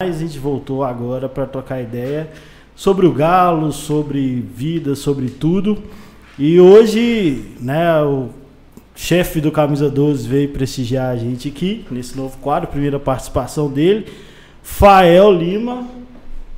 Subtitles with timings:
[0.00, 2.30] a gente voltou agora para trocar ideia
[2.76, 5.76] sobre o Galo, sobre vida, sobre tudo.
[6.38, 8.28] E hoje, né, o
[8.94, 14.06] chefe do Camisa 12 veio prestigiar a gente aqui, nesse novo quadro, primeira participação dele.
[14.62, 15.84] Fael Lima.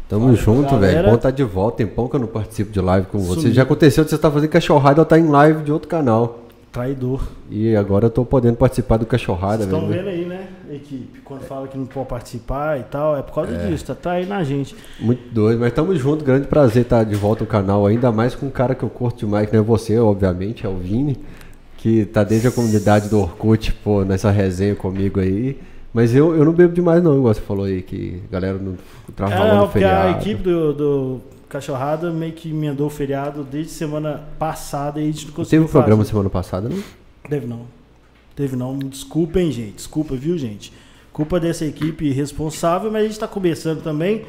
[0.07, 1.09] Tamo Olha, junto, velho.
[1.09, 1.79] Bom tá de volta.
[1.79, 3.41] Tem pão que eu não participo de live com você.
[3.41, 3.55] Sumiu.
[3.55, 6.41] Já aconteceu de você estar fazendo cachorrada ou tá em live de outro canal.
[6.71, 7.27] Traidor.
[7.51, 10.05] E agora eu tô podendo participar do cachorrada, Vocês estão velho.
[10.05, 11.21] vendo aí, né, equipe?
[11.25, 14.43] Quando fala que não pode participar e tal, é por causa disso, tá traindo a
[14.45, 14.75] gente.
[14.99, 16.25] Muito doido, mas tamo junto.
[16.25, 17.87] Grande prazer estar de volta no canal.
[17.87, 20.69] Ainda mais com um cara que eu curto demais, que não é você, obviamente, é
[20.69, 21.19] o Vini.
[21.79, 25.59] Que tá desde a comunidade do Orkut, pô, nessa resenha comigo aí.
[25.95, 28.77] Mas eu, eu não bebo demais, não, igual você falou aí, que a galera não
[29.17, 30.21] trabalha É, no porque a feriado.
[30.21, 35.27] equipe do, do Cachorrada meio que emendou o feriado desde semana passada e a gente
[35.27, 36.81] não conseguiu teve um programa semana passada, não?
[37.29, 37.63] Teve não.
[38.37, 38.79] Teve não.
[38.79, 39.75] Desculpem, gente.
[39.77, 40.73] Desculpa, viu, gente?
[41.13, 44.23] Culpa dessa equipe responsável, mas a gente está começando também.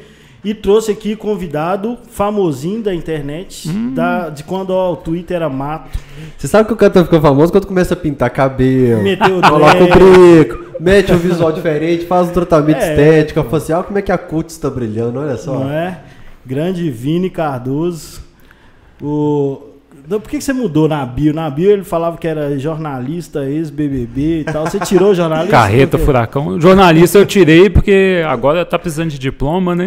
[0.44, 3.94] E trouxe aqui convidado famosinho da internet, Hum.
[3.94, 5.96] da, de quando ó, o Twitter era mato.
[6.36, 9.84] Você sabe que o cantor fica famoso quando começa a pintar cabelo, Meteu o coloca
[9.84, 13.98] o brinco, mete um visual diferente, faz um tratamento É, estético, fala assim, olha como
[13.98, 15.60] é que a cutis está brilhando, olha só.
[15.60, 16.00] Não é?
[16.44, 18.20] Grande Vini Cardoso.
[19.00, 19.62] O...
[20.08, 21.32] Não, Por que que você mudou na bio?
[21.32, 24.66] Na bio ele falava que era jornalista, ex-BBB e tal.
[24.66, 25.50] Você tirou o jornalista?
[25.50, 26.60] Carreta, furacão.
[26.60, 29.86] Jornalista eu tirei porque agora tá precisando de diploma, né?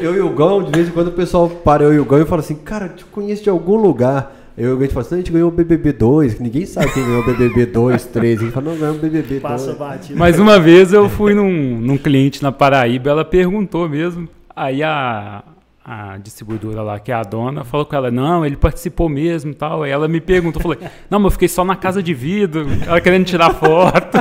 [0.00, 2.04] Eu, eu e o Gão, de vez em quando o pessoal para eu e o
[2.04, 4.36] Gão e fala assim, cara, eu te conheço de algum lugar.
[4.56, 6.92] Eu e o Gão fala assim, a gente ganhou o BBB 2, que ninguém sabe
[6.92, 8.38] quem ganhou o BBB 2, 3.
[8.38, 9.42] A gente fala, não, ganhou o BBB 2.
[9.42, 10.18] Passa batido.
[10.18, 14.28] Mas uma vez eu fui num, num cliente na Paraíba, ela perguntou mesmo.
[14.54, 15.42] Aí a,
[15.84, 19.54] a distribuidora lá, que é a dona, falou com ela, não, ele participou mesmo e
[19.54, 19.82] tal.
[19.82, 22.66] Aí ela me perguntou, eu falei, não, mas eu fiquei só na casa de vidro,
[22.86, 24.18] ela querendo tirar foto.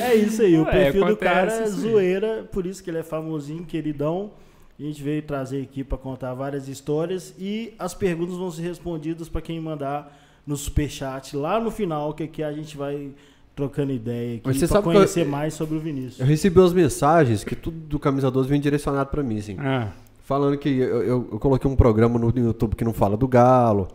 [0.00, 2.98] É isso aí, o É, perfil do acontece cara é zoeira, por isso que ele
[2.98, 4.32] é famosinho, queridão.
[4.78, 9.28] A gente veio trazer aqui para contar várias histórias e as perguntas vão ser respondidas
[9.28, 13.12] para quem mandar no superchat lá no final, que aqui a gente vai
[13.54, 16.20] trocando ideia Mas aqui para sabe que eu- conhecer mais sobre o Vinícius.
[16.20, 19.56] Eu recebi umas mensagens que tudo do Camisa 12 vem direcionado pra mim, assim.
[19.58, 19.88] Ah,
[20.24, 23.88] Falando que eu, eu- eu coloquei um programa no YouTube que não fala do Galo.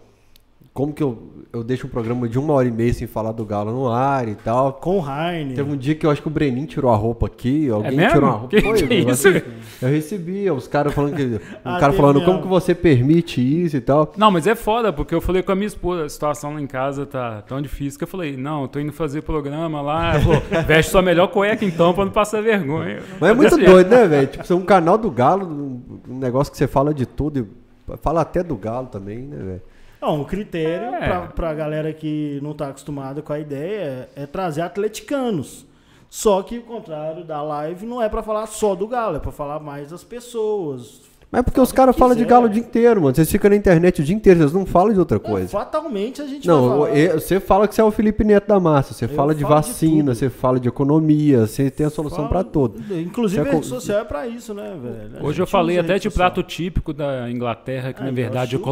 [0.77, 1.17] Como que eu,
[1.51, 4.27] eu deixo um programa de uma hora e meia sem falar do Galo no ar
[4.27, 4.73] e tal.
[4.73, 5.55] Com o Heine.
[5.55, 8.11] Teve um dia que eu acho que o Brenin tirou a roupa aqui, alguém mesmo?
[8.13, 8.47] tirou a roupa.
[8.49, 9.27] Que- Foi, que eu, isso?
[9.27, 9.41] assim,
[9.81, 11.23] eu recebi, os caras falando que.
[11.25, 12.31] Um Ah, cara falando mesmo.
[12.31, 14.13] como que você permite isso e tal.
[14.16, 16.67] Não, mas é foda, porque eu falei com a minha esposa, a situação lá em
[16.67, 20.19] casa tá tão difícil que eu falei, não, eu tô indo fazer programa lá.
[20.19, 22.99] Falou, veste sua melhor cueca então pra não passar vergonha.
[23.19, 24.27] Mas é muito doido, né, velho?
[24.27, 27.39] Tipo, você é um canal do Galo, um um negócio que você fala de tudo.
[27.39, 29.61] e Fala até do Galo também, né, velho?
[30.07, 31.00] Não, o critério É.
[31.06, 35.66] pra, pra galera que não tá acostumada com a ideia é, é trazer atleticanos.
[36.09, 39.31] Só que o contrário da live não é pra falar só do Galo, é pra
[39.31, 41.01] falar mais das pessoas.
[41.29, 42.23] Mas é porque os caras falam de.
[42.23, 43.13] Galo o dia inteiro, mano.
[43.13, 45.50] Vocês ficam na internet o dia inteiro, vocês não falam de outra É, coisa.
[45.50, 46.97] fatalmente a gente Não, vai falar.
[46.97, 49.40] eu- você fala que você é o Felipe Neto da massa, você Eu fala de
[49.40, 50.16] de vacina, tudo.
[50.16, 52.79] você fala de economia, você tem a solução pra tudo.
[52.97, 55.22] Inclusive Você a é rede social é pra isso, né, velho?
[55.22, 56.13] A Hoje eu falei a até de social.
[56.31, 58.63] prato típico da Inglaterra, que Ah, na então verdade é aí.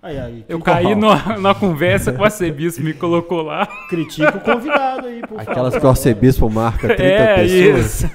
[0.00, 3.66] Aí, aí, Eu caí na, na conversa com o arcebispo, me colocou lá.
[3.90, 5.80] Critica o convidado aí, por Aquelas favor.
[5.80, 7.84] que o arcebispo marca 30 é, pessoas.
[8.04, 8.10] isso.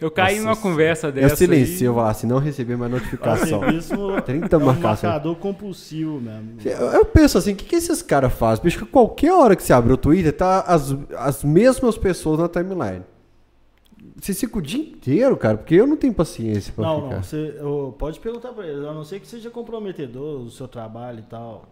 [0.00, 1.36] Eu caí Nossa numa conversa Eu dessa.
[1.36, 1.96] silencio, eu aí.
[1.98, 3.62] falo assim, não recebi mais notificação.
[3.62, 5.02] Arcebispo 30 é um marcações.
[5.12, 6.56] marcador compulsivo mesmo.
[6.64, 8.64] Eu, eu penso assim, o que, que esses caras fazem?
[8.64, 12.48] Bicho, que qualquer hora que você abre o Twitter, tá as, as mesmas pessoas na
[12.48, 13.02] timeline.
[14.20, 17.14] Você fica o dia inteiro, cara, porque eu não tenho paciência pra Não, ficar.
[17.16, 20.68] não, você ô, pode perguntar pra ele, a não ser que seja comprometedor o seu
[20.68, 21.64] trabalho e tal.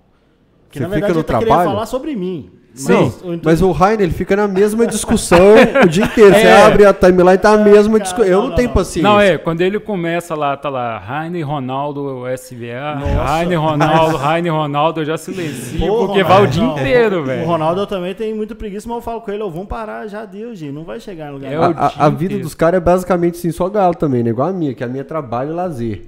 [0.70, 1.70] Que Você na verdade fica no ele tá querendo trabalho?
[1.70, 2.50] falar sobre mim.
[2.72, 5.38] Sim, Mas, o mas o Rainer ele fica na mesma discussão
[5.84, 6.32] o dia inteiro.
[6.34, 6.62] Você É.
[6.62, 8.30] abre a timeline, tá a mesma cara, discussão.
[8.32, 8.74] Eu não, não, tenho não.
[8.74, 9.02] paciência.
[9.10, 12.94] Não, é, quando ele começa lá, tá lá, Rainer Ronaldo SVA.
[13.24, 16.72] Rainer Ronaldo, Rainer Ronaldo, eu já silencio, Pô, porque Ronaldo, vai o dia não.
[16.78, 17.44] inteiro, O velho.
[17.46, 20.24] Ronaldo eu também tem muita preguiça, mas eu falo com ele, eu vamos parar, já
[20.24, 22.42] deu, gente, não vai chegar em lugar É o A, a- vida inteiro.
[22.44, 24.30] dos caras é basicamente assim, só galo também, né?
[24.30, 26.02] Igual a minha, que a minha é trabalho e lazer.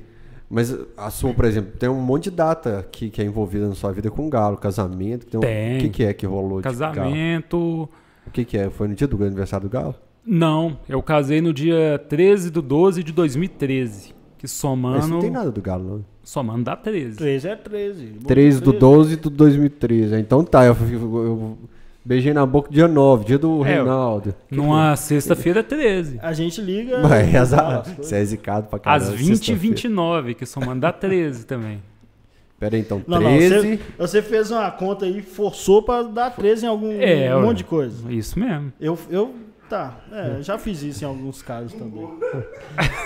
[0.55, 3.75] Mas a sua, por exemplo, tem um monte de data que, que é envolvida na
[3.75, 5.25] sua vida com galo, casamento.
[5.27, 5.77] Tem um- Tem.
[5.79, 6.95] O que, que é que rolou de galo?
[6.95, 7.89] Casamento.
[8.27, 8.69] O que, que é?
[8.69, 9.95] Foi no dia do aniversário do galo?
[10.25, 14.09] Não, eu casei no dia 13 de 12 de 2013.
[14.37, 15.09] Que Mas somando.
[15.09, 16.05] não tem nada do galo, não.
[16.23, 17.17] Somando dá 13.
[17.17, 18.07] 13 é 13.
[18.21, 18.79] Bom, 13 do 13.
[18.79, 20.17] 12 do 2013.
[20.17, 21.59] Então tá, eu, eu- eu
[22.05, 24.35] beijei na boca dia 9, dia do É, Reinaldo.
[24.51, 26.19] Numa sexta-feira é 13.
[26.23, 26.99] A gente liga.
[27.01, 28.07] Mas, as coisas.
[28.07, 29.17] você é zicado pra Às caramba.
[29.17, 29.61] 20 e sexta-feira.
[29.61, 31.83] 29, que somando dá 13 também.
[32.59, 33.55] Pera aí, então, Não, não, 13.
[33.57, 37.59] você, você fez uma conta aí, forçou pra dar 13 em algum É, um monte
[37.59, 38.11] de coisa.
[38.13, 38.73] Isso mesmo.
[38.81, 39.35] Eu, eu
[39.69, 39.97] tá.
[40.13, 42.09] É, já fiz isso em alguns casos também.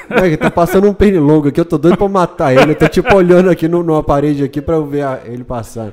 [0.09, 2.73] É, tá passando um pernilongo aqui, eu tô doido pra matar ele.
[2.73, 5.93] Eu tô tipo olhando aqui no, numa parede aqui pra eu ver a- ele passando.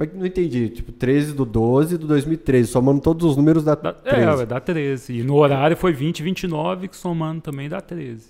[0.00, 0.70] Mas não entendi.
[0.70, 4.42] Tipo, 13 do 12 do 2013, somando todos os números da Dá, 13.
[4.42, 5.18] é, dá 13.
[5.18, 8.24] E no horário foi 20, 29, que somando também dá 13.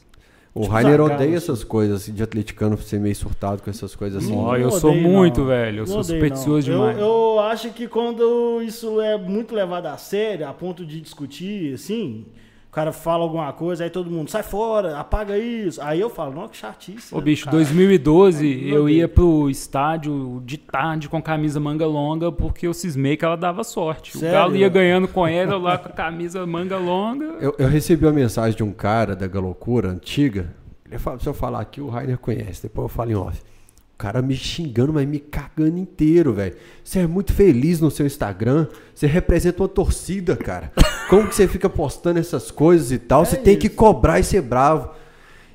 [0.52, 1.34] O Tipo Rainer odeia assim.
[1.36, 4.34] essas coisas, assim, de atleticano ser meio surtado com essas coisas assim.
[4.36, 5.46] Ó, eu Não sou odeio, muito, não.
[5.46, 5.76] velho.
[5.76, 6.78] Eu Não sou odeio, supersticioso não.
[6.80, 6.98] demais.
[6.98, 11.74] Eu, eu acho que quando isso é muito levado a sério, a ponto de discutir,
[11.74, 12.26] assim,
[12.70, 15.82] o cara fala alguma coisa, aí todo mundo sai fora, apaga isso.
[15.82, 17.12] Aí eu falo, não, que chatice.
[17.12, 17.56] Ô, né, bicho, cara?
[17.56, 23.16] 2012 Eu eu ia pro estádio de tarde com camisa manga longa porque eu cismei
[23.16, 24.16] que ela dava sorte.
[24.16, 24.28] Sério?
[24.28, 27.24] O Galo ia ganhando com ela lá com a camisa manga longa.
[27.40, 30.54] Eu, eu recebi uma mensagem de um cara da Galocura antiga.
[30.86, 33.42] Ele fala, se eu falar aqui, o Rainer conhece, depois eu falo em off.
[34.00, 36.54] O cara me xingando, mas me cagando inteiro, velho.
[36.82, 38.66] Você é muito feliz no seu Instagram.
[38.94, 40.72] Você representa uma torcida, cara.
[41.10, 43.26] Como que você fica postando essas coisas e tal?
[43.26, 44.88] Você tem que cobrar e ser bravo.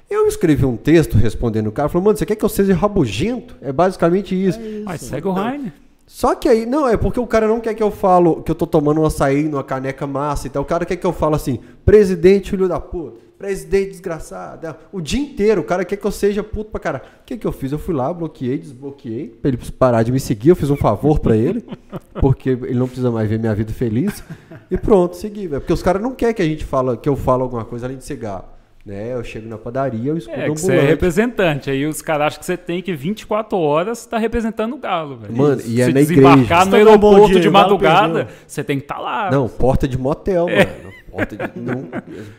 [0.08, 1.90] Eu escrevi um texto respondendo o cara.
[1.90, 3.56] Falou, mano, você quer que eu seja rabugento?
[3.64, 4.60] É basicamente isso.
[4.86, 5.74] Mas segue o Rainer.
[6.06, 8.56] Só que aí, não, é porque o cara não quer que eu falo que eu
[8.56, 10.62] tô tomando um açaí numa caneca massa e tal.
[10.62, 14.66] O cara quer que eu falo assim, presidente filho da puta, presidente desgraçado.
[14.68, 17.04] é, O dia inteiro, o cara quer que eu seja puto pra caralho.
[17.22, 17.72] O que que eu fiz?
[17.72, 20.50] Eu fui lá, bloqueei, desbloqueei, pra ele parar de me seguir.
[20.50, 21.66] Eu fiz um favor pra ele,
[22.22, 24.24] porque ele não precisa mais ver minha vida feliz.
[24.72, 25.62] E pronto, segui, velho.
[25.62, 27.98] Porque os caras não querem que a gente fala, que eu falo alguma coisa além
[27.98, 28.46] de cigarro.
[28.86, 29.14] Né?
[29.14, 30.90] Eu chego na padaria, eu escuto É, um que você é ambulante.
[30.92, 31.70] representante.
[31.72, 35.36] Aí os caras acham que você tem que 24 horas estar representando o Galo, velho.
[35.36, 36.66] Mano, e é Se na desembarcar igreja.
[36.66, 39.32] no Você tá dando bom aeroporto dia, de madrugada, você tem que estar lá.
[39.32, 40.70] Não, porta de motel, mano.
[41.16, 41.88] Porta de, não,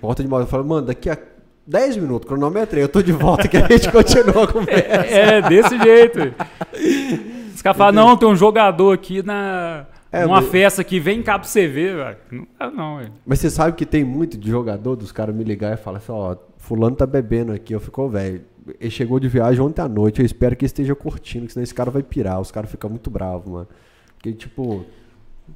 [0.00, 0.44] porta de motel.
[0.44, 1.16] Eu falo, mano, daqui a
[1.66, 4.84] 10 minutos, cronometrei, eu tô de volta que a gente continua a conversa.
[4.84, 6.34] É, desse jeito.
[7.54, 9.86] Os caras falam, não, tem um jogador aqui na.
[10.12, 12.16] É, numa mas- festa aqui, vem cá pra você ver, velho.
[12.30, 13.12] Não dá não, velho.
[13.26, 16.12] Mas você sabe que tem muito de jogador dos caras me ligar e falar assim,
[16.12, 18.42] ó, fulano tá bebendo aqui, eu fico, velho.
[18.80, 21.62] Ele chegou de viagem ontem à noite, eu espero que ele esteja curtindo, que senão
[21.64, 23.68] esse cara vai pirar, os caras ficam muito bravos, mano.
[24.14, 24.84] Porque, tipo,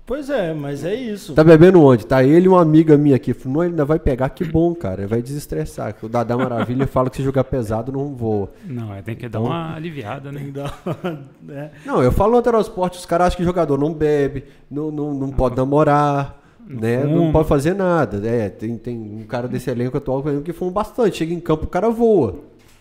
[0.06, 1.34] Pois é, mas é isso.
[1.34, 2.06] tá bebendo onde?
[2.06, 3.32] Tá ele e uma amiga minha aqui.
[3.32, 5.00] Falei, Não, ele ainda vai pegar, que bom, cara.
[5.02, 5.94] Ele vai desestressar.
[6.02, 8.50] O Dadá Maravilha fala que se jogar pesado não voa.
[8.64, 10.40] Não, é, tem que dar Então- uma aliviada, né?
[10.44, 11.70] que dar uma- né?
[11.84, 15.30] Não, eu falo no Heterosport, os caras acham que jogador não bebe, não, não, não
[15.30, 17.04] pode namorar, né?
[17.04, 18.24] Não pode fazer nada.
[18.26, 21.16] É, tem, tem um cara desse elenco atual que fuma bastante.
[21.18, 22.36] Chega em campo, o cara voa.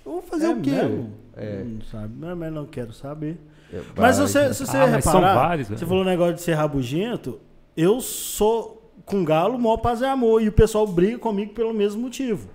[0.06, 0.72] Vou fazer É o quê?
[0.72, 1.10] mesmo?
[1.36, 1.64] É.
[1.64, 3.38] Não sabe, não, mas não quero saber.
[3.71, 4.27] É, Mas vai.
[4.27, 5.88] você, se você Ah, mas são reparar, vários, você velho.
[5.88, 7.39] falou o negócio de ser rabugento,
[7.77, 12.01] eu sou com galo, maior paz e amor, e o pessoal briga comigo pelo mesmo
[12.01, 12.48] motivo.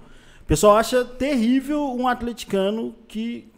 [0.43, 3.50] O pessoal acha terrível um atleticano que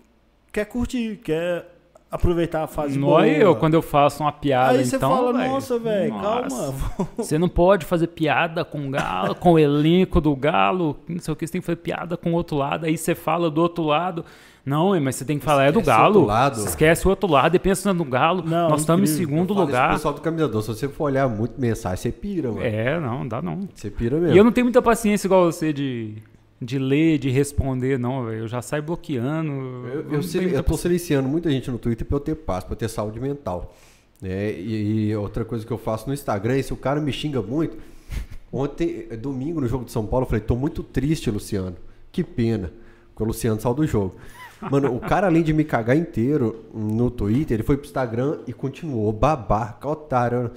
[0.53, 1.73] quer curtir, quer
[2.11, 3.27] aproveitar a fase Não boa.
[3.27, 6.75] é eu, quando eu faço uma piada, Aí você então, fala, velho, nossa, velho, calma.
[7.19, 11.33] Você não pode fazer piada com o Galo, com o elenco do Galo, não sei
[11.35, 13.61] o que, você tem que fazer piada com o outro lado, aí você fala do
[13.61, 14.25] outro lado.
[14.67, 16.17] Não, mas você tem que falar é do Galo.
[16.17, 16.57] outro lado.
[16.57, 18.43] Você esquece o outro lado e pensa no Galo.
[18.45, 19.93] Não, Nós estamos em segundo Eu lugar.
[19.93, 22.65] pessoal do camisador, se você for olhar muito mensagem, você pira, mano.
[22.67, 23.61] É, não, dá não.
[23.73, 24.35] Você pira mesmo.
[24.35, 26.15] E eu não tenho muita paciência igual você de,
[26.61, 28.41] de ler, de responder, não, velho.
[28.41, 29.51] Eu já saio bloqueando.
[29.53, 32.73] Eu, eu, eu muita tô silenciando muita gente no Twitter pra eu ter paz, pra
[32.73, 33.73] eu ter saúde mental.
[34.21, 34.51] né?
[34.53, 37.41] E, e outra coisa que eu faço no Instagram, é se o cara me xinga
[37.41, 37.77] muito.
[38.53, 41.77] Ontem, domingo, no jogo de São Paulo, eu falei: tô muito triste, Luciano.
[42.11, 42.73] Que pena.
[43.11, 44.17] Porque o Luciano saiu do jogo.
[44.61, 48.53] Mano, o cara, além de me cagar inteiro no Twitter, ele foi pro Instagram e
[48.53, 50.51] continuou babaca, otário.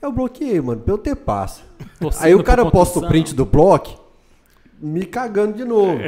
[0.00, 1.64] Eu bloqueei, mano, pra eu ter paz.
[2.20, 3.98] Aí o cara posta o print do bloco,
[4.78, 5.98] me cagando de novo.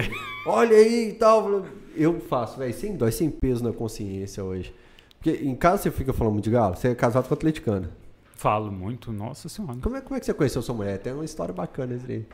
[0.47, 1.65] Olha aí e tal.
[1.97, 4.75] Eu faço, velho, sem dó, sem peso na consciência hoje.
[5.19, 7.91] Porque em casa você fica falando de galo, você é casado com atleticana.
[8.37, 9.79] Falo muito, nossa senhora.
[9.83, 10.99] Como é, como é que você conheceu sua mulher?
[10.99, 12.25] Tem uma história bacana isso aí.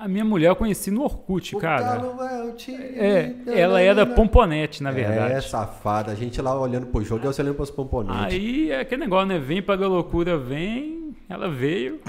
[0.00, 1.96] A minha mulher eu conheci no Orkut, cara.
[1.98, 2.56] Galo é o.
[2.72, 5.34] É, ela era pomponete, na verdade.
[5.34, 6.10] É, safada.
[6.10, 8.32] A gente lá olhando pro jogo e você olhando pros componentes.
[8.34, 9.38] Aí é aquele negócio, né?
[9.38, 11.14] Vem pra loucura, vem.
[11.28, 12.00] Ela veio.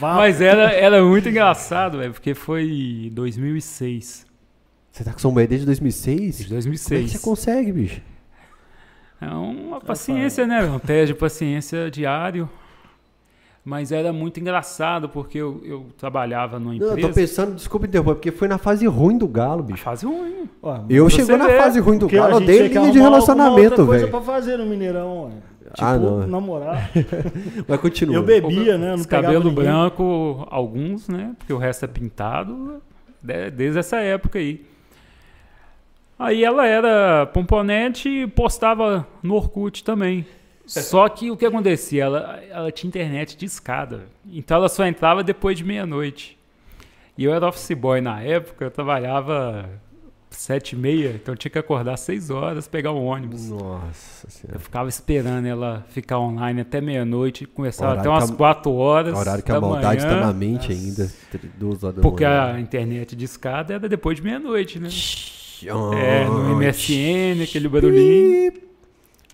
[0.00, 4.24] Mas era, era muito engraçado, velho, porque foi 2006.
[4.90, 6.18] Você tá com sua mulher desde 2006?
[6.18, 7.12] Desde Como é que 2006.
[7.12, 8.00] você consegue, bicho?
[9.20, 10.64] É uma paciência, né?
[10.64, 12.48] Um teste de paciência diário.
[13.64, 17.08] Mas era muito engraçado, porque eu, eu trabalhava numa Não, eu empresa.
[17.08, 19.82] tô pensando, desculpa interromper, porque foi na fase ruim do Galo, bicho.
[19.84, 20.48] Fase ruim.
[20.60, 23.84] Ó, Eu chegou na fase ruim do Galo, a eu dei linha de relacionamento, outra
[23.86, 24.10] coisa velho.
[24.10, 25.30] pra fazer no Mineirão, ué.
[25.74, 26.26] Tipo, Ah, não.
[26.26, 26.90] namorar.
[27.68, 28.16] Mas continua.
[28.16, 28.92] Eu bebia, né?
[28.94, 29.64] Eu não cabelo ninguém.
[29.64, 31.32] branco, alguns, né?
[31.38, 32.82] Porque o resto é pintado
[33.22, 34.60] de- desde essa época aí.
[36.18, 40.26] Aí ela era pomponete e postava no Orkut também.
[40.66, 42.04] Só que o que acontecia?
[42.04, 44.06] Ela, ela tinha internet de escada.
[44.30, 46.38] Então ela só entrava depois de meia-noite.
[47.18, 49.68] E eu era office boy na época, eu trabalhava
[50.30, 53.50] sete e meia, então eu tinha que acordar seis horas, pegar o ônibus.
[53.50, 54.58] Nossa Eu senhora.
[54.60, 59.14] ficava esperando ela ficar online até meia-noite, começava até umas a- quatro horas.
[59.18, 61.12] Horário que a da maldade manhã, tá na mente ainda.
[61.58, 64.88] Duas horas da Porque a internet de escada era depois de meia-noite, né?
[65.68, 68.52] Ah, É, no MSN, aquele barulhinho.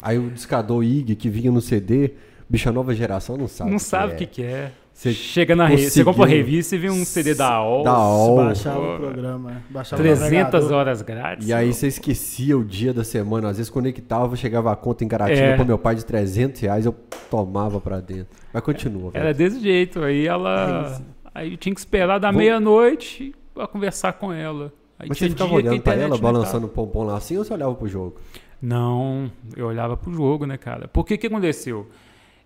[0.02, 2.12] Aí o discador IG que vinha no CD,
[2.49, 3.71] bicha nova geração não sabe.
[3.71, 4.17] Não o que sabe o é.
[4.19, 4.73] que, que é.
[4.93, 7.85] Você Chega na revista, você compra a revista e vê um CD da AOL.
[7.85, 8.37] Da AOL.
[8.37, 10.73] baixava pô, o programa, baixava o 300 navegador.
[10.73, 11.49] horas grátis.
[11.49, 15.09] E aí você esquecia o dia da semana, às vezes conectava, chegava a conta em
[15.09, 15.55] Caratinga É.
[15.57, 16.93] pro meu pai de 300 reais, eu
[17.31, 18.26] tomava pra dentro.
[18.52, 19.37] Mas continua, Era velho.
[19.37, 20.02] desse jeito.
[20.02, 21.00] Aí É ela.
[21.33, 24.73] Aí eu tinha que esperar da Vou- meia-noite pra conversar com ela.
[24.99, 27.45] Aí Mas tinha você ficava olhando pra internet ela, balançando o pompom lá assim, ou
[27.45, 28.17] você olhava pro jogo?
[28.61, 30.88] Não, eu olhava pro jogo, né, cara?
[30.88, 31.88] Porque que aconteceu?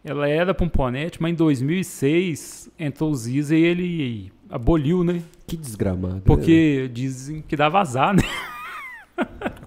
[0.04, 5.23] Ela era pomponete, mas em 2006 entrou o Ziza e ele aboliu, né?
[5.47, 6.16] Que desgramado.
[6.16, 6.23] né?
[6.25, 8.23] Porque dizem que dá vazar, né?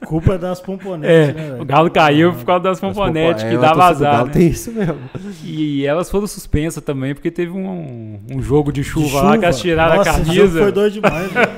[0.05, 3.57] Culpa é das pomponetes, É, né, o Galo caiu por causa das pomponetes, é, que
[3.57, 4.13] dá vazar.
[4.13, 4.33] Galo né?
[4.33, 4.97] Tem isso mesmo.
[5.43, 9.45] E elas foram suspensas também, porque teve um, um jogo de De chuva, lá que
[9.45, 10.59] elas tiraram Nossa, a esse jogo camisa.
[10.61, 11.49] foi doido demais, velho.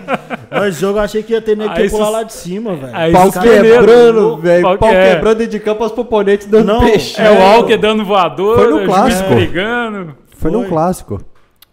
[0.49, 3.11] Mas Esse jogo eu achei que ia ter nem que pular lá de cima, velho.
[3.11, 4.63] Pau quebrando, velho.
[4.63, 5.15] Pau Pau é.
[5.15, 7.21] quebrando dentro de campo, as poponetes dando Não, peixe.
[7.21, 9.29] É o Alker dando voador, Foi no clássico.
[9.33, 10.15] brigando.
[10.37, 10.69] Foi num Foi.
[10.69, 11.21] clássico.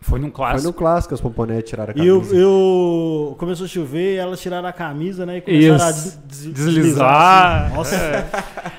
[0.07, 0.67] Foi num Foi clássico.
[0.69, 2.37] no clássico as pomponetes tiraram a E eu, camisa.
[2.37, 5.39] eu começou a chover e elas tiraram a camisa, né?
[5.39, 6.19] E começaram a Isso.
[6.27, 7.67] des- des- Deslizar.
[7.67, 7.75] assim.
[7.75, 7.97] Nossa,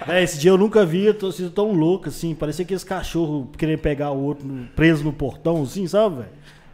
[0.08, 2.36] é, esse dia eu nunca vi a torcida tão louca, assim.
[2.36, 6.28] Parecia aqueles cachorros querendo pegar o outro preso no portão, assim, sabe, velho?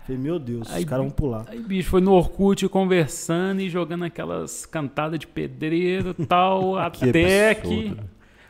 [0.06, 1.46] Falei, meu Deus, Aí, os caras vão pular.
[1.48, 7.10] Aí, bicho, foi no Orkut conversando e jogando aquelas cantadas de pedreiro e tal, Que
[7.10, 7.96] até absurdo.
[7.96, 7.98] que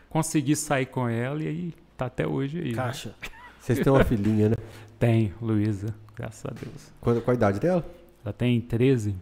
[0.10, 2.74] consegui sair com ela e aí tá até hoje aí.
[2.74, 3.12] Caixa.
[3.60, 4.56] Vocês têm uma filhinha, né?
[5.02, 6.92] Tem, Luísa, graças a Deus.
[7.02, 7.84] Qual, qual a idade dela?
[8.24, 9.16] Ela tem 13.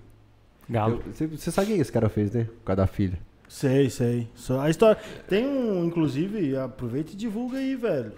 [0.70, 1.02] Galo.
[1.14, 2.44] Você, sabe o que esse cara fez, né?
[2.44, 3.18] Por causa da filha.
[3.48, 4.28] Sei, sei.
[4.36, 5.00] Só a história.
[5.26, 8.12] Tem um, inclusive, aproveita e divulga aí, velho.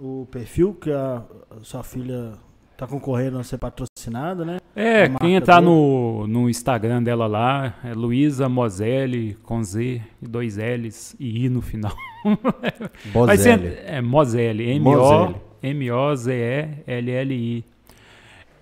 [0.00, 1.20] O perfil que a,
[1.50, 2.34] a sua filha
[2.76, 4.58] tá concorrendo a ser patrocinada, né?
[4.76, 5.66] É, quem entrar dele.
[5.66, 11.48] no, no Instagram dela lá é Luísa Mozelli, com Z e dois L's e I
[11.48, 11.94] no final.
[13.12, 13.76] Você- Bozelli.
[13.84, 15.36] é Mozelli, Mozelli.
[15.64, 17.64] M-O-Z-E-L-L-I.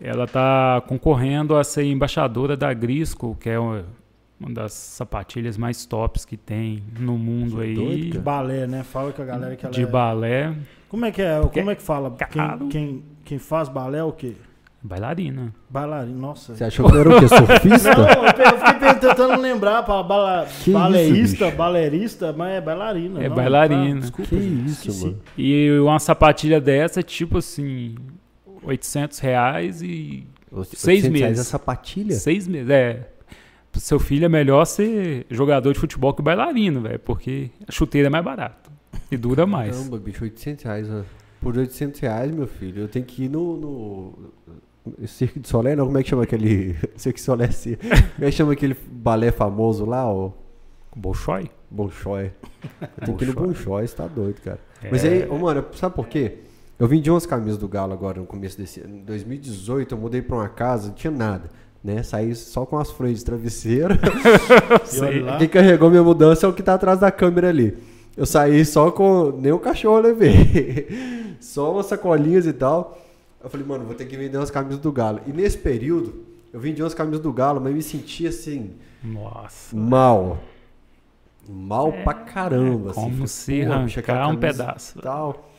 [0.01, 3.85] Ela tá concorrendo a ser embaixadora da Grisco, que é uma
[4.51, 7.75] das sapatilhas mais tops que tem no mundo Que aí.
[7.75, 8.83] doido, De balé, né?
[8.83, 9.87] Fala com a galera que ela de é...
[9.87, 10.55] balé,
[10.89, 11.41] Como é que é?
[11.53, 12.11] Como é que fala?
[12.11, 12.69] caro.
[12.69, 14.35] Quem, quem, quem faz balé é o quê?
[14.83, 15.55] Bailarina.
[15.71, 16.19] Bailarino.
[16.19, 16.55] Nossa.
[16.57, 17.27] Você achou que era o quê?
[17.31, 17.89] Não, Surfista?
[17.91, 23.23] eu pe- eu fiquei tentando lembrar para bala, Que baleísta, isso, balerista, mas é bailarina.
[23.23, 23.95] É não, bailarina.
[23.95, 25.05] tá, desculpa, Que gente, isso, esqueci.
[25.07, 25.19] mano.
[25.39, 27.95] E uma sapatilha dessa, tipo assim,
[28.63, 30.27] 800 reais e
[30.75, 31.41] Seis 800 reais meses.
[31.41, 32.15] a sapatilha?
[32.15, 32.69] seis meses.
[32.69, 33.09] É,
[33.71, 38.09] pro seu filho é melhor ser jogador de futebol que bailarino, velho, porque a chuteira
[38.09, 38.71] é mais barata
[39.11, 39.75] e dura mais.
[39.77, 40.89] Caramba, bicho, 800 reais.
[40.91, 41.01] ó.
[41.41, 43.57] Por 800 reais, meu filho, eu tenho que ir no...
[43.57, 44.33] no...
[45.07, 45.87] Cirque de Solé, não?
[45.87, 46.77] Como é que chama aquele...
[46.97, 47.77] Cirque de Solé, sim.
[47.77, 47.93] Como
[48.27, 50.31] é que chama aquele balé famoso lá, ó?
[50.95, 51.51] Bolshoi?
[51.71, 52.31] Bolshoi.
[53.05, 53.87] Tenho que ir no Bolshoi.
[53.87, 54.59] Você tá doido, cara.
[54.91, 55.09] Mas É.
[55.09, 56.39] aí, ô, mano, sabe por quê?
[56.79, 58.97] Eu vendi umas camisas do Galo agora no começo desse ano.
[58.97, 61.49] Em 2018, eu mudei pra uma casa, não tinha nada.
[61.83, 62.03] Né?
[62.03, 63.97] Saí só com as folhas de travesseiro.
[65.39, 67.77] Quem carregou minha mudança é o que tá atrás da câmera ali.
[68.17, 69.33] Eu saí só com.
[69.41, 71.35] Nem o cachorro eu levei.
[71.41, 72.99] só umas sacolinhas e tal.
[73.43, 75.21] Eu falei, mano, vou ter que vender umas camisas do Galo.
[75.27, 78.73] E nesse período, eu vendi umas camisas do Galo, mas me senti assim,
[79.03, 79.77] Nossa.
[79.77, 80.39] mal.
[81.49, 82.91] Mal pra caramba.
[82.91, 83.27] É, como assim.
[83.27, 85.51] se Falei, "Porra, bicho, aquela arrancar um pedaço." e Tal.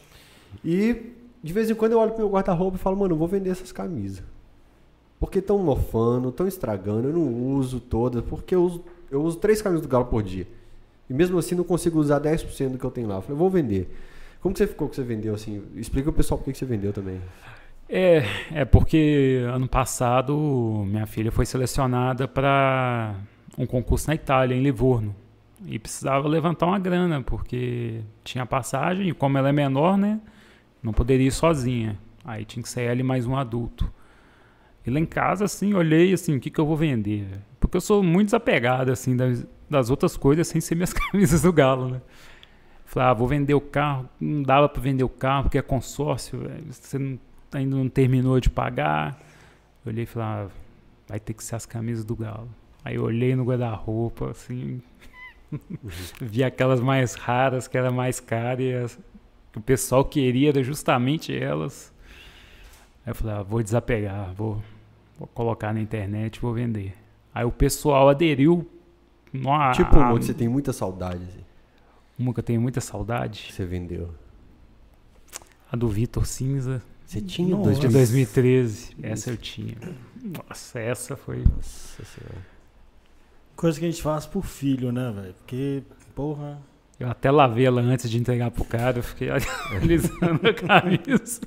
[0.63, 1.13] E
[1.43, 3.49] de vez em quando eu olho pro meu guarda-roupa e falo, mano, eu vou vender
[3.49, 4.23] essas camisas.
[5.19, 9.61] Porque estão mofando, estão estragando, eu não uso todas, porque eu uso, eu uso três
[9.61, 10.47] camisas do Galo por dia.
[11.09, 13.15] E mesmo assim não consigo usar 10% do que eu tenho lá.
[13.15, 13.93] Eu falei, vou vender.
[14.41, 15.63] Como que você ficou que você vendeu assim?
[15.75, 17.21] Explica o pessoal por que que você vendeu também.
[17.89, 23.15] É, é porque ano passado minha filha foi selecionada para
[23.57, 25.15] um concurso na Itália, em Livorno.
[25.65, 30.19] E precisava levantar uma grana, porque tinha passagem, e como ela é menor, né?
[30.81, 31.97] Não poderia ir sozinha.
[32.25, 33.89] Aí tinha que ser ela e mais um adulto.
[34.85, 37.25] E lá em casa, assim, olhei assim, o que, que eu vou vender?
[37.59, 41.53] Porque eu sou muito desapegado, assim, das, das outras coisas, sem ser minhas camisas do
[41.53, 42.01] Galo, né?
[42.85, 44.09] Falei, ah, vou vender o carro.
[44.19, 46.65] Não dava para vender o carro, porque é consórcio, velho.
[46.69, 47.17] Você não,
[47.57, 49.19] ainda não terminou de pagar.
[49.85, 50.47] Eu olhei e falei, ah,
[51.07, 52.49] vai ter que ser as camisas do Galo.
[52.83, 54.81] Aí eu olhei no guarda-roupa, assim,
[56.21, 58.99] vi aquelas mais raras, que era mais cara, e as-
[59.55, 61.93] o pessoal queria era justamente elas.
[63.05, 64.61] Aí eu falei, ah, vou desapegar, vou,
[65.17, 66.93] vou colocar na internet, vou vender.
[67.33, 68.69] Aí o pessoal aderiu.
[69.31, 71.43] Numa, Tipo, que você tem muita saudade, assim,
[72.19, 73.51] uma que eu tenho muita saudade.
[73.51, 74.13] você vendeu.
[75.71, 76.81] A do Vitor Cinza,
[77.13, 77.73] Você tinha Nossa.
[77.75, 77.91] de 2000.
[78.25, 78.95] 2013.
[79.03, 79.75] Essa eu tinha.
[80.23, 81.43] Nossa, essa foi.
[81.55, 82.43] Nossa senhora.
[83.55, 85.33] Coisa que a gente faz por filho, né, velho?
[85.35, 85.83] Porque,
[86.15, 86.59] porra.
[86.99, 89.29] Eu até lavei ela antes de entregar pro cara, eu fiquei
[89.69, 91.41] analisando a camisa.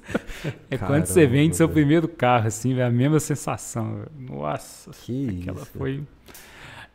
[0.70, 1.74] É quando você vende seu velho.
[1.74, 3.94] primeiro carro, assim, é a mesma sensação.
[3.96, 4.10] velho.
[4.20, 5.70] Nossa, Que aquela isso.
[5.76, 6.04] foi.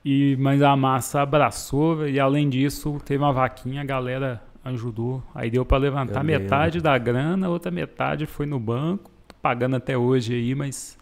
[0.06, 5.24] E, mas a massa abraçou, velho, e além disso, teve uma vaquinha, a galera ajudou.
[5.34, 6.44] Aí deu para levantar Eu lembro.
[6.44, 10.98] metade da grana, outra metade foi no banco, tô pagando até hoje aí, mas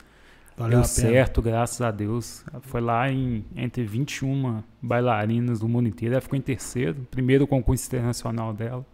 [0.60, 2.44] Valeu Deu certo, graças a Deus.
[2.64, 6.16] Foi lá em, entre 21 bailarinas do mundo inteiro.
[6.16, 8.86] Ela ficou em terceiro, primeiro concurso internacional dela.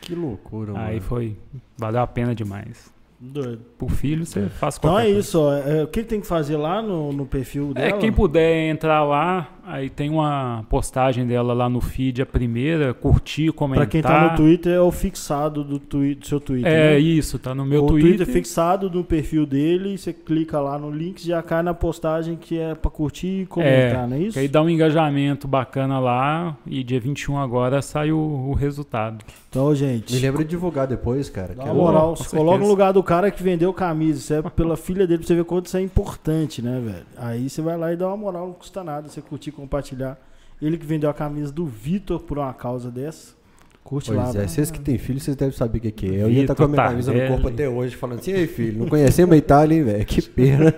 [0.00, 0.84] Que loucura, mano.
[0.84, 1.36] Aí foi.
[1.78, 2.91] Valeu a pena demais.
[3.24, 3.60] Doido.
[3.78, 5.20] Por filho, você faz Então qualquer é coisa.
[5.20, 5.54] isso, ó.
[5.54, 8.00] É, o que tem que fazer lá no, no perfil É, dela?
[8.00, 13.52] quem puder entrar lá, aí tem uma postagem dela lá no feed, a primeira, curtir,
[13.52, 13.84] comentar.
[13.86, 16.68] Pra quem tá no Twitter, é o fixado do, twi do seu Twitter.
[16.72, 16.98] É né?
[16.98, 18.26] isso, tá no meu o Twitter.
[18.26, 22.74] fixado no perfil dele, você clica lá no link, já cai na postagem que é
[22.74, 24.32] pra curtir e comentar, não é isso?
[24.32, 29.24] Que aí dá um engajamento bacana lá e dia 21 agora sai o, o resultado.
[29.48, 31.54] Então, gente, Me lembra de divulgar depois, cara.
[31.54, 34.18] dá que é o- moral, com se coloca no lugar do cara que vendeu camisa,
[34.18, 37.06] isso é pela filha dele, pra você ver quanto isso é importante, né, velho?
[37.16, 40.18] Aí você vai lá e dá uma moral, não custa nada, você curtir, compartilhar.
[40.60, 43.34] Ele que vendeu a camisa do Vitor por uma causa dessa,
[43.82, 44.22] curte lá.
[44.22, 44.48] Pois é, velho.
[44.48, 46.22] vocês que têm filho, vocês devem saber o que, que é.
[46.22, 48.78] Eu ia estar com a minha camisa no corpo até hoje, falando assim, ei filho,
[48.78, 50.04] não conhecemos a Itália, hein, velho?
[50.06, 50.72] Que pena.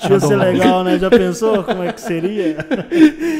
[0.00, 0.98] Tinha, ser legal, né?
[0.98, 2.56] Já pensou como é que seria?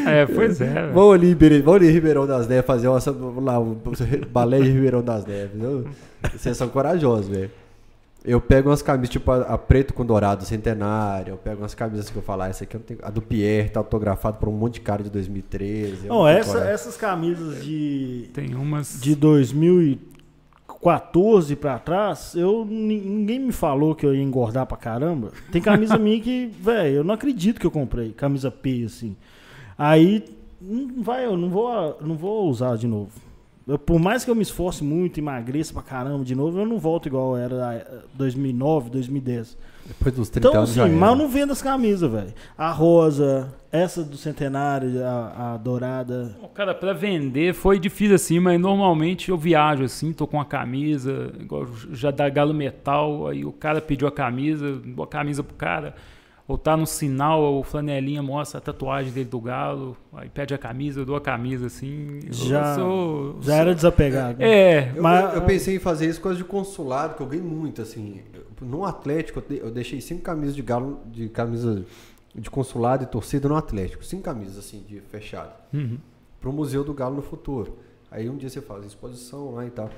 [0.06, 0.66] É, pois é.
[0.66, 0.92] velho.
[0.92, 3.00] Vamos ali, vamos ali em Ribeirão das Neves fazer uma,
[3.40, 3.76] lá, um
[4.30, 5.52] balé de Ribeirão das Neves.
[6.36, 7.50] Vocês são corajosos, velho.
[8.24, 11.32] Eu pego umas camisas, tipo a, a preto com dourado, centenário.
[11.32, 13.00] Eu pego umas camisas que eu falar, essa aqui eu não tenho.
[13.02, 16.06] A do Pierre tá autografado por um monte de cara de 2013.
[16.06, 19.00] eu Não, essa- essas camisas de, Tem umas.
[19.00, 19.16] de
[20.68, 25.30] 2014 pra trás, eu, ni- ninguém me falou que eu ia engordar pra caramba.
[25.50, 28.12] Tem camisa minha que, velho, eu não acredito que eu comprei.
[28.12, 29.16] Camisa P, assim.
[29.76, 30.24] Aí,
[30.60, 33.10] não vai, eu não vou, não vou usar de novo.
[33.66, 36.78] Eu, por mais que eu me esforce muito, emagreça pra caramba de novo, eu não
[36.78, 39.56] volto igual era eh, 2009, 2010.
[39.86, 42.32] Depois dos 30 Então, anos já assim, mas eu não vendo as camisas, velho.
[42.56, 46.36] A rosa, essa do centenário, a, a dourada.
[46.40, 50.44] Bom, Cara, pra vender foi difícil assim, mas normalmente eu viajo assim, tô com uma
[50.44, 55.42] camisa, igual já da Galo Metal, aí o cara pediu a camisa, dou a camisa
[55.42, 55.94] pro cara,
[56.52, 60.58] ou tá no sinal, o flanelinha mostra a tatuagem dele do Galo, aí pede a
[60.58, 62.20] camisa, eu dou a camisa assim.
[62.26, 64.42] eu Já, sou- já era desapegado.
[64.42, 67.44] É, Eu, Mas- eu- pensei em fazer isso com as de consulado, que eu ganhei
[67.44, 68.20] muito, assim.
[68.60, 71.84] No Atlético, eu de- eu deixei cinco camisas de galo, de camisa
[72.34, 74.04] de consulado e torcida no Atlético.
[74.04, 75.52] Cinco camisas, assim, de fechado.
[75.72, 75.96] uhum.
[76.40, 77.78] Pro Museu do Galo no futuro.
[78.10, 79.88] Aí um dia você faz exposição lá e tal.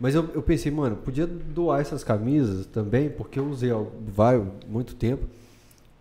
[0.00, 4.42] Mas eu, eu pensei, mano, podia doar essas camisas também, porque eu usei há vai,
[4.66, 5.24] muito tempo.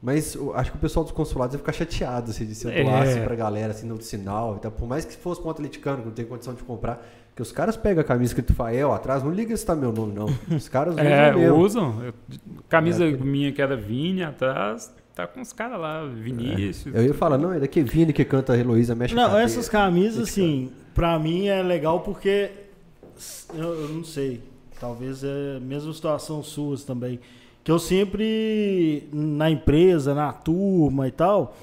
[0.01, 2.71] Mas eu acho que o pessoal dos consulados ia ficar chateado assim, de se eu
[2.71, 2.83] É.
[2.83, 4.55] doasse pra galera assim, no sinal.
[4.57, 7.41] Então, por mais que fosse pra um atleticano, que não tem condição de comprar, que
[7.41, 10.25] os caras pegam a camisa escrito Fael atrás, não liga se tá meu nome, não.
[10.55, 11.55] Os caras usam É, mesmo.
[11.55, 12.03] usam.
[12.03, 12.13] Eu-
[12.67, 13.11] camisa É.
[13.11, 16.95] minha que era Vini atrás, tá com os caras lá, Vinícius.
[16.95, 20.29] Eu ia falar, não, é daqui Vini que canta a Heloísa, mexe Não, essas camisas,
[20.29, 22.49] assim, pra mim é legal porque
[23.53, 24.41] eu, eu não sei.
[24.79, 27.19] Talvez é a mesma situação suas também.
[27.63, 31.56] Que eu sempre, na empresa, na turma e tal,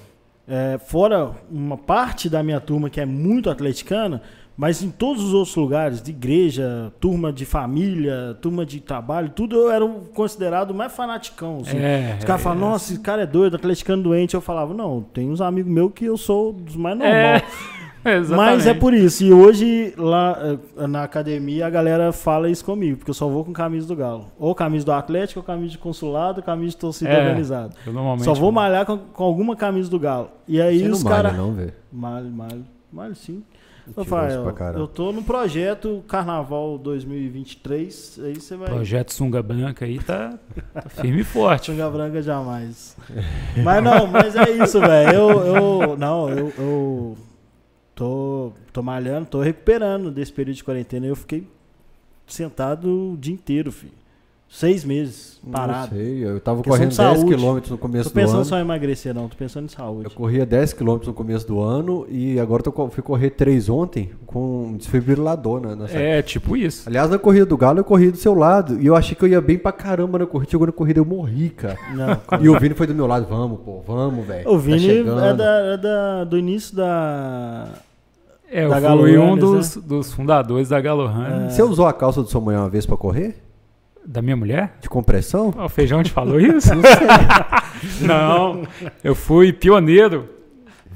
[0.46, 4.22] é, fora uma parte da minha turma que é muito atleticana,
[4.56, 9.54] mas em todos os outros lugares, de igreja, turma de família, turma de trabalho, tudo
[9.54, 11.60] eu era considerado mais fanaticão.
[11.60, 11.76] Assim.
[11.76, 14.34] É, Os caras é, falam, nossa, esse cara é doido, atleticano doente.
[14.34, 17.42] Eu falava, não, tem uns amigos meus que eu sou dos mais normais.
[17.42, 17.44] É,
[18.16, 18.54] exatamente.
[18.56, 19.24] Mas é por isso.
[19.24, 20.38] E hoje, lá
[20.78, 23.96] eh, na academia, a galera fala isso comigo, porque eu só vou com camisa do
[23.96, 24.30] Galo.
[24.38, 27.74] Ou camisa do Atlético, ou camisa de consulado, ou camisa de torcida É, organizada.
[27.86, 30.30] Eu normalmente Só vou malhar com, com alguma camisa do Galo.
[30.46, 31.36] E aí Você os caras.
[31.36, 31.72] não, velho.
[31.92, 32.64] Malho, malho.
[32.92, 33.42] Malho sim.
[33.96, 38.20] Rafael, eu tô no projeto Carnaval 2023.
[38.24, 38.68] Aí você vai.
[38.68, 40.38] Projeto Sunga Branca aí tá,
[40.74, 41.70] tá firme e forte.
[41.70, 42.96] Tunga branca jamais.
[43.64, 45.14] mas não, mas é isso, velho.
[45.14, 47.16] Eu, eu, não, eu, eu
[47.98, 51.04] tô, tô malhando, tô recuperando desse período de quarentena.
[51.06, 51.44] Eu fiquei
[52.26, 53.92] sentado o dia inteiro, filho.
[54.50, 55.94] Seis meses Não parado.
[55.94, 57.34] sei, eu tava Questão correndo de 10 saúde.
[57.36, 58.44] km no começo Tô do pensando ano.
[58.46, 59.28] só em emagrecer, não.
[59.28, 60.04] Tô pensando em saúde.
[60.06, 63.68] Eu corria 10 km no começo do ano e agora eu tô, fui correr 3
[63.68, 66.88] ontem com um desfibrilador na, na É, tipo isso.
[66.88, 69.28] Aliás, na corrida do Galo eu corri do seu lado e eu achei que eu
[69.28, 70.50] ia bem pra caramba na corrida.
[70.50, 71.76] Chegou na corrida eu morri, cara.
[71.94, 73.26] Não, E o Vini foi do meu lado.
[73.28, 74.48] Vamos, pô, vamos, velho.
[74.48, 75.20] O Tá Vini chegando.
[75.26, 77.68] é, da, é da- do início da.
[78.50, 81.52] É, eu Da fui Galo um Runners, dos, dos fundadores da Galo Runners.
[81.54, 83.36] Você usou a calça do sua mãe uma vez pra correr?
[84.06, 84.76] Da minha mulher?
[84.80, 85.52] De compressão?
[85.56, 86.70] Ó, O Feijão te falou isso?
[88.00, 88.62] Não,
[89.04, 90.28] eu fui pioneiro.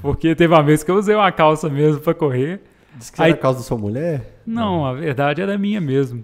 [0.01, 2.61] Porque teve uma vez que eu usei uma calça mesmo pra correr.
[2.95, 4.41] Diz que Aí- era a calça da sua mulher?
[4.45, 6.23] Não, a verdade era minha mesmo.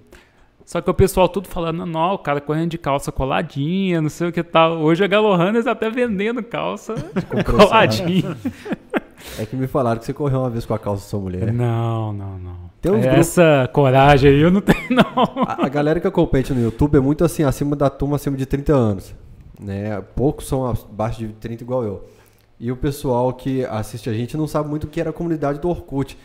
[0.65, 4.27] Só que o pessoal tudo falando, não, o cara correndo de calça coladinha, não sei
[4.27, 4.77] o que tal.
[4.77, 6.93] Hoje a Galo Runners até vendendo calça
[7.27, 7.43] compressão.
[7.67, 8.37] coladinha.
[9.37, 11.51] É que me falaram que você correu uma vez com a calça da sua mulher.
[11.53, 12.55] Não, não, não.
[12.81, 15.43] Tem uns Essa coragem aí eu não tenho, não.
[15.45, 18.45] A, a galera que compete no YouTube é muito assim, acima da turma, acima de
[18.45, 19.15] 30 anos.
[19.59, 20.01] Né?
[20.15, 22.05] Poucos são abaixo de 30 igual eu.
[22.59, 25.59] E o pessoal que assiste a gente não sabe muito o que era a comunidade
[25.59, 26.17] do Orkut.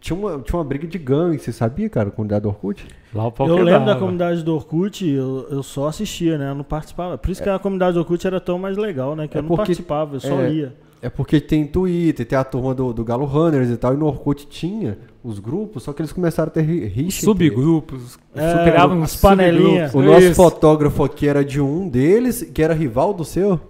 [0.00, 2.86] Tinha uma, tinha uma briga de gangue, você sabia, cara, a comunidade do Orkut?
[3.12, 6.50] Lá o pau Eu lembro da comunidade do Orkut, eu, eu só assistia, né?
[6.50, 7.18] Eu não participava.
[7.18, 9.26] Por isso que a comunidade do Orkut era tão mais legal, né?
[9.26, 10.76] Que É eu não porque- participava, eu só é, ia.
[11.00, 14.06] É porque tem Twitter, tem a turma do, do Galo Runners e tal, e no
[14.06, 17.24] Orkut tinha os grupos, só que eles começaram a ter rixa.
[17.24, 18.18] subgrupos.
[18.34, 19.94] É, criavam as panelinhas.
[19.94, 20.34] O nosso Isso.
[20.34, 23.60] fotógrafo aqui era de um deles, que era rival do seu.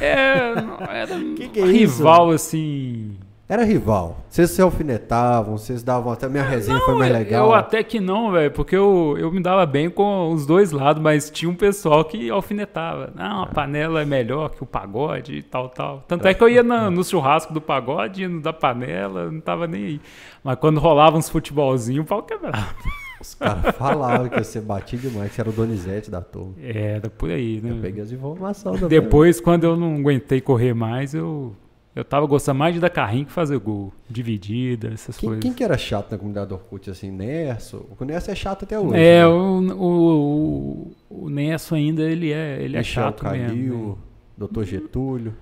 [0.00, 3.12] É, não, era Que que é rival, assim.
[3.48, 4.24] Era rival.
[4.30, 7.48] Vocês se alfinetavam, vocês davam até minha resenha foi mais legal.
[7.48, 11.02] Eu até que não, velho, porque eu, eu me dava bem com os dois lados,
[11.02, 13.12] mas tinha um pessoal que alfinetava.
[13.14, 16.02] Não, a panela é melhor que o pagode e tal, tal.
[16.08, 19.66] Tanto é que eu ia na- no churrasco do pagode, no da panela, não tava
[19.66, 20.00] nem aí.
[20.42, 22.68] Mas quando rolava uns futebolzinhos, o pau quebrava.
[23.20, 26.54] Os caras falavam que você batia demais, que era o Donizete da turma.
[26.60, 27.70] Era por aí, né?
[27.70, 28.98] Eu peguei as informações também.
[29.00, 31.54] Depois, quando eu não aguentei correr mais, eu,
[31.94, 33.92] eu tava gostando mais de dar carrinho que fazer gol.
[34.08, 35.42] Dividida, essas Quem, coisas.
[35.42, 37.10] quem que era chato na comunidade do Orkut, assim?
[37.10, 37.86] Nerso?
[37.98, 38.96] O Nerso é chato até hoje.
[38.96, 39.26] É, né?
[39.26, 43.88] o, o, o, o Nesso ainda, ele é, ele é Michel chato Calil, mesmo.
[43.88, 43.94] né?
[44.38, 45.34] Doutor Getúlio.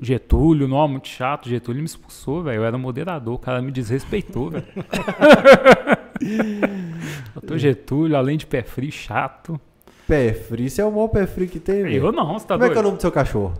[0.00, 1.48] Getúlio, não, muito chato.
[1.48, 2.58] Getúlio me expulsou, velho.
[2.58, 4.64] Eu era moderador, o cara me desrespeitou, velho.
[7.34, 9.60] Doutor Getúlio, além de pé frio, chato.
[10.06, 12.06] Pé frio, você é o maior pé frio que tem, velho.
[12.06, 12.84] Eu não, você tá Como é que é o doido?
[12.84, 13.54] nome do seu cachorro?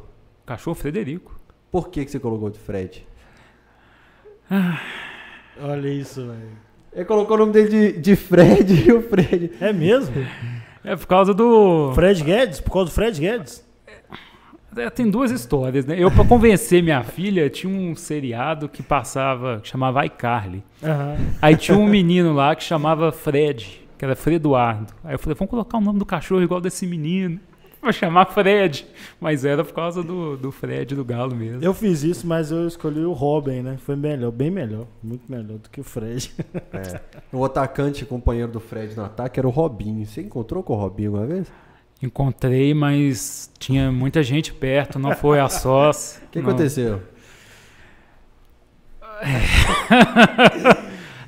[0.46, 1.37] Cachorro Frederico.
[1.70, 3.06] Por que, que você colocou de Fred?
[5.60, 6.68] Olha isso, velho.
[6.92, 9.52] Ele colocou o nome dele de, de Fred e o Fred.
[9.60, 10.14] É mesmo?
[10.82, 11.92] É por causa do.
[11.94, 12.60] Fred Guedes?
[12.60, 13.66] Por causa do Fred Guedes?
[14.76, 15.96] É, Tem duas histórias, né?
[15.98, 20.62] Eu, pra convencer minha filha, tinha um seriado que passava, que chamava iCarly.
[20.82, 21.16] Aham.
[21.42, 24.92] Aí tinha um menino lá que chamava Fred, que era Fred Eduardo.
[25.04, 27.40] Aí eu falei, vamos colocar o nome do cachorro igual desse menino.
[27.82, 28.86] Vou chamar Fred.
[29.20, 31.62] Mas era por causa do, do Fred do Galo mesmo.
[31.62, 33.76] Eu fiz isso, mas eu escolhi o Robin, né?
[33.84, 34.86] Foi melhor, bem melhor.
[35.02, 36.32] Muito melhor do que o Fred.
[36.72, 37.00] É.
[37.32, 40.04] O atacante companheiro do Fred no ataque era o Robinho.
[40.06, 41.46] Você encontrou com o Robinho uma vez?
[42.02, 46.20] Encontrei, mas tinha muita gente perto, não foi a sós.
[46.28, 46.48] O que não.
[46.48, 47.00] aconteceu?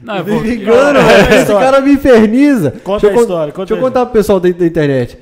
[0.03, 1.43] Não, é me porque- engano, É, velho.
[1.43, 2.71] Esse cara me inferniza.
[2.83, 5.19] Conta Deixa eu a con- história, conta Deixa eu contar pro pessoal da, da internet.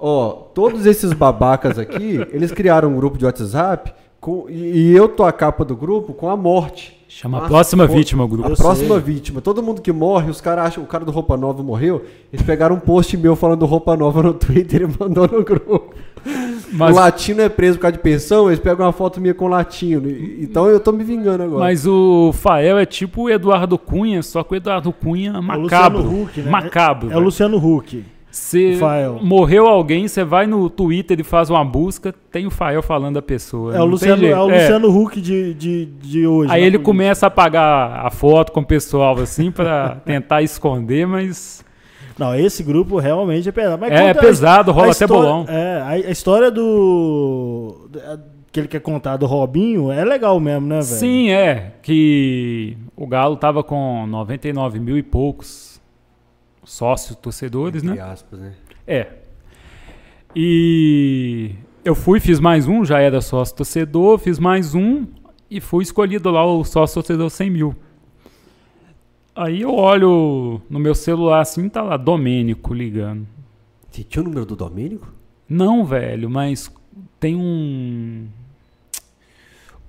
[0.00, 5.08] Ó, todos esses babacas aqui, eles criaram um grupo de WhatsApp com, e, e eu
[5.08, 6.98] tô a capa do grupo com a morte.
[7.08, 8.48] Chama a próxima pô, vítima o grupo.
[8.48, 9.14] A Eu próxima sei.
[9.14, 9.40] vítima.
[9.40, 10.84] Todo mundo que morre, os caras acham.
[10.84, 12.04] O cara do Roupa Nova morreu.
[12.32, 15.92] Eles pegaram um post meu falando do Roupa Nova no Twitter e mandou no grupo.
[16.72, 19.46] Mas, O latino é preso por causa de pensão, eles pegam uma foto minha com
[19.46, 20.08] o latino.
[20.08, 21.58] Então eu tô me vingando agora.
[21.58, 25.42] mas o Fael é tipo o Eduardo Cunha, só que o Eduardo Cunha É o
[25.42, 25.98] macabro.
[26.02, 26.50] Luciano Huck, né?
[26.50, 27.06] Macabro.
[27.06, 27.24] É o velho.
[27.24, 28.04] Luciano Huck.
[28.32, 29.18] O Fael.
[29.22, 33.22] morreu alguém, você vai no Twitter e faz uma busca, tem o Fael falando da
[33.22, 33.74] pessoa.
[33.76, 34.60] É o Luciano, é o É.
[34.60, 36.52] Luciano Huck de, de, de hoje.
[36.52, 36.84] Aí na ele política.
[36.84, 41.64] começa a apagar a foto com o pessoal assim pra tentar esconder, mas
[42.18, 43.80] Não, esse grupo realmente é pesado.
[43.80, 45.44] Mas é a- pesado, rola a até história- bolão.
[45.48, 47.88] É, a, a história do.
[48.52, 50.84] que ele quer contar do Robinho é legal mesmo, né, velho?
[50.84, 51.72] Sim, é.
[51.82, 55.69] Que o Galo tava com 99 mil e poucos
[56.70, 57.92] sócios torcedores, né?
[57.92, 58.54] Entre aspas, né?
[58.86, 59.12] É.
[60.36, 61.52] E
[61.84, 65.04] eu fui, fiz mais um, já era sócio torcedor, fiz mais um
[65.50, 67.76] e fui escolhido lá o sócio torcedor 100 mil.
[69.34, 73.26] Aí eu olho no meu celular assim, tá lá, Domênico ligando.
[73.90, 75.12] Você tinha o número do Domênico?
[75.48, 76.72] Não, velho, mas
[77.18, 78.28] tem um.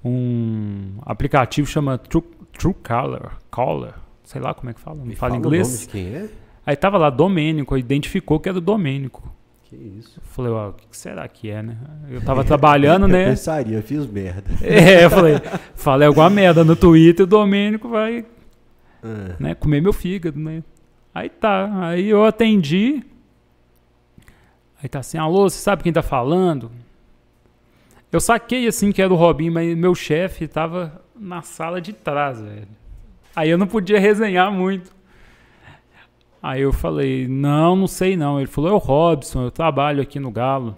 [0.04, 2.24] Um aplicativo chama True,
[2.58, 5.58] True Caller, Caller, sei lá como é que fala, não Me fala fala o nome
[5.58, 5.82] inglês.
[5.82, 6.40] de quem é?
[6.72, 9.30] Aí tava lá Domênico, identificou que era o Domênico.
[9.64, 10.22] Que isso.
[10.22, 11.76] Eu falei, ó, o que será que é, né?
[12.10, 13.26] Eu tava trabalhando, Eu né?
[13.26, 14.50] pensaria, fiz merda.
[14.64, 15.34] É, eu falei,
[15.76, 18.26] falei alguma merda no Twitter, o Domênico vai
[19.04, 20.64] Ah, né, comer meu fígado, né?
[21.14, 23.04] Aí tá, aí eu atendi.
[24.82, 26.72] Aí tá assim, alô, você sabe quem tá falando?
[28.14, 32.40] Eu saquei assim que era o Robinho, mas meu chefe tava na sala de trás,
[32.40, 32.68] velho.
[33.36, 35.01] Aí eu não podia resenhar muito.
[36.41, 38.39] Aí eu falei, não, não sei não.
[38.39, 40.75] Ele falou, é o Robson, eu trabalho aqui no Galo.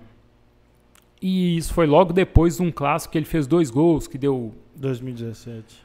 [1.22, 4.54] E isso foi logo depois de um clássico que ele fez dois gols, que deu
[4.76, 5.82] 2017.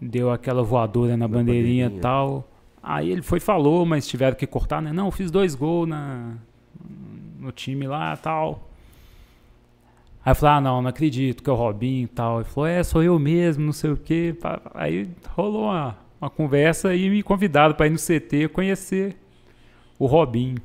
[0.00, 2.46] deu aquela voadora na, Na bandeirinha e tal.
[2.80, 4.92] Aí ele foi e falou, mas tiveram que cortar, né?
[4.92, 6.34] Não, eu fiz dois gols na,
[7.40, 8.68] no time lá e tal.
[10.24, 12.36] Aí eu falei, ah, não, não acredito que é o Robinho e tal.
[12.36, 14.36] Ele falou, é, sou eu mesmo, não sei o quê.
[14.72, 19.16] Aí rolou uma, uma conversa e me convidaram para ir no CT conhecer
[19.98, 20.56] o Robinho.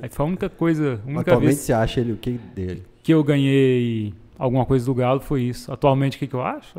[0.00, 2.82] Aí foi a única coisa, a única Atualmente vez você acha ele o que dele?
[3.02, 5.70] que eu ganhei alguma coisa do Galo foi isso.
[5.72, 6.78] Atualmente, o que, que eu acho?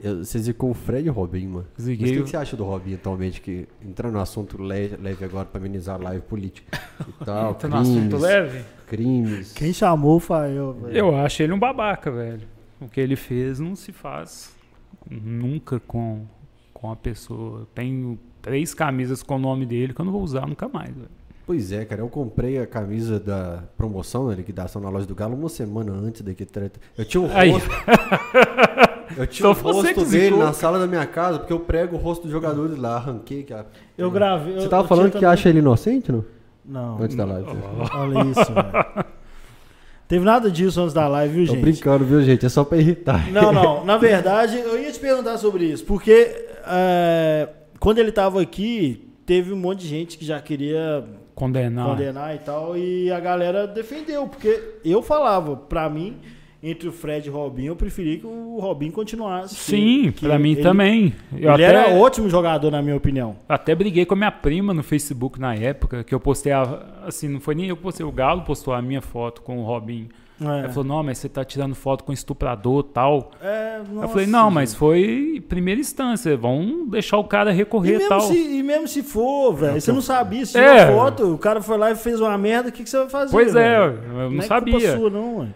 [0.00, 1.66] Eu, você dizia com o Fred e o Robinho, mano.
[1.76, 3.40] Mas o que, que você acha do Robinho atualmente?
[3.40, 7.54] Que entrando no assunto leve, leve agora pra amenizar a live política e tal.
[7.54, 8.64] Tá no assunto crimes, leve?
[8.86, 9.52] crimes.
[9.52, 10.96] Quem chamou foi eu, velho.
[10.96, 12.42] Eu acho ele um babaca, velho.
[12.80, 14.56] O que ele fez não se faz
[15.08, 16.26] nunca com,
[16.82, 17.60] com a pessoa.
[17.60, 20.90] Eu tenho três camisas com o nome dele que eu não vou usar nunca mais,
[20.94, 21.08] velho.
[21.46, 25.34] Pois é, cara, eu comprei a camisa da promoção, da liquidação na loja do Galo,
[25.36, 26.78] uma semana antes daqui treta.
[26.98, 27.50] Eu tinha o Aí.
[27.50, 27.68] rosto.
[29.16, 31.98] eu tinha o Só rosto dele na sala da minha casa, porque eu prego o
[31.98, 33.42] rosto dos jogadores lá, arranquei.
[33.42, 33.64] Que a...
[33.98, 34.54] Eu gravei.
[34.54, 36.24] Você eu- tava eu falando tinha que também- acha ele inocente, não?
[36.64, 37.48] Não, Antes da live.
[37.92, 39.04] olha isso, velho.
[40.06, 41.62] Teve nada disso antes da live, viu, Tô gente?
[41.62, 42.44] brincando, viu, gente?
[42.46, 43.30] É só pra irritar.
[43.32, 43.82] Não, não.
[43.86, 45.84] Na verdade, eu ia te perguntar sobre isso.
[45.84, 47.48] Porque é,
[47.78, 51.86] quando ele tava aqui, teve um monte de gente que já queria Condenar.
[51.88, 52.76] condenar e tal.
[52.76, 54.26] E a galera defendeu.
[54.26, 56.16] Porque eu falava, pra mim,
[56.62, 59.54] entre o Fred e o Robinho, eu preferi que o Robinho continuasse.
[59.56, 61.12] Sim, que mim ele- também.
[61.32, 63.36] Ele Eu até, era ótimo jogador, na minha opinião.
[63.48, 66.62] até briguei com a minha prima no Facebook na época, que eu postei, a,
[67.06, 69.64] assim, não foi nem eu que postei, o Galo postou a minha foto com o
[69.64, 70.08] Robinho.
[70.50, 70.60] É.
[70.60, 73.30] Ela falou, não, mas você tá tirando foto com estuprador e tal.
[73.40, 74.78] É, eu nossa, falei, não, mas gente.
[74.78, 78.20] foi primeira instância, vão deixar o cara recorrer e mesmo, tal.
[78.22, 80.86] se, e mesmo se for, velho, você não sabia, se É.
[80.86, 83.08] tirou foto, o cara foi lá e fez uma merda, o que, que você vai
[83.08, 83.32] fazer?
[83.32, 83.98] Pois é, velho?
[84.04, 84.96] eu não, é culpa sabia.
[84.96, 85.46] sua, não, ué.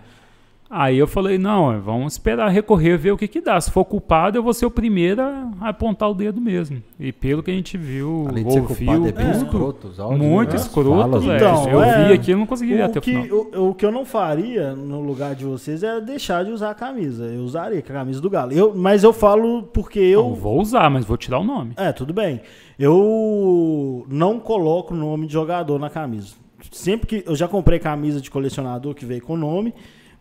[0.68, 3.60] Aí eu falei, não, é, vamos esperar recorrer, ver o que que dá.
[3.60, 6.82] Se for culpado, eu vou ser o primeiro a apontar o dedo mesmo.
[6.98, 9.30] E pelo que a gente viu, Além de ser ouviu, culpado, é bem é.
[9.30, 10.56] escroto áudios, muito né?
[10.56, 11.36] Escroto, velho.
[11.36, 12.08] Então, eu é.
[12.08, 13.38] vi aqui, eu não conseguiria O até o que, final.
[13.54, 16.74] o, o que eu não faria no lugar de vocês é deixar de usar a
[16.74, 17.24] camisa.
[17.24, 18.52] Eu usaria é a camisa do Galo.
[18.52, 20.34] Eu, mas eu falo porque Eu eu.
[20.34, 21.74] vou usar, mas vou tirar o nome.
[21.76, 22.40] É, tudo bem.
[22.78, 26.34] Eu não coloco o nome de jogador na camisa.
[26.72, 27.28] Sempre que.
[27.28, 29.72] Eu já comprei camisa de colecionador que veio com nome,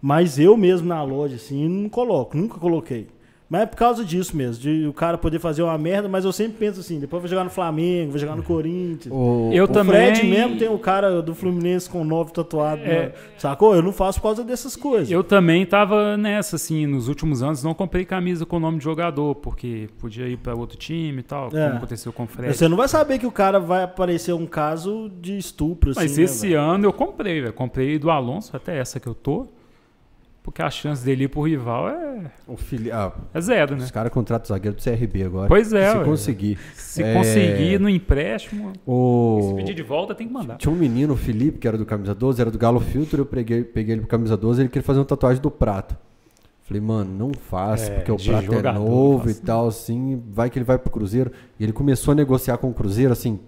[0.07, 3.07] mas eu mesmo na loja, assim, não coloco, nunca coloquei.
[3.47, 6.31] Mas é por causa disso mesmo, de o cara poder fazer uma merda, mas eu
[6.31, 9.13] sempre penso assim, depois vou jogar no Flamengo, vou jogar no Corinthians.
[9.13, 9.95] O, Eu o também.
[10.15, 12.87] Fred mesmo tem o cara do Fluminense com nove tatuado, É.
[12.87, 13.11] né?
[13.37, 13.75] sacou?
[13.75, 15.09] Eu não faço por causa dessas coisas.
[15.11, 19.33] Eu também tava nessa, assim, nos últimos anos não comprei camisa com nome de jogador,
[19.35, 21.65] porque podia ir pra outro time e tal, É.
[21.67, 22.55] como aconteceu com o Fred.
[22.55, 26.17] Você não vai saber que o cara vai aparecer um caso de estupro, assim, Mas
[26.17, 26.61] né, esse velho?
[26.61, 27.53] ano eu comprei, velho.
[27.53, 29.47] Comprei do Alonso, até essa que eu tô.
[30.45, 32.91] Porque a chance dele ir pro rival é, o fili...
[32.91, 33.83] ah, é zero, né?
[33.83, 35.47] Os caras contratam zagueiro do CRB agora.
[35.47, 36.03] Pois é, Se ué.
[36.05, 36.59] conseguir.
[36.75, 39.53] Se É, conseguir no empréstimo, se O...
[39.55, 40.57] pedir de volta, tem que mandar.
[40.57, 43.25] Tinha um menino, o Felipe, que era do Camisa 12, era do Galo Filtro, eu
[43.25, 45.97] peguei, peguei ele pro Camisa 12, ele queria fazer uma tatuagem do Prato.
[46.61, 50.51] Falei, mano, não faça, É, porque o Prato é jogador, novo e tal, assim, vai
[50.51, 51.31] que ele vai pro Cruzeiro.
[51.59, 53.39] E ele começou a negociar com o Cruzeiro, assim,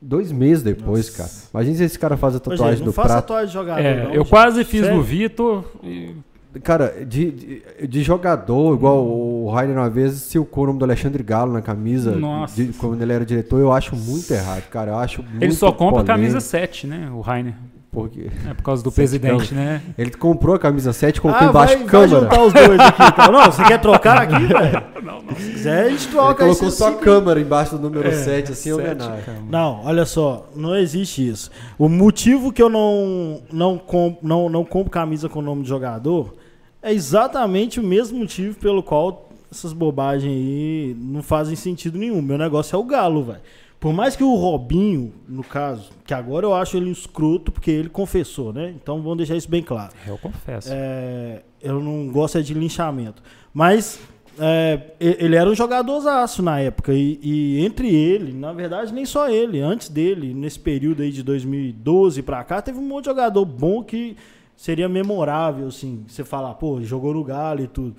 [0.00, 1.18] dois meses depois, Nossa.
[1.18, 1.30] cara.
[1.64, 3.08] Imagina se esse cara faz a Ô, tatuagem do Prato.
[3.08, 4.30] tatuagem de jogador, É, não, eu gente.
[4.30, 4.96] quase fiz Sério?
[4.96, 5.64] no Vitor.
[5.82, 6.14] e-
[6.62, 11.22] Cara, de, de, de jogador, igual o Rainer uma vez silcou o nome do Alexandre
[11.22, 12.62] Galo na camisa, Nossa.
[12.62, 14.90] de- quando ele era diretor, eu acho muito errado, cara.
[14.90, 17.08] Eu acho muito Ele só compra a polêmico, camisa 7, né?
[17.10, 17.54] O Rainer.
[17.92, 19.82] Porque É por causa do Sete presidente, né?
[19.98, 22.20] ele comprou a camisa 7 e colocou Ah, embaixo vai, vai câmera.
[22.22, 23.02] juntar os dois aqui.
[23.02, 23.28] Então.
[23.32, 24.82] Não, você quer trocar aqui, velho?
[25.02, 25.36] Não, não.
[25.36, 27.04] Se quiser, a gente Ele troca colocou esse só a ciclo.
[27.04, 29.24] câmera embaixo do número É, 7, assim, em sete, homenagem.
[29.24, 29.38] cara.
[29.48, 31.50] Não, olha só, não existe isso.
[31.78, 36.34] O motivo que eu não, não, com, não, não compro camisa com nome de jogador
[36.82, 42.22] é exatamente o mesmo motivo pelo qual essas bobagens aí não fazem sentido nenhum.
[42.22, 43.40] Meu negócio é o Galo, velho.
[43.82, 47.68] Por mais que o Robinho, no caso, que agora eu acho ele um escroto porque
[47.68, 48.72] ele confessou, né?
[48.80, 49.92] Então vamos deixar isso bem claro.
[50.06, 50.68] Eu confesso.
[50.70, 53.20] É, eu não gosto é de linchamento.
[53.52, 53.98] Mas
[54.38, 56.94] é, ele era um jogadorzaço na época.
[56.94, 61.24] E, e entre ele, na verdade, nem só ele, antes dele, nesse período aí de
[61.24, 64.16] 2012 pra cá, teve um monte de jogador bom que
[64.56, 66.04] seria memorável, assim.
[66.06, 67.96] Você falar, pô, jogou no Galo e tudo.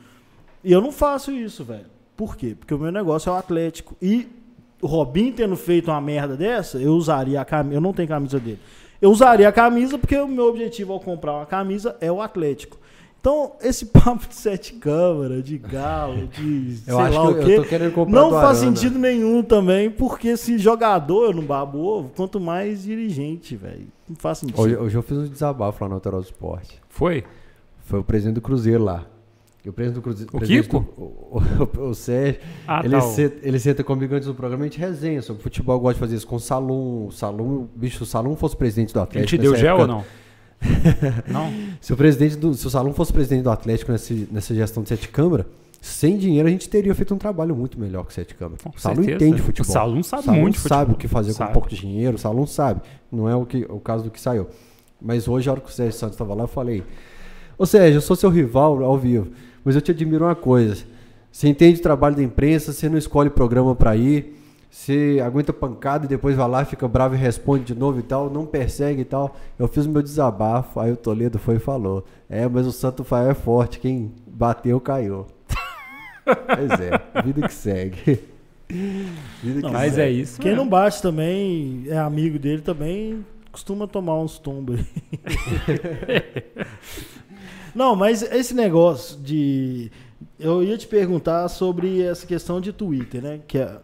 [0.64, 1.88] E eu não faço isso, velho.
[2.16, 2.56] Por quê?
[2.58, 3.98] Porque o meu negócio é o Atlético.
[4.02, 4.30] E
[4.84, 7.76] o Robinho tendo feito uma merda dessa, eu usaria a camisa.
[7.76, 8.60] Eu não tenho camisa dele.
[9.02, 12.78] Eu usaria a camisa porque o meu objetivo ao comprar uma camisa é o Atlético.
[13.20, 17.38] Então, esse papo de sete câmeras, de galo, de Eu sei acho lá que o
[17.42, 18.76] eu- quê, eu tô querendo comprar não faz Arana.
[18.76, 23.88] sentido nenhum também, porque se jogador eu não babo ovo, quanto mais dirigente, velho.
[24.10, 24.60] Não faz sentido.
[24.60, 26.82] Hoje, hoje eu fiz um desabafo lá no do Esporte.
[26.90, 27.24] Foi?
[27.86, 29.06] Foi o presidente do Cruzeiro lá.
[29.70, 30.32] O presidente do Cruzeiro.
[30.34, 30.80] O Kiko?
[30.80, 31.42] do- o,
[31.84, 32.42] o- o Sérgio.
[32.68, 33.02] Ah, ele, tá.
[33.02, 35.76] senta, ele senta comigo antes do programa e a gente resenha sobre futebol.
[35.76, 37.08] Eu gosto de fazer isso com o Salum.
[37.08, 39.30] O Salum, bicho, o Salum fosse presidente do Ele Atlético.
[39.30, 40.04] te deu gel época- ou não?
[41.28, 41.54] não?
[41.82, 44.90] Se o, presidente do, se o Salum fosse presidente do Atlético nessa, nessa gestão de
[44.90, 45.46] sete câmara,
[45.82, 48.58] sem dinheiro a gente teria feito um trabalho muito melhor que sete câmara.
[48.64, 49.16] Com O Salum certeza.
[49.26, 49.70] entende futebol.
[49.70, 50.96] O Salum sabe Salum muito sabe futebol.
[50.96, 51.48] o que fazer Sabe.
[51.50, 52.16] com pouco de dinheiro.
[52.16, 52.82] O Salum sabe.
[53.12, 54.48] Não é o, que, o caso do que saiu.
[55.02, 56.82] Mas hoje, a hora que o Sérgio Santos estava lá, eu falei:
[57.58, 59.32] Ô Sérgio, eu sou seu rival ao vivo,
[59.64, 60.84] mas eu te admiro uma coisa.
[61.32, 64.36] Você entende o trabalho da imprensa, você não escolhe programa para ir,
[64.70, 68.30] você aguenta pancada e depois vai lá, fica bravo e responde de novo e tal,
[68.30, 69.36] não persegue e tal.
[69.58, 73.04] Eu fiz o meu desabafo, aí o Toledo foi e falou: É, mas o Santo
[73.04, 75.26] Fael é forte, quem bateu caiu.
[76.26, 78.20] pois é, vida que segue.
[78.70, 80.22] Vida que Não, Mas é segue.
[80.22, 80.42] isso.
[80.42, 80.64] Quem mesmo.
[80.64, 84.86] não bate também, é amigo dele também, costuma tomar uns tombos aí.
[87.76, 89.92] não, mas esse negócio de.
[90.40, 93.40] Eu ia te perguntar sobre essa questão de Twitter, né?
[93.48, 93.78] Que é,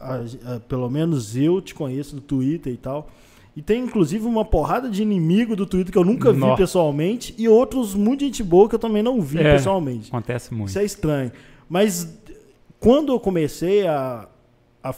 [0.00, 0.20] a-
[0.56, 3.08] a- pelo menos eu te conheço do Twitter e tal.
[3.54, 7.48] E tem inclusive uma porrada de inimigo do Twitter que eu nunca vi pessoalmente e
[7.48, 9.52] outros muito gente boa que eu também não vi É.
[9.52, 10.08] pessoalmente.
[10.08, 10.70] Acontece muito.
[10.70, 11.30] Isso é estranho.
[11.68, 12.18] Mas
[12.80, 14.26] quando eu comecei a,
[14.82, 14.94] a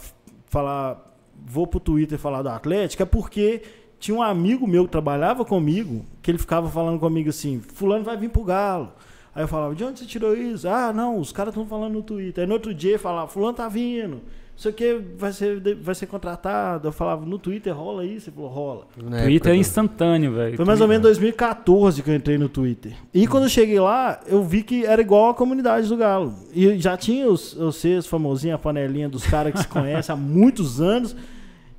[0.47, 3.63] falar, vou pro Twitter falar do Atlético, é porque
[4.05, 8.19] tinha um amigo meu que trabalhava comigo, que ele ficava falando comigo assim, fulano vai
[8.19, 8.93] vir pro Galo.
[9.35, 10.69] Aí eu falava, de onde você tirou isso?
[10.69, 12.43] Ah, não, os caras estão falando no Twitter.
[12.43, 14.21] Aí no outro dia ele falava, fulano tá vindo.
[14.55, 16.87] Isso aqui vai ser, vai ser contratado.
[16.87, 18.29] Eu falava, no Twitter rola isso?
[18.29, 18.87] Ele falou, rola.
[19.03, 20.55] Na Twitter é instantâneo, velho.
[20.55, 22.93] Foi mais ou menos em 2014 que eu entrei no Twitter.
[23.15, 26.35] E quando eu cheguei lá, eu vi que era igual a comunidade do Galo.
[26.53, 30.79] E já tinha os, vocês, famosinho, a panelinha dos caras que se conhecem há muitos
[30.79, 31.17] anos.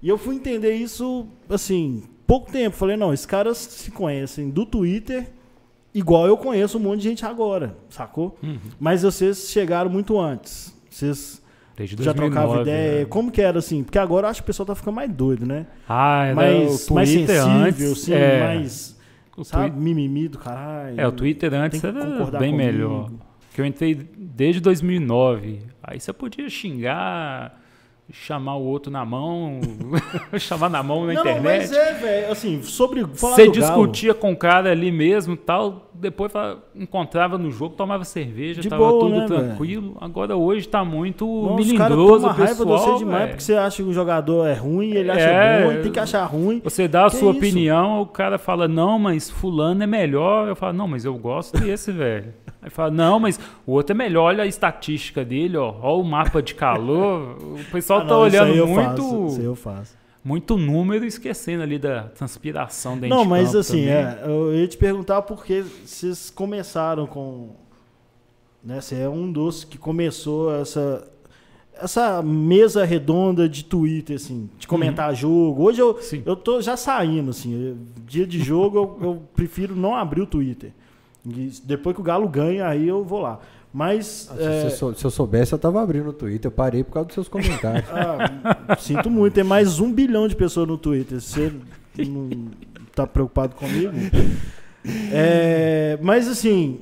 [0.02, 2.76] E eu fui entender isso, assim, pouco tempo.
[2.76, 5.28] Falei, não, esses caras se conhecem do Twitter
[5.94, 8.38] igual eu conheço um monte de gente agora, sacou?
[8.44, 8.58] Uhum.
[8.80, 10.76] Mas vocês chegaram muito antes.
[10.90, 11.42] Vocês
[11.76, 13.00] Desde já 2009, trocavam ideia.
[13.00, 13.06] né?
[13.06, 13.84] Como que era assim?
[13.84, 15.66] Porque agora eu acho que o pessoal tá ficando mais doido, né?
[15.88, 17.60] Ah, mais, o mais Twitter sensível,
[17.90, 17.92] antes.
[17.92, 18.98] assim, é, mais.
[19.38, 19.72] o Sabe?
[19.72, 21.00] Twi- Mimimi do caralho.
[21.00, 22.04] é, o Twitter antes era
[22.40, 22.58] bem comigo.
[22.58, 23.12] melhor.
[23.54, 25.60] Que eu entrei desde 2009.
[25.84, 27.62] Aí você podia xingar,
[28.12, 29.60] chamar o outro na mão,
[30.38, 31.42] chamar na mão na não, internet.
[31.44, 33.04] mas é, velho, assim, sobre.
[33.16, 36.32] falar Você do Galo, discutia com o cara ali mesmo tal, depois
[36.76, 39.98] encontrava no jogo, tomava cerveja, De tava boa, tudo né, tranquilo.
[40.00, 42.78] Agora hoje tá muito os caras melindroso tomam o raiva pessoal.
[42.80, 43.30] você demais velho.
[43.32, 46.00] porque você acha que o jogador é ruim, ele acha É, bom, ele tem que
[46.00, 46.62] achar ruim.
[46.64, 47.40] Você dá a Que sua isso?
[47.40, 50.48] opinião, o cara fala, não, mas fulano é melhor.
[50.48, 52.34] Eu falo, não, mas eu gosto desse, velho.
[52.66, 56.04] Aí fala, não, mas o outro é melhor, olha a estatística dele, ó, ó o
[56.04, 57.38] mapa de calor.
[57.40, 59.96] O pessoal Ah, tá não, olhando muito, faço, isso aí eu faço.
[60.24, 65.22] muito número esquecendo ali da transpiração dentro Não, mas assim, é, eu ia te perguntar
[65.22, 67.52] porque vocês começaram com.
[68.64, 71.08] Né, você é um dos que começou essa.
[71.80, 75.62] Essa mesa redonda de Twitter, assim, de comentar jogo.
[75.66, 76.02] Hoje eu, Uhum.
[76.02, 76.24] Sim.
[76.26, 77.78] eu tô já saindo, assim.
[78.08, 80.72] Dia de jogo eu, eu prefiro não abrir o Twitter.
[81.26, 83.40] E depois que o Galo ganha, aí eu vou lá.
[83.74, 84.30] Mas.
[84.32, 86.48] Ah, se, é, sou- se eu soubesse, eu tava abrindo o Twitter.
[86.48, 87.86] Eu parei por causa dos seus comentários.
[87.92, 91.20] ah, sinto muito, tem mais um bilhão de pessoas no Twitter.
[91.20, 91.52] Você
[91.98, 92.30] não
[92.94, 93.92] tá preocupado comigo?
[95.12, 96.80] É, mas assim,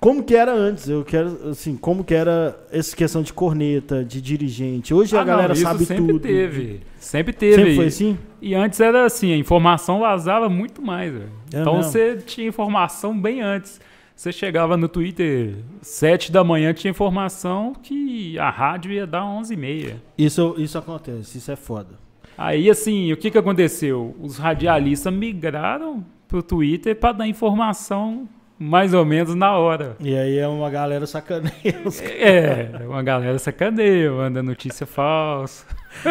[0.00, 0.88] como que era antes?
[0.88, 4.94] Eu quero, assim, como que era essa questão de corneta, de dirigente?
[4.94, 6.20] Hoje a Ah, galera não, isso sabe sempre tudo.
[6.20, 6.80] teve.
[6.98, 7.54] Sempre teve.
[7.56, 8.18] Sempre foi assim?
[8.40, 11.14] E antes era assim, a informação vazava muito mais.
[11.14, 11.20] É
[11.60, 11.92] então mesmo?
[11.92, 13.80] você tinha informação bem antes.
[14.16, 19.54] Você chegava no Twitter, 7 da manhã, tinha informação que a rádio ia dar 11
[19.54, 20.02] e meia.
[20.18, 21.98] Isso, isso acontece, isso é foda.
[22.36, 24.14] Aí, assim, o que, que aconteceu?
[24.20, 28.28] Os radialistas migraram pro Twitter para dar informação
[28.60, 29.96] mais ou menos na hora.
[29.98, 31.80] E aí é uma galera sacaneia.
[31.82, 32.20] os caras.
[32.20, 35.64] É, uma galera sacaneia, manda notícia falsa,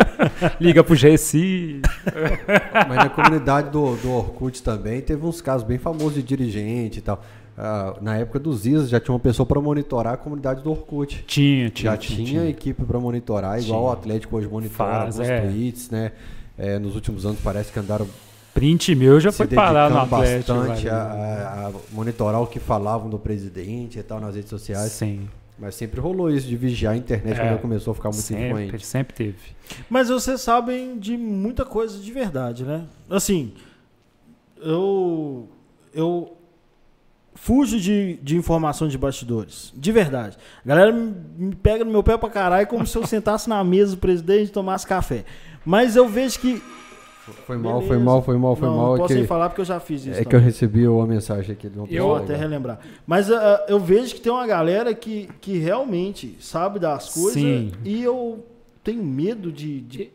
[0.60, 1.84] liga pro GSI.
[2.88, 7.02] Mas na comunidade do, do Orkut também teve uns casos bem famosos de dirigente e
[7.04, 7.24] tal.
[7.56, 11.24] ah, na época dos ISAs já tinha uma pessoa para monitorar a comunidade do Orkut.
[11.28, 11.91] Tinha, tinha.
[11.91, 13.89] Já tinha, equipe para monitorar, igual Tinha.
[13.89, 15.41] o Atlético hoje monitora Faz, alguns é.
[15.41, 16.14] tweets, né?
[16.58, 18.08] É, nos últimos anos parece que andaram
[18.54, 20.54] Print meu já foi parar no Atlético.
[20.54, 20.95] bastante velho.
[20.95, 24.91] a, a- monitorar o que falavam do presidente e tal nas redes sociais.
[24.91, 25.30] Sim.
[25.58, 27.47] Mas sempre rolou isso de vigiar a internet É.
[27.50, 28.86] quando começou a ficar muito sempre, influente.
[28.86, 29.38] sempre teve.
[29.89, 32.86] Mas vocês sabem de muita coisa de verdade, né?
[33.10, 33.54] Assim,
[34.62, 35.47] eu.
[35.93, 36.36] Eu
[37.36, 39.74] fujo de, de informação de bastidores.
[39.76, 40.38] De verdade.
[40.64, 43.64] A galera me, me pega no meu pé pra caralho como se eu sentasse na
[43.64, 45.24] mesa do presidente e tomasse café.
[45.66, 46.62] Mas eu vejo que.
[47.46, 47.88] Foi mal, Beleza.
[47.88, 48.88] foi mal, foi mal, foi não, mal.
[48.88, 50.12] Não é posso que, nem falar porque eu já fiz isso.
[50.12, 50.46] é que eu também.
[50.46, 52.40] recebi uma mensagem aqui de uma Eu até legal.
[52.42, 52.80] relembrar.
[53.06, 57.72] Mas ah, eu vejo que tem uma galera que, que realmente sabe das coisas Sim.
[57.84, 58.44] e eu
[58.84, 59.82] tenho medo de.
[59.82, 60.10] de-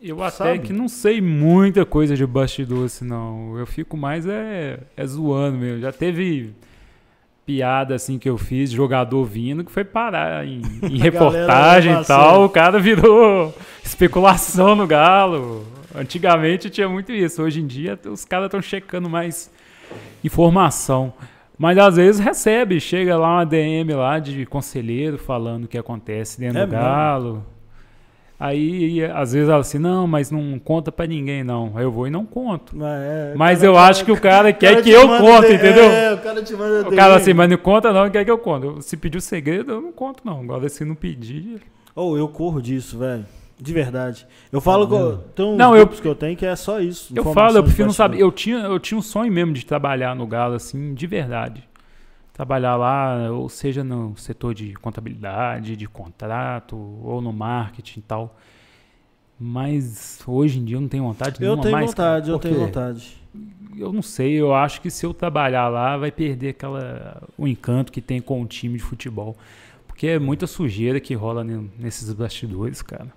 [0.00, 0.58] Eu até Sabe?
[0.60, 3.58] que não sei muita coisa de bastidor, assim, não.
[3.58, 5.80] Eu fico mais é, é zoando mesmo.
[5.80, 6.52] Já teve
[7.44, 12.44] piada assim que eu fiz, jogador vindo, que foi parar em, em reportagem e tal.
[12.44, 15.64] O cara virou especulação no galo.
[15.94, 17.42] Antigamente tinha muito isso.
[17.42, 19.50] Hoje em dia os caras estão checando mais
[20.22, 21.12] informação.
[21.58, 26.38] Mas às vezes recebe, chega lá uma DM lá de conselheiro falando o que acontece
[26.38, 26.84] dentro É do mesmo?
[26.84, 27.46] galo.
[28.40, 31.72] Aí, às vezes, ela assim, não, mas não conta pra ninguém, não.
[31.74, 32.76] Aí eu vou e não conto.
[32.80, 35.90] É, Mas eu acho que o cara quer cara que eu conte, de- entendeu?
[35.90, 36.94] É, o cara te manda O DM.
[36.96, 38.84] cara assim, mas não conta não, quer que eu conte.
[38.84, 40.40] Se pedir o segredo, eu não conto não.
[40.40, 41.60] Agora, se não pedir...
[41.96, 43.26] Ou eu corro disso, velho.
[43.60, 44.26] De verdade.
[44.52, 47.12] Eu falo eu, tem uns Não, eu- que eu tenho que é só isso.
[47.16, 48.20] Eu falo, eu prefiro não saber.
[48.20, 51.68] Eu tinha, eu tinha um sonho mesmo de trabalhar no Galo, assim, de verdade.
[52.32, 58.36] Trabalhar lá, ou seja, no setor de contabilidade, de contrato, ou no marketing e tal.
[59.40, 61.94] Mas hoje em dia eu não tenho vontade Eu nenhuma tenho mais.
[61.94, 62.10] cara.
[62.20, 63.16] vontade, eu tenho vontade.
[63.76, 67.92] Eu não sei, eu acho que se eu trabalhar lá vai perder aquela o encanto
[67.92, 69.36] que tem com o time de futebol.
[69.86, 73.12] Porque é muita sujeira que rola ne- nesses bastidores, cara.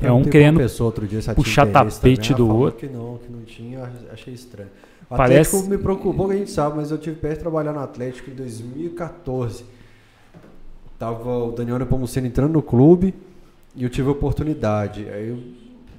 [0.00, 2.80] É um querendo uma pessoa outro dia puxar tapete também, do outro.
[2.80, 4.70] Que não, que não tinha, achei estranho.
[5.10, 7.72] O Parece- Atlético me preocupou, que a gente sabe, mas eu tive perto de trabalhar
[7.72, 9.64] no Atlético em 2014.
[10.98, 13.12] Tava o Daniel Nepomuceno entrando no clube
[13.74, 15.06] e eu tive a oportunidade.
[15.10, 15.42] Aí o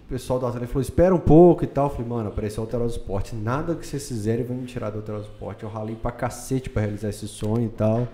[0.10, 1.86] pessoal do Atlético falou, espera um pouco e tal.
[1.88, 3.36] Eu falei, mano, apareceu o Alterosa Esporte.
[3.36, 5.64] Nada que vocês fizerem vai me tirar do Alterosa Esporte.
[5.64, 8.08] Eu ralei pra cacete pra realizar esse sonho e tal.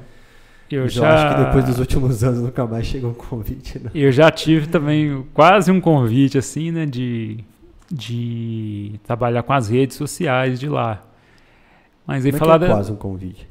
[0.72, 3.80] Eu Mas já, eu acho que depois dos últimos anos nunca mais chegou um convite,
[3.80, 3.90] né?
[3.94, 7.44] eu já tive também quase um convite, assim, né, de,
[7.92, 11.02] de trabalhar com as redes sociais de lá.
[12.06, 13.48] Mas aí Como é que falar é da- quase um convite?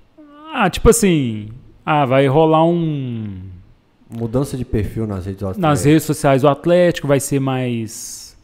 [0.53, 1.49] Ah, tipo assim,
[1.85, 3.37] ah, vai rolar um
[4.11, 5.59] Mudança de perfil nas redes sociais.
[5.59, 8.37] nas redes sociais do Atlético, vai ser mais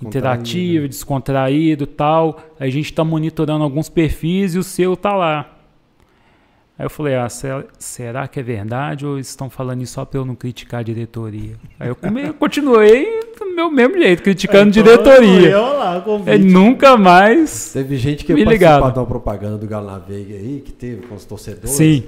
[0.00, 2.40] interativo, descontraído e tal.
[2.58, 5.50] A gente tá monitorando alguns perfis e o seu tá lá.
[6.78, 7.46] Aí eu falei, ah, se-
[7.78, 11.54] será que é verdade ou estão falando isso só pra eu não criticar a diretoria?
[11.78, 15.50] Aí eu come- continuei do meu mesmo jeito, criticando Então, diretoria.
[15.50, 16.30] Eu lá, convite.
[16.30, 17.72] É nunca mais.
[17.72, 18.92] Teve gente que Me participar ligado.
[18.94, 21.70] de uma propaganda do Galo na Veiga aí, que teve com os torcedores.
[21.70, 22.04] Sim.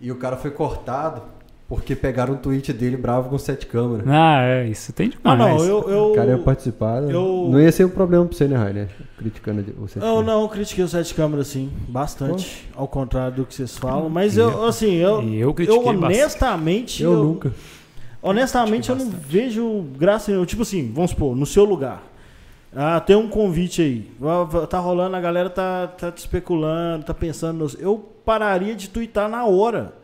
[0.00, 1.22] E o cara foi cortado
[1.74, 4.06] porque pegaram um tweet dele bravo com sete câmeras.
[4.06, 5.56] Ah, é, isso tem Ah, demais.
[5.56, 5.88] não, eu.
[5.90, 7.00] eu O cara ia participar.
[7.00, 7.14] né?
[7.14, 8.88] eu- Não ia ser um problema pra você, né, Rainer?
[9.16, 10.26] Criticando o sete Eu câmeras.
[10.26, 14.66] não critiquei o Sete Câmeras, sim, bastante, ao contrário do que vocês falam, mas eu,
[14.66, 17.52] assim, eu, Eu eu honestamente, Eu nunca.
[18.20, 20.46] honestamente, eu não vejo graça nenhuma.
[20.46, 22.02] Tipo assim, vamos supor, no seu lugar,
[22.76, 24.10] ah, tem um convite aí,
[24.68, 29.28] tá rolando, a galera tá, tá te especulando, tá pensando, nos- eu pararia de twittar
[29.28, 30.01] na hora.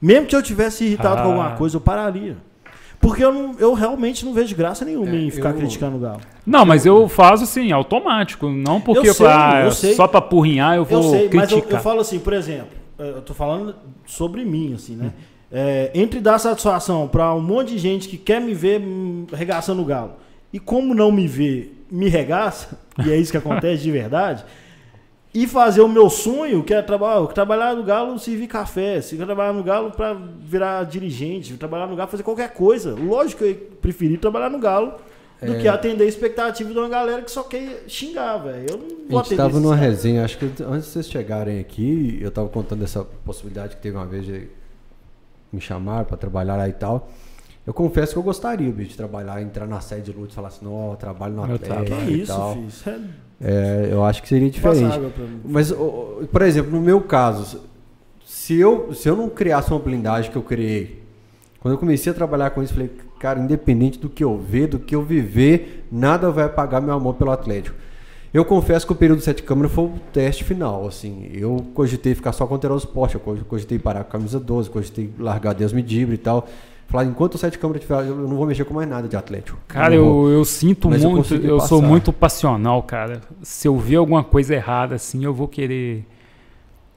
[0.00, 1.32] Mesmo que eu tivesse irritado com Ah.
[1.32, 2.36] alguma coisa, eu pararia.
[3.00, 6.00] Porque eu, não- eu realmente não vejo graça nenhuma É, em ficar eu- criticando o
[6.00, 6.20] Galo.
[6.44, 8.48] Não, mas eu faço assim, automático.
[8.48, 9.94] Não porque Eu sei, ah, eu sei.
[9.94, 11.78] só pra apurrinhar eu vou Eu sei, mas eu, criticar.
[11.78, 12.68] eu falo assim, por exemplo,
[12.98, 13.74] eh, eu tô falando
[14.04, 15.12] sobre mim, assim, né?
[15.50, 19.80] É, entre dar satisfação pra um monte de gente que quer me ver hum, regaçando
[19.80, 20.12] o galo
[20.52, 24.44] e como não me vê, me regaça, e é isso que acontece de verdade,
[25.34, 29.52] e fazer o meu sonho, que é trabalhar, trabalhar no galo, servir café, se trabalhar
[29.52, 32.94] no galo pra virar dirigente, trabalhar no galo, fazer qualquer coisa.
[32.94, 34.94] Lógico que eu preferi trabalhar no galo
[35.42, 35.60] do É.
[35.60, 38.66] que atender a expectativa de uma galera que só quer xingar, velho.
[38.70, 39.94] Eu não vou A gente atender tava esses numa caras.
[39.94, 43.96] resenha, acho que antes de vocês chegarem aqui, eu tava contando essa possibilidade que teve
[43.96, 44.48] uma vez de
[45.52, 47.08] me chamar pra trabalhar lá e tal.
[47.66, 50.48] Eu confesso que eu gostaria, bicho, de trabalhar, entrar na sede de luta e falar
[50.48, 51.96] assim, não, eu trabalho no Atlético.
[52.06, 52.54] Que e isso, tal.
[52.54, 52.66] filho?
[52.66, 52.98] Isso é
[53.40, 54.98] É, eu acho que seria diferente.
[55.44, 57.60] Mas, por exemplo, no meu caso,
[58.24, 61.02] se eu, se eu não criasse uma blindagem que eu criei,
[61.60, 64.78] quando eu comecei a trabalhar com isso, falei, cara, independente do que eu ver, do
[64.78, 67.76] que eu viver, nada vai apagar meu amor pelo Atlético.
[68.32, 71.30] Eu confesso que o período sete câmeras foi o teste final, assim.
[71.32, 75.10] Eu cogitei ficar só com o Esporte, eu cogitei parar com a camisa 12, cogitei
[75.18, 76.46] largar Deus me dibre e tal.
[76.88, 79.58] Falar, enquanto o sete câmeras tiver, eu não vou mexer com mais nada de Atlético.
[79.68, 83.20] Cara, eu, eu, eu, sinto Mas eu muito, consegui eu, sou muito passional, cara.
[83.42, 86.06] Se eu ver alguma coisa errada assim, eu vou querer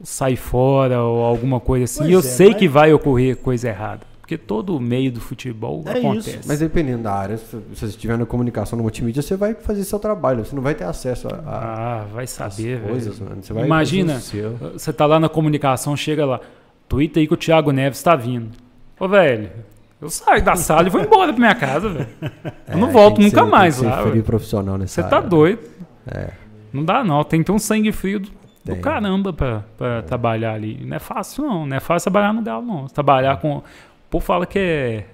[0.01, 1.99] sair fora ou alguma coisa assim.
[1.99, 4.09] Pois E eu é, sei mas- que vai ocorrer coisa errada.
[4.21, 6.29] Porque todo meio do futebol É acontece.
[6.37, 9.83] isso, Mas dependendo da área, se você estiver na comunicação no multimídia, você vai fazer
[9.83, 10.45] seu trabalho.
[10.45, 12.91] Você não vai ter acesso a, a Ah, vai saber, velho.
[12.91, 13.43] coisas, mano.
[13.43, 14.21] Você vai Imagina.
[14.73, 16.39] Você tá lá na comunicação, chega lá.
[16.87, 18.51] Twitter aí que o Thiago Neves tá vindo.
[18.97, 19.49] Ô, velho,
[20.01, 22.09] eu saio da sala e vou embora pra minha casa, velho.
[22.67, 23.95] Eu não É, volto nunca ser- mais tem que lá.
[23.97, 24.11] ser velho.
[24.11, 25.29] frio profissional nessa Você tá área.
[25.29, 25.61] doido.
[26.07, 26.31] É.
[26.73, 28.31] Não dá não, tem que ter um sangue frio do,
[28.65, 30.83] do caramba pra, pra trabalhar ali.
[30.85, 32.87] Não é fácil não, não é fácil trabalhar no Galo não.
[32.87, 33.57] Trabalhar com...
[33.57, 33.63] O
[34.09, 35.05] povo fala que é...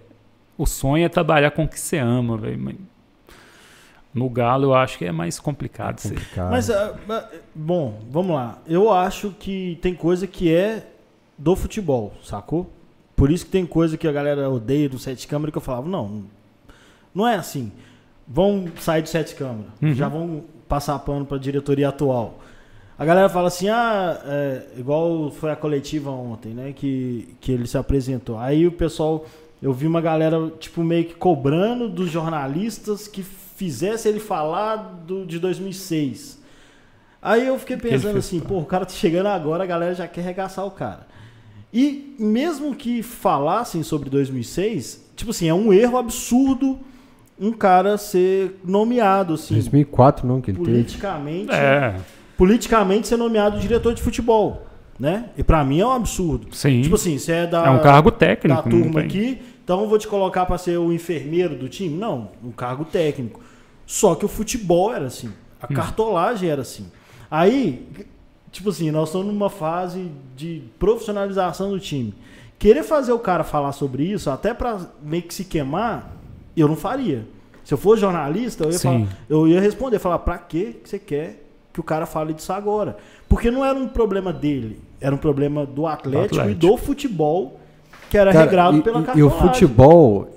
[0.58, 2.58] O sonho é trabalhar com o que você ama, velho.
[2.60, 2.76] mas
[4.14, 6.00] No Galo eu acho que é mais complicado.
[6.06, 6.10] aí.
[6.12, 6.50] Complicado.
[6.52, 8.58] Mas, ah, ah, bom, vamos lá.
[8.68, 10.88] Eu acho que tem coisa que é
[11.38, 12.72] do futebol, sacou?
[13.18, 15.90] Por isso que tem coisa que a galera odeia do sete câmara que eu falava,
[15.90, 16.24] não,
[17.14, 17.72] não é assim.
[18.28, 19.94] Vão sair do sete câmara, Uhum.
[19.94, 22.40] já vão passar pano pra diretoria atual.
[23.00, 27.66] A galera fala assim, ah, é, igual foi a coletiva ontem, né, que, que ele
[27.68, 28.38] se apresentou.
[28.38, 29.26] Aí o pessoal,
[29.62, 34.76] eu vi uma galera, tipo, meio que cobrando dos jornalistas que fizesse ele falar
[35.08, 36.38] do, de 2006.
[37.22, 40.22] Aí eu fiquei pensando assim, pô, o cara tá chegando agora, a galera já quer
[40.22, 41.08] arregaçar o cara.
[41.80, 46.80] E mesmo que falassem sobre 2006, tipo assim, é um erro absurdo
[47.40, 50.72] um cara ser nomeado, assim, 2004 não, que ele teve.
[50.72, 51.96] politicamente É,
[52.36, 54.66] politicamente ser nomeado diretor de futebol,
[55.00, 55.30] né?
[55.38, 56.48] E pra mim é um absurdo.
[56.52, 56.82] sim.
[56.82, 58.68] Tipo assim, você é da, é um cargo da técnico.
[58.70, 61.96] não turma aqui, então eu vou te colocar pra ser o enfermeiro do time?
[61.96, 63.40] Não, um cargo técnico.
[63.86, 65.30] Só que o futebol era assim,
[65.62, 65.76] a Hum.
[65.76, 66.88] cartolagem era assim.
[67.30, 67.88] Aí,
[68.52, 72.14] tipo assim, nós estamos numa fase de profissionalização do time.
[72.60, 76.12] Querer fazer o cara falar sobre isso, até pra meio que se queimar,
[76.56, 77.26] eu não faria.
[77.64, 81.44] Se eu for jornalista, eu ia, falar, eu ia responder, falar, pra que você quer
[81.74, 82.98] que o cara fale disso agora?
[83.30, 86.60] Porque não era um problema dele, era um problema do Atlético, e Atlético.
[86.68, 87.60] do futebol,
[88.10, 89.38] que era Cara, regrado e, pela e- e cartolagem.
[89.38, 90.30] o futebol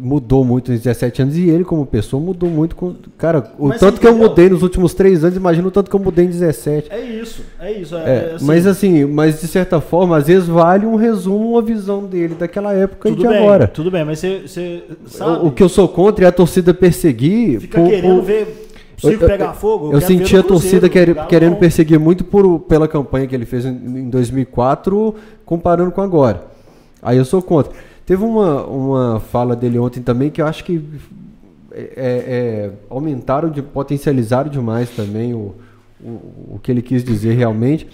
[0.00, 3.80] mudou muito nos 17 anos e ele como pessoa mudou muito com cara o Mas
[3.80, 4.28] tanto que eu entendeu?
[4.28, 7.42] mudei nos últimos três anos imagina o tanto que eu mudei em 17 É isso,
[7.58, 7.96] é isso.
[7.96, 11.62] É, É, assim, mas assim mas de certa forma às vezes vale um resumo uma
[11.62, 15.48] visão dele daquela época e de bem, agora tudo bem, mas você, você sabe, o,
[15.48, 18.68] o que eu sou contra é a torcida perseguir fica por- querendo por- ver
[19.02, 19.86] eu- pegar fogo.
[19.92, 23.64] eu ver senti a torcida quer- querendo perseguir muito por, pela campanha que ele fez
[23.64, 25.14] em, em 2004,
[25.44, 26.42] comparando com agora.
[27.02, 27.72] Aí eu sou contra.
[28.04, 30.82] Teve uma, uma fala dele ontem também que eu acho que
[31.72, 35.54] é, é, aumentaram, de, potencializaram demais também o,
[36.00, 37.88] o, o que ele quis dizer realmente.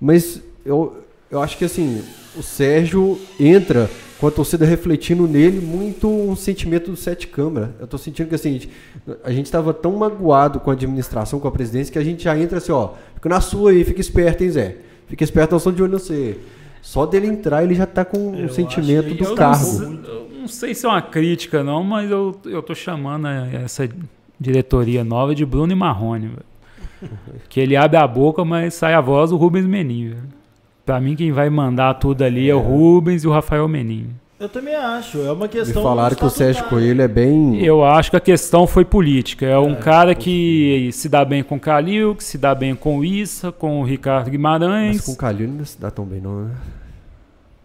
[0.00, 2.02] Mas eu, eu acho que assim,
[2.36, 3.88] o Sérgio entra
[4.20, 7.74] com a torcida refletindo nele muito um sentimento do sete câmara.
[7.80, 8.60] Eu tô sentindo que assim,
[9.24, 12.38] a gente estava tão magoado com a administração, com a presidência, que a gente já
[12.38, 14.76] entra assim, ó, fica na sua aí, fica esperto, hein, Zé?
[15.08, 16.38] Fica esperto, nós estamos de olho no você.
[16.82, 19.64] Só dele entrar, ele já tá com Eu um sentimento do cargo.
[19.64, 23.26] Não, sei- eu não sei se é uma crítica, não, mas eu, eu tô chamando
[23.28, 23.88] essa
[24.38, 26.30] diretoria nova de Bruno e Marrone.
[27.48, 30.14] Que ele abre a boca, mas sai a voz do Rubens Menin.
[30.84, 34.08] Pra mim, quem vai mandar tudo ali é, o Rubens e o Rafael Menin.
[34.40, 35.82] Eu também acho, é uma Me questão.
[35.82, 36.64] falaram que o Sérgio.
[36.64, 37.62] Coelho é bem.
[37.62, 39.44] Eu acho que a questão foi política.
[39.44, 42.98] É um cara que se dá bem com o Calil, que se dá bem com
[43.00, 44.96] o Issa, com o Ricardo Guimarães.
[44.96, 46.54] Mas com o Calil não se dá tão bem, não, né?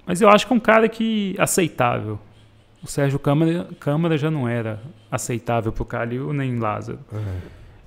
[0.06, 2.20] Mas eu acho que é um cara que aceitável.
[2.84, 7.00] O Sérgio Câmara, Câmara já não era aceitável pro Calil nem Lázaro.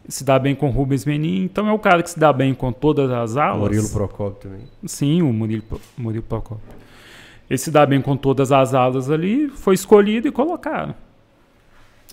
[0.08, 2.54] Se dá bem com o Rubens Menin, então é o cara que se dá bem
[2.54, 3.58] com todas as alas.
[3.60, 4.66] Murilo Procópio também.
[4.86, 5.62] Sim, o Murilo,
[5.94, 6.78] Murilo Procópio.
[7.48, 10.94] Ele se dá bem com todas as alas ali, foi escolhido e colocaram.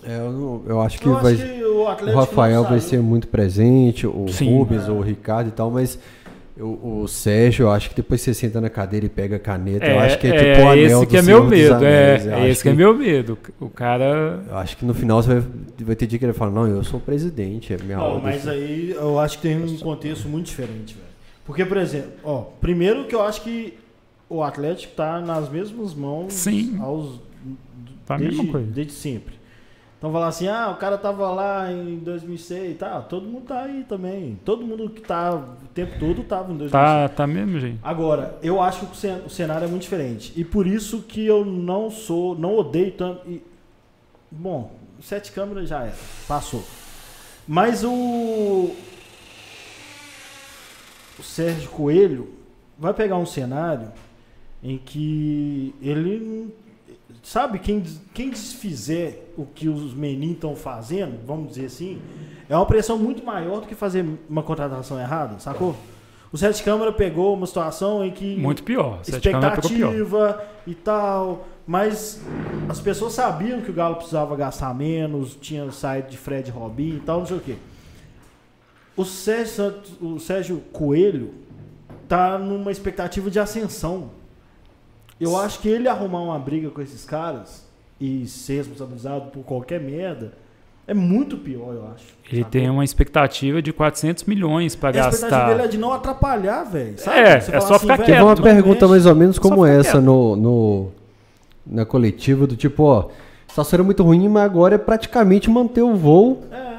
[0.04, 1.34] É, eu, não- eu acho que Eu vai.
[1.34, 4.50] acho que o O Rafael vai ser muito presente, o Sim.
[4.56, 5.98] Rubens, o Ricardo e tal, mas
[6.58, 9.86] o, o Sérgio, eu acho que depois você senta na cadeira e pega a caneta,
[9.86, 11.74] eu acho que é, tipo o anel esse do que é meu medo.
[11.74, 13.38] Anéis, É, é esse que é meu medo.
[13.60, 14.42] O cara.
[14.48, 15.44] Eu acho que no final você vai,
[15.80, 18.46] vai ter dia que ele fala, não, eu sou o presidente, é minha Não, mas
[18.48, 21.06] aí eu acho que tem um contexto muito diferente, velho.
[21.44, 23.74] Porque, por exemplo, ó, primeiro que eu acho que
[24.28, 26.78] o Atlético tá nas mesmas mãos Sim.
[26.80, 27.20] aos
[28.06, 29.34] Tá desde, desde sempre.
[29.98, 33.84] Então falar assim, ah, o cara tava lá em 2006, tá, todo mundo tá aí
[33.88, 34.38] também.
[34.44, 36.70] Todo mundo que tá o tempo todo tava em 2006.
[36.70, 37.80] Tá, tá mesmo, gente.
[37.82, 40.32] Agora, eu acho que o cenário é muito diferente.
[40.36, 43.28] E por isso que eu não sou, não odeio tanto.
[43.28, 43.42] E,
[44.30, 44.70] bom,
[45.00, 45.96] sete câmeras já era,
[46.28, 46.62] passou.
[47.48, 48.70] Mas o.
[51.18, 52.34] O Sérgio Coelho
[52.78, 53.90] vai pegar um cenário
[54.62, 56.54] em que ele.
[57.22, 57.82] Sabe, quem,
[58.14, 62.00] quem desfizer o que os meninos estão fazendo, vamos dizer assim,
[62.48, 65.74] é uma pressão muito maior do que fazer uma contratação errada, sacou?
[66.32, 68.36] O Sete Câmara pegou uma situação em que.
[68.36, 69.00] Muito pior.
[69.02, 71.46] Expectativa e tal.
[71.66, 72.20] Mas
[72.68, 77.00] as pessoas sabiam que o Galo precisava gastar menos, tinha saído de Fred Robin e
[77.00, 77.56] tal, não sei o quê.
[78.96, 81.34] O Sérgio, o Sérgio Coelho
[82.08, 84.10] tá numa expectativa de ascensão.
[85.20, 87.64] Eu acho que ele arrumar uma briga com esses caras
[88.00, 90.32] e ser responsabilizado por qualquer merda
[90.86, 92.04] é muito pior, eu acho.
[92.30, 92.50] Ele sacou?
[92.50, 95.70] tem uma expectativa de 400 milhões para A expectativa dele é gastar.
[95.70, 96.98] de não atrapalhar, velho.
[96.98, 97.18] sabe?
[97.18, 99.64] É, Você é só ficar velho, Teve uma quieto, pergunta mais ou menos Só como
[99.66, 100.04] essa quieto.
[100.04, 100.88] no, no-
[101.66, 105.82] na coletiva, do tipo, ó, a situação era muito ruim, mas agora é praticamente manter
[105.82, 106.44] o voo.
[106.52, 106.76] É.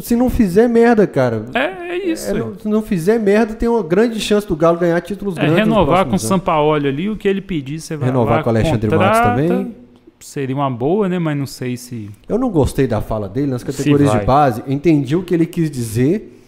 [0.00, 1.44] Se não fizer merda, cara.
[1.54, 1.73] É
[2.12, 2.30] isso.
[2.30, 5.40] é, não- se não fizer merda, tem uma grande chance do Galo ganhar títulos É
[5.40, 5.58] grandes.
[5.58, 6.18] renovar com o.
[6.18, 9.42] Sampaoli ali, o que ele pedir, você vai Renovar lá, com o Alexandre Matos contrata.
[9.42, 9.76] também.
[10.20, 11.18] Seria uma boa, né?
[11.18, 12.08] Mas não sei se.
[12.28, 14.62] Eu não gostei da fala dele nas categorias de base.
[14.66, 16.40] Entendi o que ele quis dizer,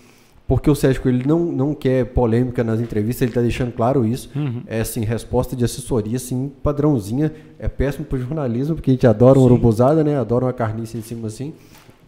[0.48, 4.30] porque o Sérgio Coelho não, não quer polêmica nas entrevistas, ele está deixando claro isso.
[4.34, 4.62] Uhum.
[4.66, 7.30] É assim, resposta de assessoria, assim, padrãozinha.
[7.58, 10.16] É péssimo pro jornalismo, porque a gente adora uma urubuzada, né?
[10.18, 11.52] Adora uma carniça em cima assim.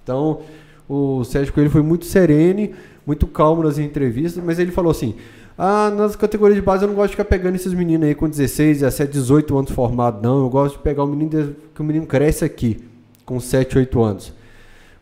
[0.02, 0.40] Então,
[0.88, 2.70] o Sérgio Coelho foi muito sereno,
[3.06, 5.14] muito calmo nas entrevistas, mas ele falou assim:
[5.56, 8.28] Ah, nas categorias de base eu não gosto de ficar pegando esses meninos aí com
[8.28, 10.38] 16, 17, 18 anos formados, não.
[10.38, 12.78] Eu gosto de pegar o menino que o menino cresce aqui,
[13.24, 14.32] com 7, 8 anos.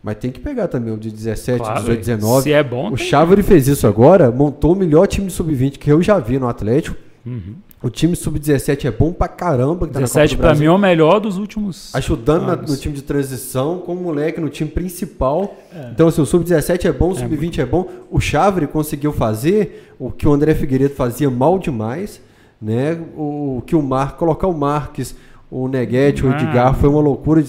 [0.03, 2.43] Mas tem que pegar também o de 17, Claro, 18, 19.
[2.43, 2.91] Se é bom.
[2.91, 6.39] O Chávere fez isso agora, montou o melhor time de sub-20 que eu já vi
[6.39, 6.95] no Atlético.
[7.25, 7.55] Uhum.
[7.81, 9.85] O time sub-17 é bom pra caramba.
[9.85, 11.93] Que tá na 17 Copa do pra mim é o melhor dos últimos.
[11.93, 15.55] Ajudando na- no time de transição, com o moleque no time principal.
[15.71, 15.89] É.
[15.91, 17.87] Então, assim, o sub-17 é bom, o sub-20 é bom.
[18.09, 22.19] O Chávere conseguiu fazer o que o André Figueiredo fazia mal demais,
[22.59, 22.99] né?
[23.15, 25.15] O, que o Mar, colocar o Marques,
[25.51, 26.33] o Neguete, o Ah.
[26.33, 27.43] Edgar, foi uma loucura.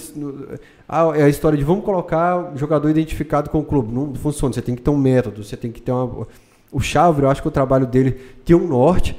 [0.87, 3.91] Ah, é a história de vamos colocar jogador identificado com o clube.
[3.91, 6.27] Não funciona, você tem que ter um método, você tem que ter uma.
[6.71, 8.11] O Chávere, eu acho que o trabalho dele
[8.45, 9.17] tem um norte.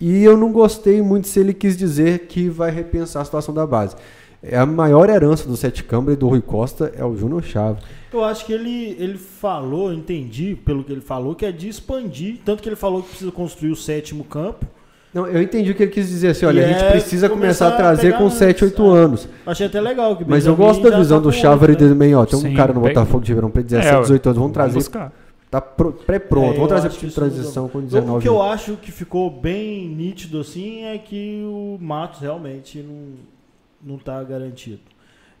[0.00, 3.66] E eu não gostei muito se ele quis dizer que vai repensar a situação da
[3.66, 3.96] base.
[4.40, 7.80] É a maior herança do Sete Câmara e do Rui Costa é o Júnior Chave.
[8.12, 11.68] Eu acho que ele, ele falou, eu entendi pelo que ele falou, que é de
[11.68, 12.36] expandir.
[12.44, 14.64] Tanto que ele falou que precisa construir o sétimo campo.
[15.12, 17.28] Não, eu entendi o que ele quis dizer assim, olha, E a gente é precisa
[17.28, 18.98] começar, começar a a trazer pegar com antes, 7, 8 é.
[18.98, 19.28] anos.
[19.44, 20.16] Achei até legal.
[20.16, 21.74] Que Mas eu gosto da já visão tá do outro, né?
[21.76, 22.24] também, ó.
[22.24, 24.02] Tem um Sim, cara no Botafogo de Ribeirão Preto, 17, É, ué.
[24.02, 24.74] 18 anos, vamos Vamos trazer.
[24.74, 25.12] buscar.
[25.50, 28.76] Tá pro- pré-pronto, É, vamos trazer de isso transição com O 19 que eu acho
[28.76, 34.80] que ficou bem nítido assim é que o Matos realmente não, não tá garantido.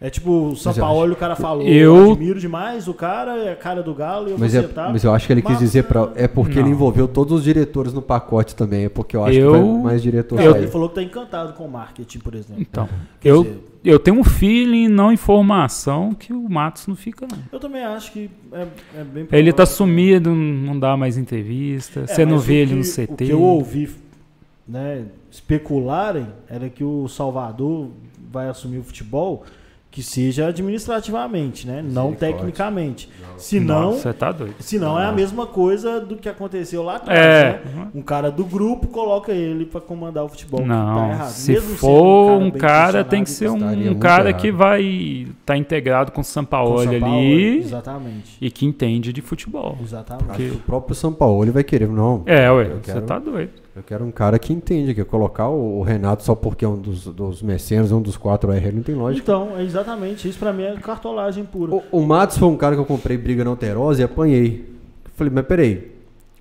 [0.00, 3.52] É tipo, o São Paulo, o cara falou, Eu- eu admiro demais o cara, é
[3.52, 5.58] a cara do Galo e eu Mas, vou é, mas eu acho que ele quis
[5.58, 6.70] dizer pra, é porque ele Não.
[6.70, 10.00] envolveu todos os diretores no pacote também, é porque eu acho Eu- que vai mais
[10.02, 10.62] diretor Não, eu- sair.
[10.62, 12.62] ele falou que tá encantado com o marketing, por exemplo.
[12.62, 12.88] Então,
[13.20, 17.38] Quer eu, dizer, eu tenho um feeling, não informação, que o Matos não fica, não.
[17.52, 18.66] eu também acho que é,
[19.00, 19.76] é bem Ele tá provável.
[19.76, 23.24] sumido, não dá mais entrevista, É, você não vê o ele que- no O CT.
[23.26, 23.90] que eu ouvi
[24.66, 27.88] né, especularem era que o Salvador
[28.30, 29.44] vai assumir o futebol
[29.90, 31.82] que seja administrativamente, né?
[31.86, 33.08] Não tecnicamente.
[33.36, 34.54] Se não, Você tá doido.
[34.58, 37.62] se não é a mesma coisa do que aconteceu lá atrás, É.
[37.64, 37.88] né?
[37.94, 40.60] Um cara do grupo coloca ele pra comandar o futebol.
[40.60, 41.28] que Não, tá errado.
[41.30, 44.40] se Mesmo sendo for um bem cara, tem que ser um, muito cara errado.
[44.40, 48.36] que vai estar integrado com o Sampaoli São Paulo, ali Exatamente.
[48.40, 49.78] e que entende de futebol.
[49.80, 50.30] Exatamente.
[50.30, 52.22] Acho que o próprio São Paulo ele vai querer, não.
[52.26, 53.50] É, ué, Eu você quero- tá doido.
[53.78, 57.04] Eu quero um cara que entende, que colocar o, Renato só porque é um dos,
[57.04, 59.22] dos mecenas, um dos quatro R, não tem lógica.
[59.22, 60.28] Então, é exatamente.
[60.28, 61.76] Isso pra mim é cartolagem pura.
[61.76, 64.68] O, o Matos foi um cara que eu comprei briga na Alterosa e apanhei.
[65.14, 65.92] Falei, mas peraí,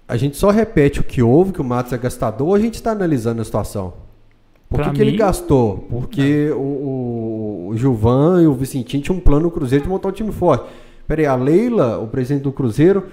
[0.08, 2.74] a gente só repete o que houve, que o Matos é gastador, ou a gente
[2.74, 3.94] está analisando a situação?
[4.68, 5.86] Por que, que ele gastou?
[5.92, 10.10] Porque o, o, o Gilvan e o Vicentinho tinham um plano no Cruzeiro de montar
[10.10, 10.66] um time forte.
[11.08, 13.04] Peraí, a Leila, o presidente do Cruzeiro,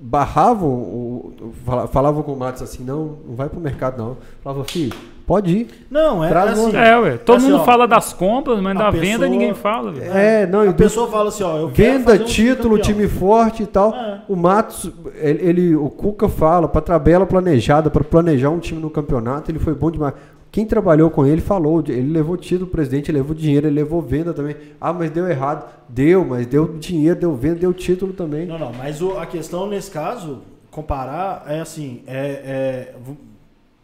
[0.00, 4.16] barravam, o, o- fala- falavam com o Matos assim, não, não vai pro mercado não.
[4.42, 4.94] Falava, filho,
[5.26, 5.86] pode ir.
[5.90, 6.70] Não, é, Traz assim.
[6.70, 9.54] uma- É, ué, todo assim, mundo ó, fala das compras, mas da pessoa- venda ninguém
[9.54, 9.90] fala.
[9.92, 10.12] velho.
[10.12, 12.76] É, não, e A do- pessoa fala assim, ó, eu quero Venda, fazer um título,
[12.78, 12.82] campeão.
[12.96, 13.92] time forte e tal.
[13.94, 14.22] É.
[14.28, 18.90] O Matos, ele, ele- o Cuca fala, para tabela planejada, para planejar um time no
[18.90, 20.14] campeonato, ele foi bom demais.
[20.50, 24.00] Quem trabalhou com ele falou, ele levou título do presidente, ele levou dinheiro, ele levou
[24.00, 24.56] venda também.
[24.80, 25.68] Ah, mas deu errado.
[25.88, 28.46] Deu, mas deu dinheiro, deu venda, deu título também.
[28.46, 30.38] Não, não, mas o- a questão nesse caso,
[30.70, 32.94] comparar, é assim, é, é-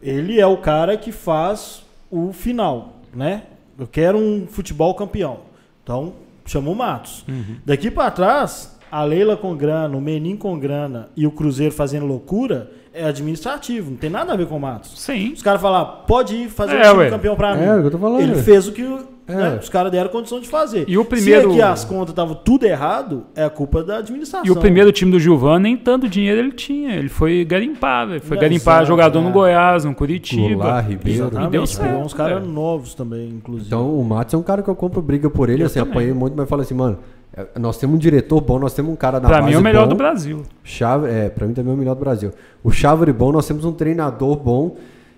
[0.02, 3.42] ele é o cara que faz o final, né?
[3.78, 5.40] Eu quero um futebol campeão.
[5.82, 6.12] Então,
[6.46, 7.24] chama o Matos.
[7.28, 7.56] Uhum.
[7.64, 12.06] Daqui pra trás, a Leila com grana, o Menin com grana e o Cruzeiro fazendo
[12.06, 14.92] loucura, é administrativo, não tem nada a ver com o Matos.
[15.01, 15.32] Sim.
[15.32, 17.64] Os caras falar, pode ir fazer É, o time campeão pra mim.
[17.64, 18.20] É, o que eu tô falando.
[18.22, 18.82] Ele fez o que
[19.26, 19.34] É.
[19.34, 20.84] né, os caras deram condição de fazer.
[20.86, 24.47] E o primeiro- Se aqui as contas estavam tudo errado, é a culpa da administração.
[24.47, 26.95] E o primeiro time do Gilvan, nem tanto dinheiro ele tinha.
[26.95, 28.20] Ele foi garimpar, velho.
[28.20, 29.22] Foi É, garimpar exato, jogador é.
[29.22, 30.49] no Goiás, no Curitiba.
[30.55, 31.20] Goulart, Ribeiro.
[31.20, 33.66] Exatamente, E deu pegou certo, uns caras novos também, inclusive.
[33.66, 35.92] Então o Matos é um cara que eu compro briga por ele, Eu assim, também.
[35.92, 37.13] apanhei muito, mas falo assim, mano, é,
[37.59, 39.62] nós temos um diretor bom, nós temos um cara na Pra base mim é o
[39.62, 40.43] melhor bom, do Brasil.
[40.62, 42.30] Chave, é, pra mim também é o melhor do Brasil.
[42.62, 44.76] O Chávari bom, nós temos um treinador bom,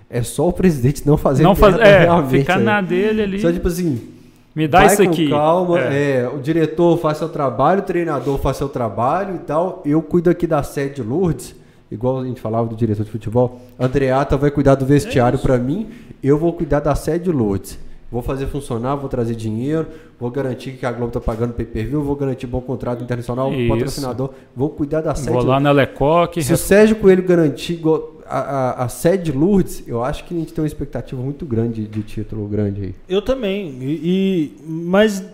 [0.08, 2.64] é só o presidente não fazer Não faz, é, ficar né?
[2.64, 3.40] na dele ali.
[3.40, 4.00] Só tipo assim,
[4.54, 5.28] Me dá isso aqui.
[5.28, 6.20] calma, É.
[6.22, 9.82] é, o diretor faz seu trabalho, o treinador faz seu trabalho e tal.
[9.84, 11.54] Eu cuido aqui da sede de Lourdes,
[11.90, 13.60] igual a gente falava do diretor de futebol.
[13.78, 15.88] Andreata vai cuidar do É vestiário pra mim,
[16.22, 17.78] eu vou cuidar da sede de Lourdes.
[18.10, 19.86] Vou fazer funcionar, vou trazer dinheiro,
[20.18, 23.68] vou garantir que a Globo tá pagando pay-per-view, vou garantir bom contrato internacional, Isso.
[23.68, 25.32] patrocinador, vou cuidar da sede.
[25.32, 26.42] Vou lá na Lecoque.
[26.42, 27.80] Se o Sérgio Coelho garantir
[28.24, 31.44] a, a, a sede de Lourdes, eu acho que a gente tem uma expectativa muito
[31.44, 32.94] grande de título grande aí.
[33.08, 33.76] Eu também.
[33.80, 35.24] E, e- mas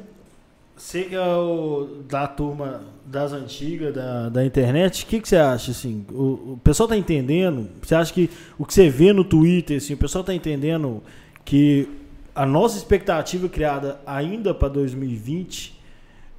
[1.12, 5.70] é o da turma das antigas, da, da internet, o que, que você acha?
[5.70, 7.68] Assim, o, o pessoal tá entendendo?
[7.82, 11.02] Você acha que o que você vê no Twitter, assim, o pessoal tá entendendo
[11.44, 11.86] que
[12.34, 15.80] a nossa expectativa criada ainda para 2020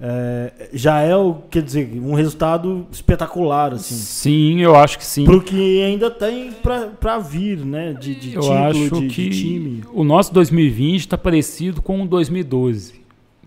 [0.06, 3.96] é, já é o, quer dizer, um resultado espetacular, assim.
[3.96, 5.24] Sim, eu acho que sim.
[5.24, 6.52] Pro que ainda tem
[7.00, 7.94] pra vir, né?
[7.94, 9.84] De, de eu título, acho de, que de time.
[9.94, 13.02] o nosso 2020 tá parecido com o 2012.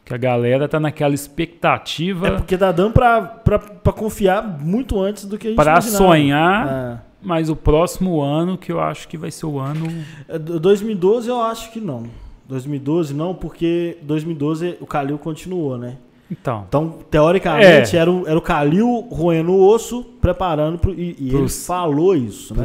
[0.04, 5.36] Que a galera tá naquela expectativa É porque tá dando pra confiar muito antes do
[5.36, 9.46] que a gente para sonhar, mas o próximo ano que eu acho que vai ser
[9.46, 9.86] o ano.
[10.28, 10.36] É.
[10.36, 12.04] É, do- 2012 eu acho que não.
[12.48, 15.96] 2012 não, porque 2012 o Calil continuou, né?
[16.30, 18.00] Então, Então, teoricamente, É.
[18.00, 22.52] era, o, era o Calil roendo o osso, preparando pro, e, e ele falou isso,
[22.54, 22.64] né?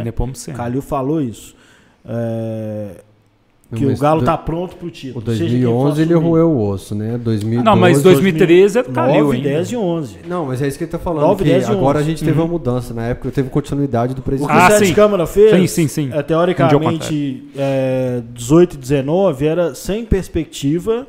[0.52, 0.58] O.
[0.58, 1.56] Calil falou isso.
[2.04, 3.02] É,
[3.74, 5.24] que Mas o Galo do- tá pronto pro título.
[5.24, 7.18] O seja quem for 2011 ele roeu o osso, né?
[7.18, 9.50] 2012, Não, mas 2013 é do Calil 9, ainda.
[9.50, 10.16] 10 e 11.
[10.28, 11.22] Não, mas é isso que ele tá falando.
[11.28, 12.06] 9, que 10 e agora 11.
[12.06, 12.94] a gente teve uma mudança.
[12.94, 14.52] Na época teve continuidade do O que presidente.
[14.58, 14.94] Ah, o Sete sim.
[14.94, 16.10] Câmara fez, Sim, sim, sim.
[16.14, 21.08] É, teoricamente, é, 18 e 19 era sem perspectiva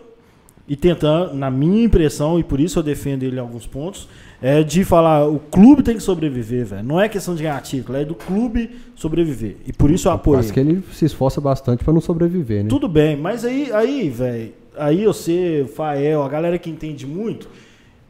[0.66, 4.08] e tentando, na minha impressão, e por isso eu defendo ele em alguns pontos,
[4.40, 6.82] é de falar, o clube tem que sobreviver, velho.
[6.82, 9.56] Não é questão de ganhar título, é do clube sobreviver.
[9.66, 10.38] E por isso eu apoio.
[10.38, 12.68] Acho que ele se esforça bastante pra não sobreviver, né?
[12.68, 17.48] Tudo bem, mas aí, aí velho, aí você, o Fael, a galera que entende muito,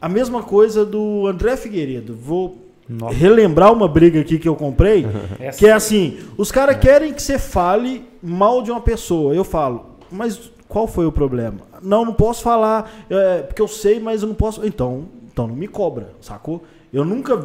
[0.01, 2.15] a mesma coisa do André Figueiredo.
[2.15, 3.15] Vou Nossa.
[3.15, 5.07] relembrar uma briga aqui que eu comprei,
[5.59, 9.35] que é assim, os caras querem que você fale mal de uma pessoa.
[9.35, 11.59] Eu falo, mas qual foi o problema?
[11.83, 14.65] Não, não posso falar, é, porque eu sei, mas eu não posso.
[14.67, 16.63] Então, então não me cobra, sacou?
[16.93, 17.39] Eu nunca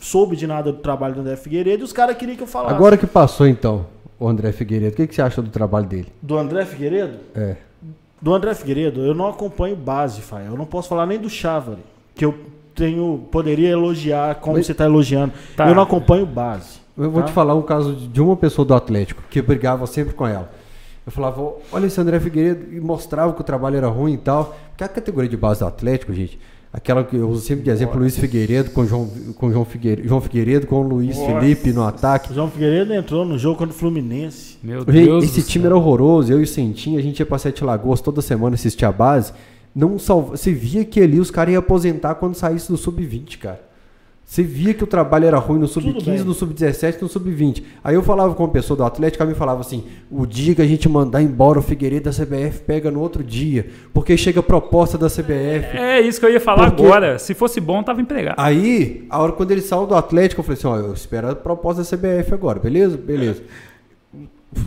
[0.00, 2.74] soube de nada do trabalho do André Figueiredo e os caras queriam que eu falasse.
[2.74, 3.86] Agora que passou, então,
[4.18, 6.08] o André Figueiredo, o que, que você acha do trabalho dele?
[6.20, 7.18] Do André Figueiredo?
[7.36, 7.56] É.
[8.20, 10.52] Do André Figueiredo, eu não acompanho base, Fael.
[10.52, 11.82] Eu não posso falar nem do Chávari,
[12.16, 12.34] que eu
[12.74, 15.32] tenho poderia elogiar como Mas- você está elogiando.
[15.56, 15.68] Tá.
[15.68, 16.80] Eu não acompanho base.
[16.98, 17.28] Eu vou Tá.
[17.28, 20.50] te falar um caso de de uma pessoa do Atlético que brigava sempre com ela.
[21.04, 24.56] Eu falava, olha esse André Figueiredo, e mostrava que o trabalho era ruim e tal.
[24.70, 26.38] Porque a categoria de base do Atlético, gente,
[26.72, 30.20] aquela que eu uso sempre de exemplo, Luiz Figueiredo com João, com João, Figueiredo, João
[30.20, 31.40] Figueiredo com Luiz Nossa.
[31.40, 32.30] Felipe no ataque.
[32.30, 34.58] O João Figueiredo entrou no jogo contra o Fluminense.
[34.62, 35.70] Meu Gente, Deus esse do time céu.
[35.72, 38.84] era horroroso, eu e o Sentinho, a gente ia pra Sete Lagoas toda semana assistir
[38.84, 39.32] a base.
[39.74, 43.71] Não salva, você via que ali os caras iam aposentar quando saísse do Sub-20, cara.
[44.24, 46.24] Você via que o trabalho era ruim no Tudo Sub-15, bem.
[46.24, 47.64] no Sub-17, no Sub-20.
[47.84, 50.62] Aí eu falava com uma pessoa do Atlético, ela me falava assim: o dia que
[50.62, 54.96] a gente mandar embora o Figueiredo da CBF pega no outro dia, porque chega proposta
[54.96, 55.76] da CBF.
[55.76, 57.18] É isso que eu ia falar Porque- agora.
[57.18, 58.36] Se fosse bom, tava empregado.
[58.38, 61.34] Aí, a hora quando ele saiu do Atlético, eu falei assim: ó, eu espero a
[61.36, 62.96] proposta da CBF agora, beleza?
[62.96, 63.42] Beleza.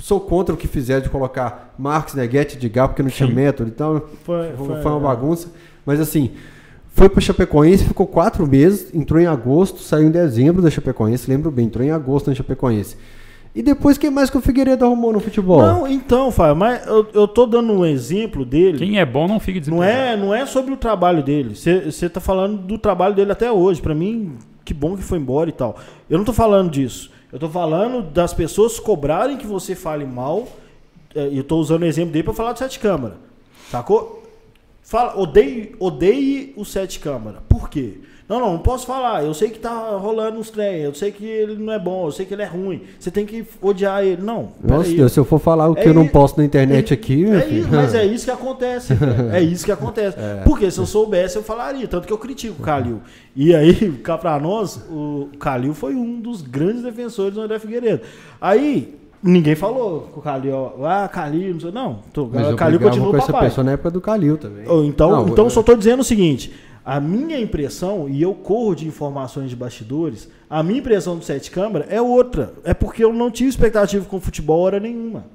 [0.02, 3.70] Sou contra o que fizeram de colocar Marcos Neguete de Gá, porque não tinha método,
[3.70, 5.52] então Foi, foi, foi uma bagunça.
[5.86, 6.32] Mas assim,
[6.96, 11.52] foi pro Chapecoense, ficou quatro meses, entrou em agosto, saiu em dezembro da Chapecoense, lembro
[11.52, 12.96] bem, entrou em agosto na Chapecoense.
[13.54, 15.62] E depois, quem mais que o Figueiredo arrumou no futebol?
[15.62, 18.78] Não, então, Fábio, mas eu, eu tô dando um exemplo dele.
[18.78, 21.54] Quem é bom não fica Não é, não é sobre o trabalho dele.
[21.54, 23.82] Você tá falando do trabalho dele até hoje.
[23.82, 25.78] Pra mim, que bom que foi embora e tal.
[26.10, 27.12] Eu não tô falando disso.
[27.32, 30.48] Eu tô falando das pessoas cobrarem que você fale mal.
[31.14, 33.16] É, E eu tô usando o exemplo dele pra falar do Sete Câmara.
[33.70, 34.25] Sacou?
[34.86, 37.40] Fala, odeie, odeie o Sete Câmara.
[37.50, 38.02] Por quê?
[38.30, 39.24] Não, não, não posso falar.
[39.24, 42.12] Eu sei que tá rolando uns trem, eu sei que ele não é bom, eu
[42.12, 42.82] sei que ele é ruim.
[43.00, 44.22] Você tem que odiar ele.
[44.22, 44.50] Não.
[44.64, 44.92] Nossa.
[44.92, 47.40] Deus, se eu for falar o que É eu não posto na internet aqui, meu
[47.40, 48.94] É isso, mas é isso que acontece.
[49.34, 50.18] é isso que acontece.
[50.44, 51.88] Porque se eu soubesse, eu falaria.
[51.88, 53.02] Tanto que eu critico o Calil.
[53.36, 58.02] E aí, cá pra nós, o Calil foi um dos grandes defensores do André Figueiredo.
[58.40, 58.96] Aí,
[59.32, 61.72] ninguém falou com o Calil, ó, ah, Calil, não sei.
[61.72, 63.50] Não, tô, Mas eu Calil brigava continua com o essa papai.
[63.50, 64.64] pessoa na época do Calil também.
[64.88, 66.54] Então, Não, então eu- só estou dizendo o seguinte:
[66.86, 71.50] a minha impressão, e eu corro de informações de bastidores, a minha impressão do Sete
[71.52, 72.54] Câmara é outra.
[72.64, 75.26] É porque eu não tive expectativa com futebol hora nenhuma.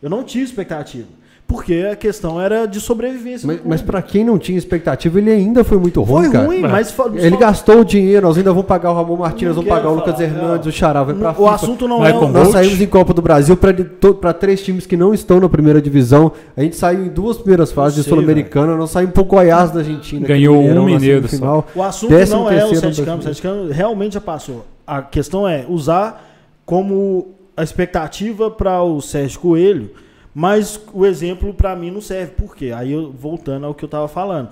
[0.00, 1.08] Eu não tive expectativa.
[1.46, 3.46] Porque a questão era de sobrevivência.
[3.46, 6.46] Mas, mas para quem não tinha expectativa, ele ainda foi muito ruim, foi cara.
[6.46, 6.90] ruim, mas.
[6.90, 9.90] fa- Ele só- gastou o dinheiro, nós ainda vamos pagar o Ramon Martins, vamos pagar
[9.90, 10.70] o Lucas falar, Hernandes, não.
[10.70, 11.54] o Xará, vai pra o FIFA.
[11.54, 12.12] assunto não é.
[12.12, 15.48] com o- Nós saímos em Copa do Brasil para três times que não estão na
[15.48, 16.32] primeira divisão.
[16.56, 18.74] A gente saiu em duas primeiras fases de Sul-Americana.
[18.74, 20.26] Nós saímos pro Goiás da Argentina.
[20.26, 21.66] Ganhou um na mineiro semifinal.
[21.74, 23.24] O assunto Décimo não é o Sete Campos.
[23.26, 24.64] Sete Campos realmente já passou.
[24.86, 26.24] A questão é usar
[26.64, 29.90] como a expectativa para o Sérgio Coelho,
[30.34, 32.32] mas o exemplo para mim não serve.
[32.32, 32.72] Por quê?
[32.74, 34.50] Aí eu voltando ao que eu estava falando.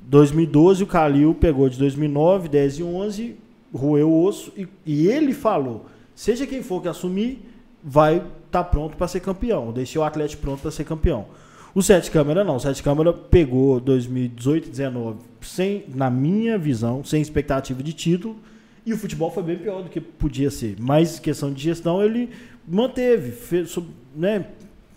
[0.00, 3.36] 2012 o Calil pegou de 2009, 10 e 11,
[3.72, 7.40] roeu o osso e, e ele falou: seja quem for que assumir,
[7.82, 9.72] vai estar pronto para ser campeão.
[9.72, 11.26] Deixei o Atlético pronto para ser campeão.
[11.74, 12.56] O Sete Câmara não.
[12.56, 18.36] O Sete Câmara pegou 2018 19 sem, na minha visão, sem expectativa de título.
[18.86, 20.76] E o futebol foi bem pior do que podia ser.
[20.78, 22.30] Mas questão de gestão, ele
[22.68, 23.76] manteve, fez,
[24.14, 24.46] né,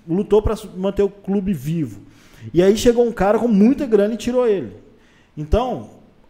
[0.07, 2.01] lutou para manter o clube vivo.
[2.53, 4.73] E aí chegou um cara com muita grana e tirou ele.
[5.35, 5.89] Então,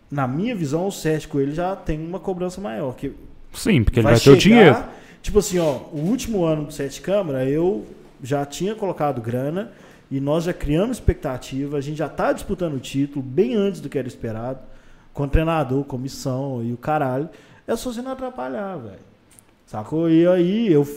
[0.09, 2.95] na minha visão, o Sérgio Coelho já tem uma cobrança maior.
[2.95, 3.13] Que
[3.53, 4.83] Sim, porque ele vai, ter o dinheiro.
[5.21, 7.85] Tipo assim, ó, o último ano do Sete Câmara, eu
[8.23, 9.71] já tinha colocado grana
[10.09, 13.89] e nós já criamos expectativa, a gente já tá disputando o título bem antes do
[13.89, 14.59] que era esperado,
[15.13, 17.29] com treinador, comissão e o caralho.
[17.67, 18.99] É só você não atrapalhar, velho.
[19.65, 20.09] Sacou?
[20.09, 20.87] E aí eu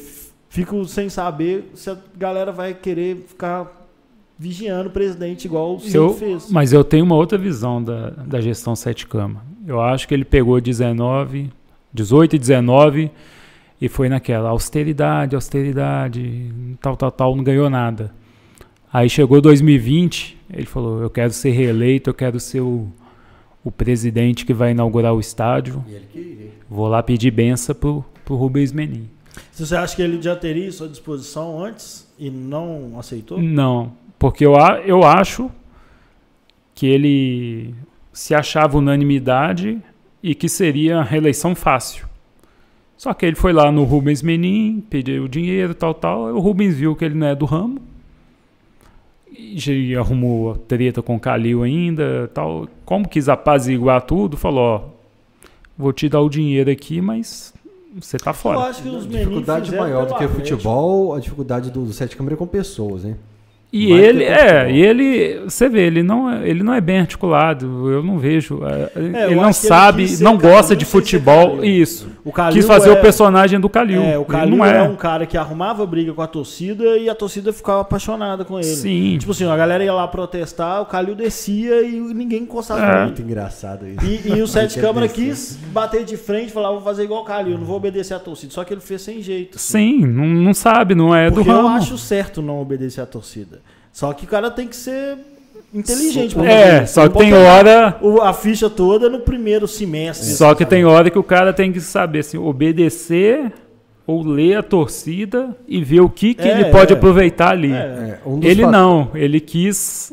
[0.51, 3.89] fico sem saber se a galera vai querer ficar
[4.39, 6.51] vigiando o presidente igual o Cid Eu, fez.
[6.51, 9.45] mas eu tenho uma outra visão da, da gestão Sete Cama.
[9.67, 11.51] Eu acho que ele pegou 19,
[11.93, 13.11] 18 e 19
[13.81, 18.13] e foi naquela austeridade, austeridade, tal, tal, tal, não ganhou nada.
[18.93, 22.89] Aí chegou 2020, ele falou: Eu quero ser reeleito, eu quero ser o,
[23.63, 25.85] o presidente que vai inaugurar o estádio.
[26.69, 29.09] Vou lá pedir benção pro, pro Rubens Menin.
[29.61, 33.41] Você acha que ele já teria isso à disposição antes e não aceitou?
[33.41, 34.55] Não, porque eu,
[34.85, 35.51] eu acho
[36.75, 37.75] que ele
[38.13, 39.79] se achava unanimidade
[40.23, 42.09] e que seria reeleição fácil.
[42.97, 46.35] Só que ele foi lá no Rubens Menin, pediu dinheiro, tal, tal.
[46.35, 47.81] O Rubens viu que ele não é do ramo.
[49.31, 52.69] E arrumou treta com o Calil ainda, tal.
[52.85, 55.49] Como quis apaziguar tudo, falou, ó,
[55.79, 57.55] vou te dar o dinheiro aqui, mas
[57.99, 58.59] você tá Eu fora.
[58.61, 60.39] acho que os meninos dificuldade fizeram maior do que Atlético.
[60.39, 63.17] futebol, a dificuldade do, do Sete Câmara é com pessoas, hein?
[63.73, 66.99] E Mais ele, é, e ele, você vê, ele não, é- ele não é bem
[66.99, 68.61] articulado, eu não vejo.
[68.65, 71.57] é, eu ele não ele sabe, ser não Calil gosta de sem ser futebol.
[71.57, 71.65] Calil.
[71.65, 72.09] Isso.
[72.25, 74.03] O Calil Quis fazer é- o personagem do Calil.
[74.03, 74.79] É, o Ele Calil não é.
[74.79, 74.83] é.
[74.83, 78.65] um cara que arrumava briga com a torcida e a torcida ficava apaixonada com ele.
[78.67, 79.17] Sim.
[79.19, 83.05] Tipo assim, a galera ia lá protestar, o Calil descia e ninguém encostava É.
[83.05, 84.05] Muito engraçado isso.
[84.05, 87.23] E, e o Sete Ele Câmara quis bater de frente e falar, vou fazer igual
[87.23, 88.53] o Calil, não vou obedecer a torcida.
[88.53, 89.57] Só que ele fez sem jeito.
[89.57, 90.01] assim.
[90.01, 91.69] Sim, não, não sabe, não é Porque do ramo.
[91.69, 93.60] eu acho certo não obedecer a torcida.
[93.93, 95.17] Só que o cara tem que ser
[95.73, 97.97] inteligente pra É, só que tem hora.
[98.23, 100.27] a ficha toda no primeiro semestre.
[100.35, 100.71] Só que sabe?
[100.71, 103.53] tem hora que o cara tem que saber assim, obedecer
[104.07, 106.97] ou ler a torcida e ver o que, que É, ele pode é.
[106.97, 107.73] aproveitar ali.
[107.73, 107.77] É.
[107.77, 110.13] É, um Ele fat- não, ele quis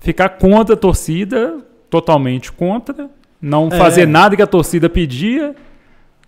[0.00, 1.58] ficar contra a torcida,
[1.88, 3.08] totalmente contra,
[3.40, 3.78] não É.
[3.78, 5.54] fazer nada que a torcida pedia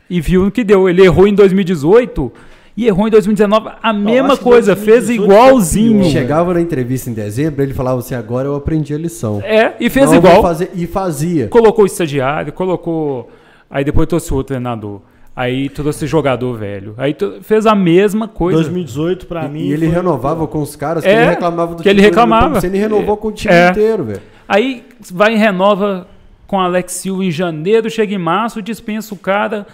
[0.09, 0.89] e viu no que deu.
[0.89, 2.33] Ele errou em 2018
[2.77, 6.05] e errou em 2019 a mesma coisa, fez 2018 igualzinho.
[6.05, 9.41] Chegava na entrevista em dezembro, ele falava assim: agora eu aprendi a lição.
[9.45, 10.41] É, e fez Não, igual.
[10.43, 11.49] fazer- e fazia.
[11.49, 13.31] Colocou o estagiário, colocou.
[13.71, 15.01] Aí depois trouxe o treinador.
[15.35, 16.93] Aí trouxe jogador velho.
[16.99, 18.59] Aí fez a mesma coisa.
[18.63, 19.61] 2018 pra mim.
[19.61, 22.11] E ele foi- renovava com os caras que É, ele reclamava do que ele time
[22.11, 22.67] do reclamava.
[22.67, 23.71] Ele renovou com o time É.
[23.71, 24.21] inteiro, velho.
[24.47, 26.07] Aí vai e renova
[26.47, 29.67] com Alex Silva em janeiro, chega em março, dispensa o cara,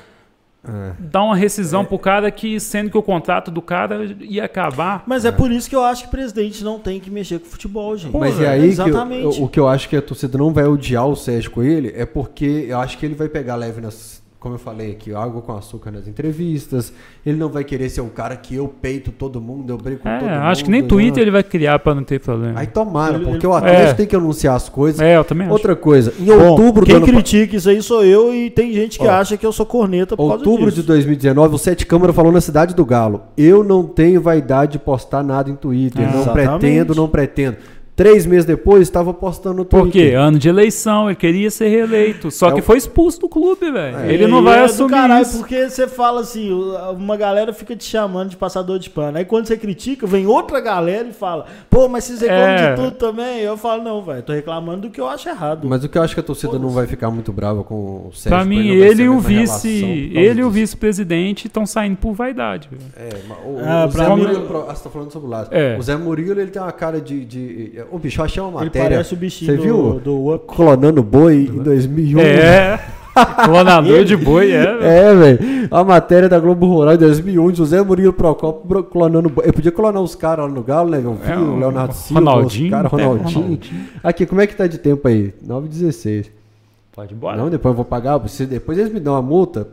[0.66, 0.92] É.
[0.98, 5.04] dá uma rescisão pro cara que, sendo que o contrato do cara ia acabar.
[5.06, 7.96] Mas é por isso que eu acho que presidente não tem que mexer com futebol,
[7.96, 8.14] gente.
[8.16, 9.42] Mas Porra, e aí, que eu- Exatamente.
[9.42, 12.66] o que eu acho que a torcida não vai odiar o Sérgio Coelho é porque
[12.68, 15.90] eu acho que ele vai pegar leve nas como eu falei aqui, água com açúcar
[15.90, 16.92] nas entrevistas.
[17.26, 20.08] Ele não vai querer ser um cara que eu peito todo mundo, eu brigo com
[20.08, 20.38] É, todo mundo.
[20.42, 20.86] acho que nem né?
[20.88, 22.60] Twitter ele vai criar pra não ter problema.
[22.60, 23.94] Aí tomara, Ele- porque ele- o Atlético É.
[23.94, 25.00] tem que anunciar as coisas.
[25.00, 25.52] É, eu também acho.
[25.52, 28.72] Outra coisa, em Bom, outubro do quem ano critica isso aí sou eu e tem
[28.72, 30.82] gente que Ó, acha que eu sou corneta por causa Outubro disso.
[30.82, 33.22] de 2019, o Sete Câmara falou na Cidade do Galo.
[33.36, 36.06] Eu não tenho vaidade de postar nada em Twitter.
[36.08, 36.48] Ah, não exatamente.
[36.60, 37.56] pretendo, não pretendo.
[37.98, 39.86] Três meses depois, estava postando no Twitter.
[39.86, 40.14] Por quê?
[40.14, 42.30] Ano de eleição, ele queria ser reeleito.
[42.30, 43.98] Só É que o- foi expulso do clube, velho.
[43.98, 44.12] É.
[44.12, 45.38] Ele não vai é do assumir caralho, isso.
[45.38, 46.52] porque você fala assim,
[46.96, 49.18] uma galera fica te chamando de passador de pano.
[49.18, 52.70] Aí quando você critica, vem outra galera e fala, pô, mas vocês reclamam É.
[52.70, 53.40] de tudo também.
[53.40, 55.66] Eu falo, não, velho, tô reclamando do que eu acho errado.
[55.68, 56.74] Mas o que eu acho que a torcida não Foda-se.
[56.76, 58.30] vai ficar muito brava com o Sérgio.
[58.38, 62.12] Pra mim, não ele e o vice, relação ele e o vice-presidente estão saindo por
[62.14, 62.68] vaidade.
[62.70, 62.82] velho.
[62.96, 65.26] É, mas o, Ah, o pra Zé mim- Murilo, pro- ah, você tá falando sobre
[65.26, 65.56] o Lázaro.
[65.56, 65.76] É.
[65.76, 67.24] O Zé Murilo, ele tem uma cara de...
[67.24, 68.90] de ô, bicho, eu achei uma Ele matéria...
[68.90, 70.00] parece o bichinho Você do, viu?
[70.00, 70.46] do Up.
[70.46, 72.20] Clonando boi em 2001.
[72.20, 72.80] É,
[73.44, 74.64] clonador de boi, é.
[74.64, 74.82] velho.
[74.84, 75.68] É, velho.
[75.70, 79.28] A matéria da Globo Rural em 2001, José Murilo Procopio clonando.
[79.28, 79.46] boi.
[79.48, 80.98] Eu podia clonar os caras lá no Galo, né?
[80.98, 83.40] O É, Fio, o o Leonardo Silva, Ronaldinho, os caras, o Ronaldinho.
[83.40, 83.80] Ronaldinho.
[84.02, 85.32] Aqui, como é que tá de tempo aí?
[85.46, 86.26] 9h16.
[86.98, 87.36] Pode ir embora.
[87.36, 88.20] Não, depois eu vou pagar.
[88.28, 89.64] se- Depois eles me dão uma multa.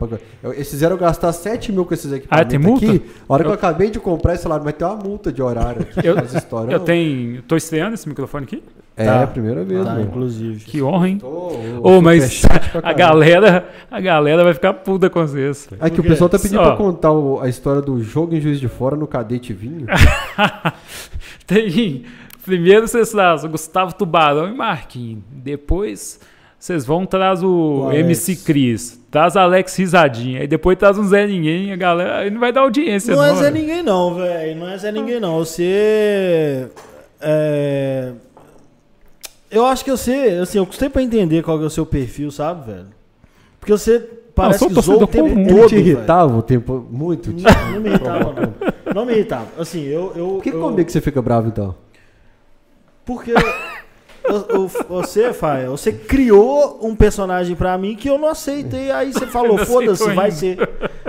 [0.44, 2.86] eu- Eles fizeram gastar 7 mil com esses equipamentos Ah, tem multa?
[2.86, 3.02] aqui.
[3.28, 5.42] A hora que eu Eu- acabei de comprar esse celular, vai ter uma multa de
[5.42, 6.06] horário aqui.
[6.06, 6.72] Eu- histórias.
[6.72, 6.84] Eu Não.
[6.86, 7.42] tenho.
[7.42, 8.62] Tô estreando esse microfone aqui?
[8.96, 9.24] É, Tá.
[9.24, 10.02] a primeira vez, mano.
[10.02, 10.64] inclusive.
[10.64, 11.18] Que honra, hein?
[11.18, 12.42] Tô- o- Ô, o mas
[12.80, 15.66] a galera, a galera vai ficar puta com vocês.
[15.68, 15.84] velho.
[15.84, 16.64] Aqui, o pessoal tá pedindo Só.
[16.68, 19.86] pra contar o- a história do jogo em Juiz de Fora no Cadete Vinho.
[21.44, 22.04] Tem.
[22.44, 23.12] Primeiro vocês
[23.50, 25.24] Gustavo Tubarão e Marquinhos.
[25.32, 26.20] Depois
[26.66, 27.92] vocês vão traz o, O.
[27.92, 29.00] MC Cris.
[29.08, 30.40] Traz Alex Risadinha.
[30.40, 31.72] Aí depois traz um Zé Ninguém.
[31.72, 32.18] A galera.
[32.18, 33.36] Aí não vai dar audiência, Não é não.
[33.36, 33.54] Zé velho.
[33.54, 34.58] Ninguém, não, velho.
[34.58, 35.38] Não é Zé Ninguém, não.
[35.38, 36.68] Você.
[37.20, 38.10] É...
[39.48, 40.40] Eu acho que você.
[40.42, 42.88] Assim, eu custei pra entender qual que é o seu perfil, sabe, velho?
[43.60, 44.00] Porque você
[44.34, 45.46] parece sou que zoa o tempo comum.
[45.46, 45.58] todo.
[45.58, 45.86] Ele te velho.
[45.86, 47.30] irritava o tempo muito?
[47.30, 48.92] Não, não me irritava, não.
[48.92, 49.46] Não me irritava.
[49.56, 50.12] Assim, eu.
[50.16, 51.76] eu Por que eu, comigo que você fica bravo então?
[53.04, 53.32] Porque.
[54.28, 58.90] Eu- você, Faia, você criou um personagem pra mim que eu não aceitei.
[58.90, 60.58] Aí você falou, foda-se, vai ser,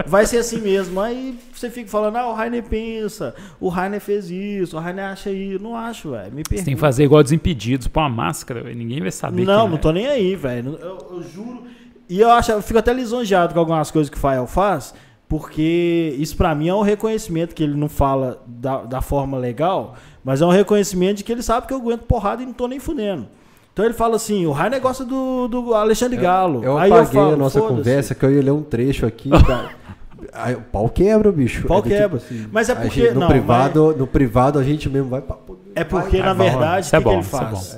[0.05, 0.99] vai ser assim mesmo.
[0.99, 5.32] Aí você fica falando, ah, o Rainer pensa, o Rainer fez isso, o Rainer acha
[5.32, 5.63] isso.
[5.63, 6.34] Não acho, velho.
[6.34, 8.76] Me Você tem que fazer igual Desimpedidos, pôr uma máscara, velho.
[8.78, 9.43] Ninguém vai saber.
[9.45, 9.80] Não, quem não é.
[9.80, 10.78] tô nem aí, velho.
[10.82, 11.63] Eu, eu juro.
[12.09, 14.93] E eu acho, eu fico até lisonjeado com algumas coisas que o Fael faz,
[15.28, 19.95] porque isso pra mim é um reconhecimento que ele não fala da, da forma legal,
[20.28, 22.67] mas é um reconhecimento de que ele sabe que eu aguento porrada e não tô
[22.67, 23.28] nem fudendo.
[23.71, 26.63] Então ele fala assim, o Rainer gosta do, do Alexandre Galo.
[26.63, 29.30] Eu Aí apaguei falo, a nossa conversa que eu ia ler um trecho aqui.
[29.30, 29.69] da-
[30.34, 31.65] Aí, o pau quebra, bicho.
[31.67, 32.17] Pau É do tipo quebra.
[32.17, 35.38] assim, Mas é porque- gente- no, não, privado, no privado a gente mesmo vai pra.
[35.75, 37.39] É porque, É na bom, verdade, o isso é que, que bom, ele isso é
[37.39, 37.78] faz?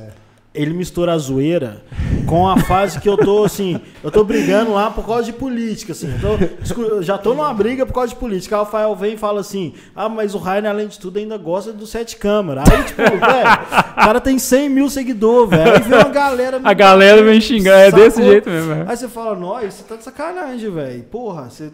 [0.59, 1.81] Ele mistura a zoeira
[2.25, 5.93] com a fase que eu tô, assim, eu tô brigando lá por causa de política,
[5.93, 6.09] assim.
[6.21, 8.55] Eu, tô- já tô numa briga por causa de política.
[8.55, 11.37] Aí o Rafael vem e fala assim, ah, mas o Rainer, além de tudo, ainda
[11.37, 12.61] gosta do Sete Câmara.
[12.69, 15.71] Aí, tipo, velho, o cara tem 100 mil seguidores, velho.
[15.73, 16.59] Aí vem uma galera...
[16.63, 18.73] A galera vem xingar, é desse jeito mesmo.
[18.73, 18.85] é.
[18.87, 21.03] Aí você fala, nós, você tá de sacanagem, velho.
[21.03, 21.71] Porra, você.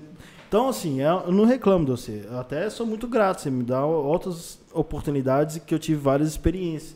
[0.47, 2.23] Então, assim, eu eu não reclamo de você.
[2.31, 3.41] Eu até sou muito grato.
[3.41, 6.93] Você me dá outras oportunidades que eu tive várias experiências.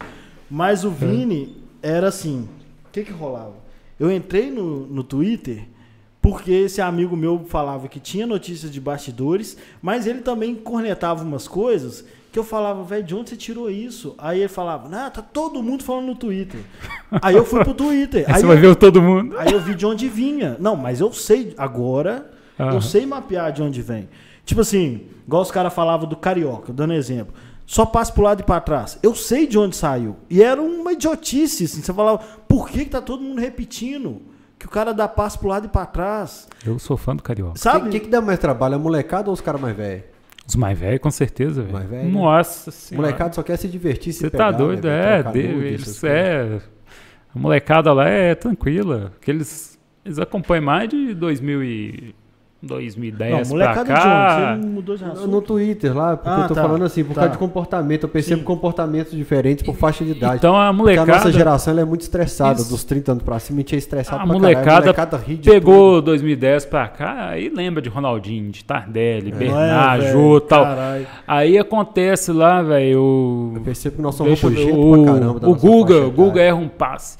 [0.49, 2.47] Mas o Vini era assim.
[2.87, 3.55] O que que rolava?
[3.99, 5.67] Eu entrei no, no Twitter
[6.21, 11.47] porque esse amigo meu falava que tinha notícias de bastidores, mas ele também cornetava umas
[11.47, 14.13] coisas que eu falava, velho, de onde você tirou isso?
[14.17, 16.61] Aí ele falava, não, tá todo mundo falando no Twitter.
[17.21, 18.25] Aí eu fui pro Twitter.
[18.27, 19.35] Aí você vai ver todo mundo.
[19.37, 20.55] Aí eu vi de onde vinha.
[20.59, 22.75] Não, mas eu sei agora, Aham.
[22.75, 24.07] eu sei mapear de onde vem.
[24.45, 27.33] Tipo assim, igual os caras falavam do carioca, dando exemplo.
[27.69, 28.97] Só passa pro lado e pra trás.
[29.03, 30.15] Eu sei de onde saiu.
[30.27, 31.83] E era uma idiotice, assim.
[31.83, 32.17] Você falava,
[32.47, 34.23] por que, que tá todo mundo repetindo?
[34.57, 36.47] Que o cara dá passo pro lado e pra trás.
[36.65, 37.53] Eu sou fã do Carioca.
[37.53, 37.91] O Sabe?
[37.91, 38.73] que, que dá mais trabalho?
[38.73, 40.05] A molecada ou os caras mais velhos?
[40.47, 41.73] Os mais velhos, com certeza, velho.
[41.73, 42.11] Mais velho, né?
[42.11, 43.05] Nossa senhora.
[43.05, 46.59] Molecada só quer se divertir, se Você pegar, tá doido, né, é, eles, é.
[47.35, 49.13] A molecada lá é tranquila.
[49.21, 52.15] Que eles, eles acompanham mais de 2000 e
[52.61, 54.51] 2010 Não, pra molecada de cá.
[54.55, 54.61] onde?
[54.61, 55.27] Você mudou de No- assunto?
[55.29, 57.21] No Twitter lá, porque Ah, eu tô tá, falando assim, por tá.
[57.21, 58.03] causa de comportamento.
[58.03, 58.45] Eu percebo Sim.
[58.45, 60.35] comportamentos diferentes por faixa de idade.
[60.37, 62.69] Então a Porque a molecada nossa geração ela é muito estressada, Isso.
[62.69, 64.77] dos 30 anos pra cima, a gente é estressado A pra molecada caralho.
[64.81, 69.35] A molecada ri de pegou 2010 pra cá e lembra de Ronaldinho, de Tardelli, é,
[69.35, 70.13] Bernard, velho?
[70.13, 70.63] Jô e tal.
[70.65, 71.07] Caralho.
[71.25, 73.55] Aí acontece lá, velho, tudo.
[73.55, 75.49] Eu o percebo que nós somos eu o, pra caramba.
[75.49, 77.17] o Guga, o Guga erra um passe.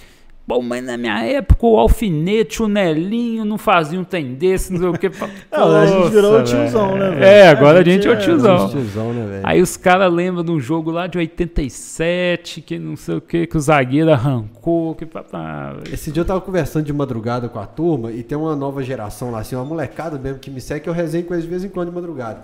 [0.50, 4.80] Pô, mas na minha época o alfinete, o Nelinho não fazia um trem desse, não
[4.80, 5.12] sei o que.
[5.52, 7.24] Não, a gente virou o tiozão, né, velho?
[7.24, 8.68] É, agora a gente é o tiozão.
[8.68, 9.41] Tiozão, né, velho?
[9.43, 13.45] Aí os caras lembram de um jogo lá de 87, que não sei o que,
[13.45, 15.76] que o zagueiro arrancou, que papá.
[15.93, 19.30] Esse dia eu tava conversando de madrugada com a turma e tem uma nova geração
[19.30, 21.64] lá, assim, uma molecada mesmo que me segue, que eu resenho com eles de vez
[21.64, 22.41] em quando de madrugada.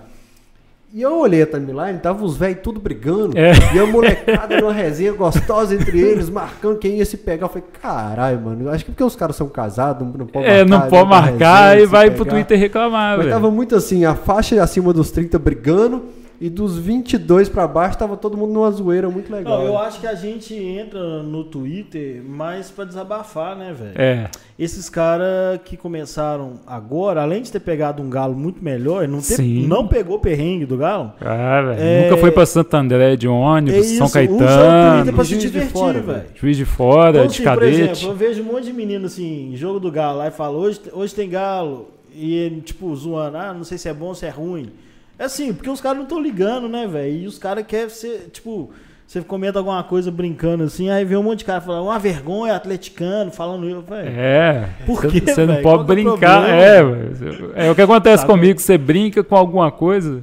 [0.96, 3.36] E eu olhei a timeline, tava os velhos tudo brigando.
[3.36, 3.52] É.
[3.74, 7.44] E a molecada numa resenha gostosa entre eles, marcando quem ia se pegar.
[7.44, 10.78] Eu falei, caralho, mano, acho que porque os caras são casados, não, pode É, não
[10.78, 12.36] marcar, pode marcar resenha, e vai pro pegar.
[12.36, 13.30] Twitter reclamar, Mas velho.
[13.36, 16.02] tava muito assim, a faixa acima dos 30 brigando
[16.40, 19.58] e dos 22 pra baixo tava todo mundo numa zoeira muito legal.
[19.58, 23.92] Não, eu acho que a gente entra no Twitter mais pra desabafar, né, velho?
[23.94, 24.28] É.
[24.58, 29.40] Esses caras que começaram agora, além de ter pegado um galo muito melhor, não, ter-
[29.42, 31.12] não pegou perrengue do galo.
[31.20, 31.80] Ah, velho.
[31.80, 35.12] É- Nunca foi pra Santo André de É ônibus, isso, São usa o Twitter Caetano,
[35.12, 36.24] pra se Juiz de divertir, Fora, velho.
[36.34, 37.80] Juiz de Fora, Então, de assim, por cadete.
[37.92, 40.56] exemplo, eu vejo um monte de menino assim, em jogo do galo, lá e fala,
[40.56, 44.14] hoje, hoje tem galo, e ele, tipo, zoando, ah, não sei se é bom ou
[44.14, 44.70] se é ruim.
[45.18, 47.16] É assim, porque os caras não estão ligando, né, velho?
[47.22, 48.70] E os caras querem ser, tipo,
[49.06, 52.54] você comenta alguma coisa brincando assim, aí vem um monte de cara falando, uma vergonha,
[52.54, 54.08] atleticano, falando eu, velho.
[54.08, 54.68] É.
[54.84, 56.48] Por Você- quê, Você não pode Qual é brincar.
[56.50, 57.52] É, velho.
[57.54, 58.60] é o que acontece Tá comigo.
[58.60, 60.22] Você brinca com alguma coisa,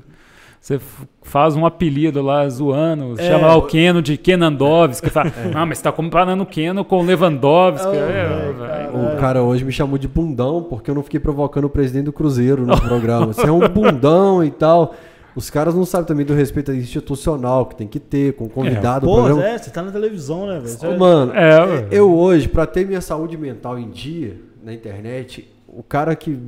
[0.63, 0.79] você
[1.23, 3.27] faz um apelido lá zoando, É.
[3.27, 5.09] chama lá o Keno de Kenandovski.
[5.09, 7.85] Fala, ah, mas você tá comparando o Keno com o Lewandowski.
[7.85, 8.91] Oh, é, cara.
[8.95, 12.13] O cara hoje me chamou de bundão porque eu não fiquei provocando o presidente do
[12.13, 13.25] Cruzeiro no programa.
[13.33, 14.95] Você é um bundão e tal.
[15.35, 19.05] Os caras não sabem também do respeito institucional que tem que ter com o convidado.
[19.05, 19.45] o Pô, programa...
[19.45, 20.95] é, você tá na televisão, né, velho?
[20.95, 21.87] Ô, mano, É, ué.
[21.91, 26.39] eu hoje, pra ter minha saúde mental em dia na internet, o cara que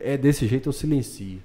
[0.00, 1.38] é desse jeito eu silencio.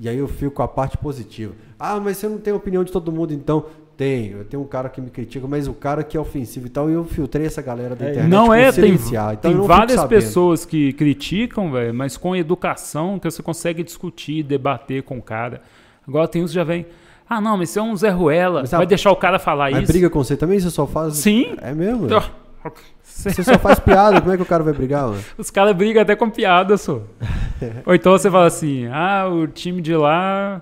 [0.00, 1.54] E aí eu fico com a parte positiva.
[1.78, 3.64] Ah, mas você não tem opinião de todo mundo, então.
[3.96, 4.36] Tenho.
[4.40, 6.90] Eu tenho um cara que me critica, mas o cara que é ofensivo e tal,
[6.90, 8.30] eu filtrei essa galera da É, internet.
[8.30, 8.92] Não é, tem.
[8.92, 15.02] Então tem várias pessoas que criticam, velho, mas com educação que você consegue discutir, debater
[15.02, 15.62] com o cara.
[16.06, 16.84] Agora tem uns que já vem,
[17.26, 19.70] ah não, mas você é um Zé Ruela, Mas a- vai deixar o cara falar
[19.70, 19.92] Mas isso?
[19.92, 20.60] briga com você também?
[20.60, 21.14] Você só faz.
[21.14, 21.54] Sim.
[21.62, 22.04] É mesmo?
[22.04, 22.22] Então,
[23.02, 25.22] Você só faz piada, como é que o cara vai brigar, mano?
[25.38, 27.00] Os caras brigam até com piada, só.
[27.86, 30.60] Ou então você fala assim, ah, o time de lá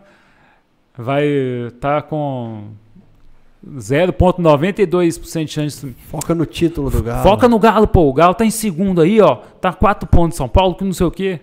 [0.96, 1.26] vai
[1.68, 2.68] estar com
[3.76, 5.86] 0,92% de chance.
[5.86, 7.22] de- Foca no título do Galo.
[7.22, 8.08] Foca no Galo, pô.
[8.08, 9.36] O Galo tá em segundo aí, ó.
[9.60, 11.40] Tá 4 pontos São Paulo, que não sei o quê.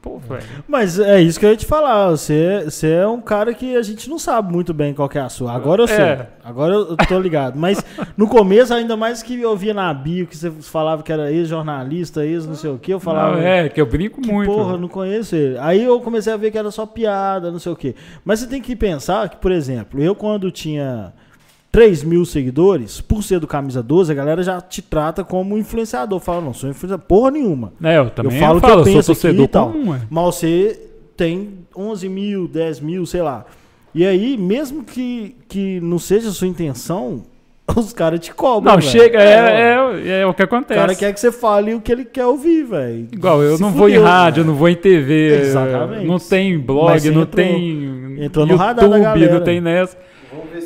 [0.00, 0.42] Pô, velho.
[0.66, 2.10] Mas é isso que eu ia te falar.
[2.10, 5.20] Você, você é um cara que a gente não sabe muito bem qual que é
[5.20, 5.52] a sua.
[5.52, 6.04] Agora eu sei.
[6.04, 6.28] É.
[6.44, 7.58] Agora eu tô ligado.
[7.58, 7.84] Mas
[8.16, 12.24] no começo, ainda mais que eu via na bio que você falava que era ex-jornalista,
[12.24, 13.36] ex não sei o que, eu falava.
[13.36, 14.50] Não, é, que eu brinco Que muito.
[14.50, 15.58] porra, não conheço ele.
[15.58, 17.94] Aí eu comecei a ver que era só piada, não sei o quê.
[18.24, 21.12] Mas você tem que pensar que, por exemplo, eu quando tinha
[21.72, 26.20] 3 mil seguidores, por ser do Camisa 12, a galera já te trata como influenciador.
[26.20, 27.72] Fala, não, sou influenciador porra nenhuma.
[27.82, 29.72] É, eu também eu falo o que falo, eu sou penso aqui e tal.
[29.72, 30.00] comum, é.
[30.10, 30.78] Mas você
[31.16, 33.46] tem 11 mil, 10 mil, sei lá.
[33.94, 37.22] E aí, mesmo que, que não seja a sua intenção,
[37.74, 38.74] os caras te cobram.
[38.74, 38.90] Não, velho.
[38.92, 40.78] chega, é, É, é, é o que O acontece.
[40.78, 43.08] cara quer que você fale o que ele quer ouvir, velho.
[43.10, 44.48] Igual, eu Se não vou em fudeu, rádio, né?
[44.48, 46.06] eu não vou em TV, Exatamente.
[46.06, 49.34] não tem blog, não entrou- tem entrou no YouTube, radar da galera.
[49.38, 49.96] não tem nessa.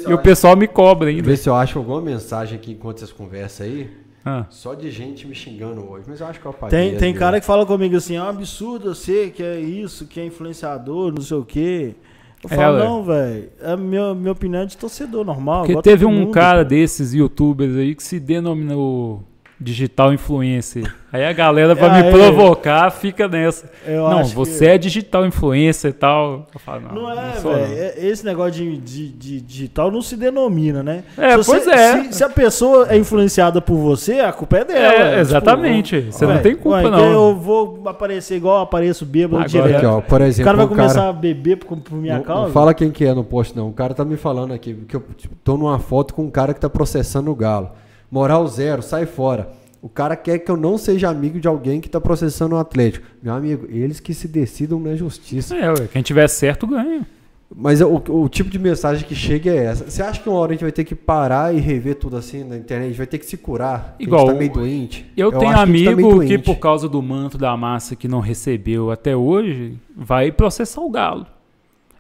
[0.09, 1.23] E o pessoal me cobra ainda.
[1.23, 3.91] Ver se eu acho alguma mensagem aqui enquanto vocês conversam aí.
[4.25, 6.05] Ah, Só de gente me xingando hoje.
[6.09, 6.91] Mas eu acho que eu apaguei.
[6.91, 10.19] Tem, tem cara que fala comigo assim, é um absurdo você que é isso, que
[10.19, 11.95] é influenciador, não sei o quê.
[12.43, 12.85] Eu É, falo, ué.
[12.85, 15.65] não, velho, a minha, minha opinião é de torcedor normal.
[15.65, 16.33] Porque teve um mundo.
[16.33, 19.23] cara desses youtubers aí que se denominou
[19.59, 20.93] digital influencer.
[21.11, 22.11] Aí a galera vai Ah, me é.
[22.11, 23.71] provocar, fica nessa.
[23.87, 26.47] Eu não, acho que- você é digital influencer e tal.
[26.53, 27.53] Eu falo, não, Não é, não.
[27.55, 27.73] velho.
[27.75, 31.05] é- Esse negócio de, de, de digital não se denomina, né?
[31.17, 32.03] É, Se você- pois é.
[32.05, 34.95] Se, se a pessoa é influenciada por você, a culpa é dela.
[34.95, 36.05] É, Tipo, exatamente.
[36.09, 37.13] ó, Você não tem culpa, ué, então não.
[37.31, 39.77] Eu vou aparecer igual eu apareço bêbado Agora- direto.
[39.77, 42.43] Aqui, ó, por o exemplo, cara vai começar a beber por, por minha não, causa.
[42.43, 43.69] não fala quem que é no post, não.
[43.69, 46.53] O cara tá me falando aqui que eu tipo, tô numa foto com um cara
[46.53, 47.71] que tá processando o Galo.
[48.11, 49.51] Moral zero, sai fora.
[49.83, 53.07] O cara quer que eu não seja amigo de alguém que tá processando o Atlético.
[53.23, 55.57] Meu amigo, eles que se decidam na justiça.
[55.57, 57.07] É, ué, quem tiver certo ganha.
[57.55, 59.89] Mas o, o tipo de mensagem que chega é essa.
[59.89, 62.43] Você acha que uma hora a gente vai ter que parar e rever tudo assim
[62.43, 62.87] na internet?
[62.87, 63.95] A gente vai ter que se curar?
[63.97, 65.07] que Igual, a gente tá meio doente?
[65.17, 66.39] Eu, tenho que a gente tá amigo que, doente.
[66.39, 71.27] por causa do manto da massa que não recebeu até hoje, vai processar o Galo.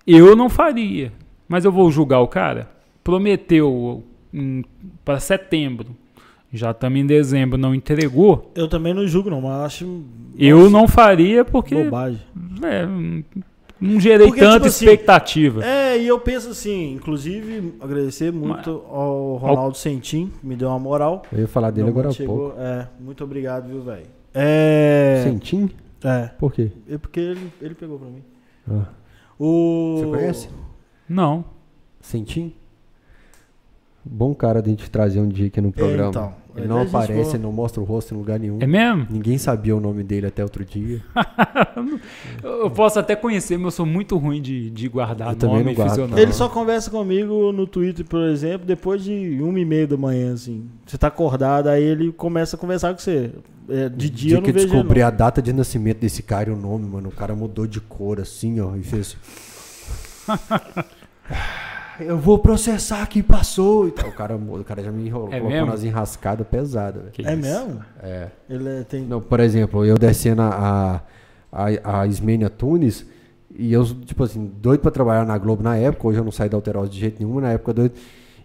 [0.04, 1.12] Eu não faria,
[1.46, 2.68] mas eu vou julgar o cara.
[3.04, 4.02] Prometeu
[5.05, 5.89] para setembro,
[6.53, 8.51] já estamos em dezembro, não entregou.
[8.55, 10.02] Eu também não julgo, não, mas eu acho
[10.39, 12.20] Eu não faria porque bobagem.
[12.62, 12.86] é,
[13.78, 15.65] Não gerei Porque, tanta tipo assim, expectativa.
[15.65, 20.78] É, e eu penso assim, inclusive, agradecer muito ao Ronaldo Sentim, que me deu uma
[20.78, 21.23] moral.
[21.31, 22.55] Eu ia falar dele agora há pouco.
[22.59, 24.06] É, muito obrigado, viu, velho?
[24.32, 25.23] É.
[25.24, 25.69] Sentim?
[26.02, 26.31] É.
[26.39, 26.70] Por quê?
[26.89, 28.23] É porque ele, ele pegou pra mim.
[28.70, 28.86] Ah.
[29.39, 29.97] O...
[29.98, 30.48] Você conhece?
[31.09, 31.44] Não.
[32.01, 32.55] Sentim?
[34.09, 36.11] Bom cara de a gente trazer um dia aqui no programa.
[36.11, 38.59] então, ele é não aparece, ele não mostra o rosto em lugar nenhum.
[38.61, 39.07] É mesmo?
[39.11, 41.03] Ninguém sabia o nome dele até outro dia.
[42.43, 45.65] Eu posso até conhecer, mas eu sou muito ruim de, de guardar Eu também nome
[45.66, 46.19] não e guardo.
[46.19, 50.33] Ele só conversa comigo no Twitter, por exemplo, depois de uma e meia da manhã,
[50.33, 50.66] assim.
[50.87, 53.31] Você tá acordado, aí ele começa a conversar com você.
[53.69, 55.09] É, de dia eu não que vejo descobri não.
[55.09, 57.09] a data de nascimento desse cara e o nome, mano.
[57.09, 59.16] O cara mudou de cor assim, ó, e fez.
[62.01, 63.89] Eu vou processar quem passou.
[63.89, 64.09] E tal.
[64.09, 65.66] O cara, o cara já me enrolou, É colocou mesmo?
[65.66, 67.02] umas enrascadas pesadas.
[67.18, 67.40] É isso.
[67.43, 67.81] mesmo?
[68.02, 68.28] É.
[68.48, 69.02] Ele é- tem...
[69.02, 71.02] Não, por exemplo, eu descendo a,
[71.52, 73.06] a, a Ismênia Tunes
[73.59, 76.51] e eu, tipo assim, doido pra trabalhar na Globo na época, hoje eu não saio
[76.51, 77.94] da Alterosa de jeito nenhum, na época doido.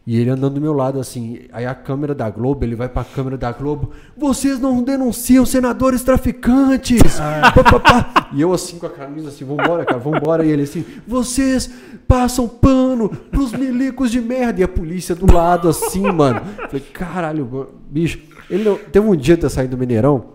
[0.05, 3.03] E ele andando do meu lado assim, aí a câmera da Globo, ele vai pra
[3.03, 7.19] câmera da Globo, vocês não denunciam senadores traficantes!
[7.53, 8.29] Pá, pá, pá.
[8.33, 10.43] E eu assim com a camisa assim, vambora, cara, vambora.
[10.43, 11.69] E ele assim, vocês
[12.07, 14.61] passam pano pros milicos de merda.
[14.61, 16.41] E a polícia do lado assim, mano.
[16.67, 18.19] Falei, caralho, bicho.
[18.49, 20.25] Ele não- teve um dia de eu sair do Mineirão,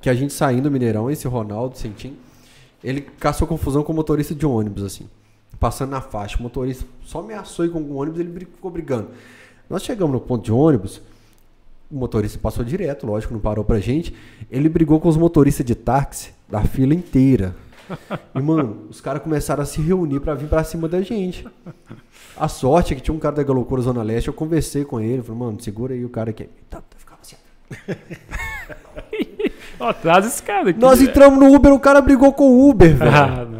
[0.00, 2.14] que a gente saindo do Mineirão, esse Ronaldo Sentim,
[2.82, 5.06] ele caçou confusão com o motorista de ônibus, assim.
[5.64, 6.36] Passando na faixa.
[6.38, 9.08] O motorista só ameaçou ir com o ônibus, ele ficou brigando.
[9.70, 11.00] Nós chegamos no ponto de ônibus,
[11.90, 14.14] o motorista passou direto, lógico, não parou pra gente.
[14.50, 17.56] Ele brigou com os motoristas de táxi da fila inteira.
[18.34, 21.48] E, mano, os caras começaram a se reunir pra vir pra cima da gente.
[22.36, 25.22] A sorte é que tinha um cara da Galocura Zona Leste, eu conversei com ele,
[25.22, 26.46] falei, mano, segura aí o cara aqui.
[26.68, 27.36] Tá, tá, ficava assim.
[29.80, 30.78] Ó, traz esse cara aqui.
[30.78, 31.10] Nós velho.
[31.10, 33.10] entramos no Uber, o cara brigou com o Uber, velho.
[33.10, 33.53] Ah.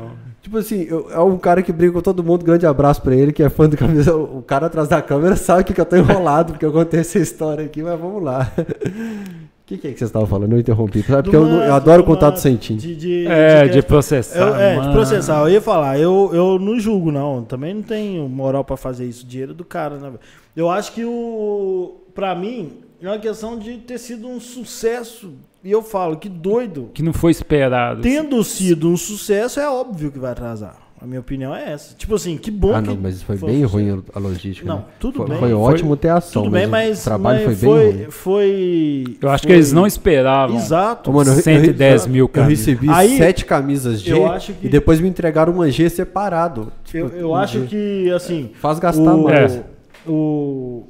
[0.55, 3.33] Tipo assim, eu- é um cara que briga com todo mundo, grande abraço pra ele,
[3.33, 4.15] que é fã do camisa.
[4.17, 7.19] O cara atrás da câmera sabe que, que eu tô enrolado, porque eu contei essa
[7.19, 8.53] história aqui, mas vamos lá.
[8.57, 8.65] O
[9.67, 10.53] que, que é que vocês estavam falando?
[10.53, 11.03] Eu interrompi.
[11.03, 12.77] Sabe porque eu, não- eu mato, adoro do contato sentim.
[12.77, 14.39] De, de, É, de questão- processar.
[14.39, 15.41] Eu, é, de processar.
[15.41, 17.43] Eu ia falar, eu, eu não julgo, não.
[17.43, 19.27] Também não tenho moral pra fazer isso.
[19.27, 20.13] Dinheiro do cara, né?
[20.55, 21.97] Eu acho que o.
[22.15, 25.33] Pra mim, é uma questão de ter sido um sucesso.
[25.65, 26.91] E eu falo, que doido.
[26.93, 28.03] Que não foi esperado.
[28.03, 30.77] Tendo sido um sucesso, é óbvio que vai atrasar.
[31.01, 31.95] A minha opinião é essa.
[31.95, 32.89] Tipo assim, que bom Ah, que.
[32.89, 34.67] não, mas foi um bem ruim a logística.
[34.67, 34.85] Não, né?
[34.99, 35.39] tudo foi, bem.
[35.39, 37.03] Foi Foi- ótimo ter ação, Tudo bem, o mas.
[37.05, 38.05] trabalho mas foi bem ruim.
[38.05, 39.17] foi, foi.
[39.21, 40.57] Eu acho foi- que eles não esperavam.
[40.57, 41.11] Exato.
[41.11, 42.67] Ô, mano, eu, 110 eu, mil Eu camisas.
[42.67, 46.73] recebi Aí, sete camisas G eu acho que- e depois me entregaram uma G separado.
[46.95, 48.51] Eu, Tipo, eu acho que, assim.
[48.61, 49.57] Faz gastar o, mais.
[49.57, 49.65] É.
[50.07, 50.85] o-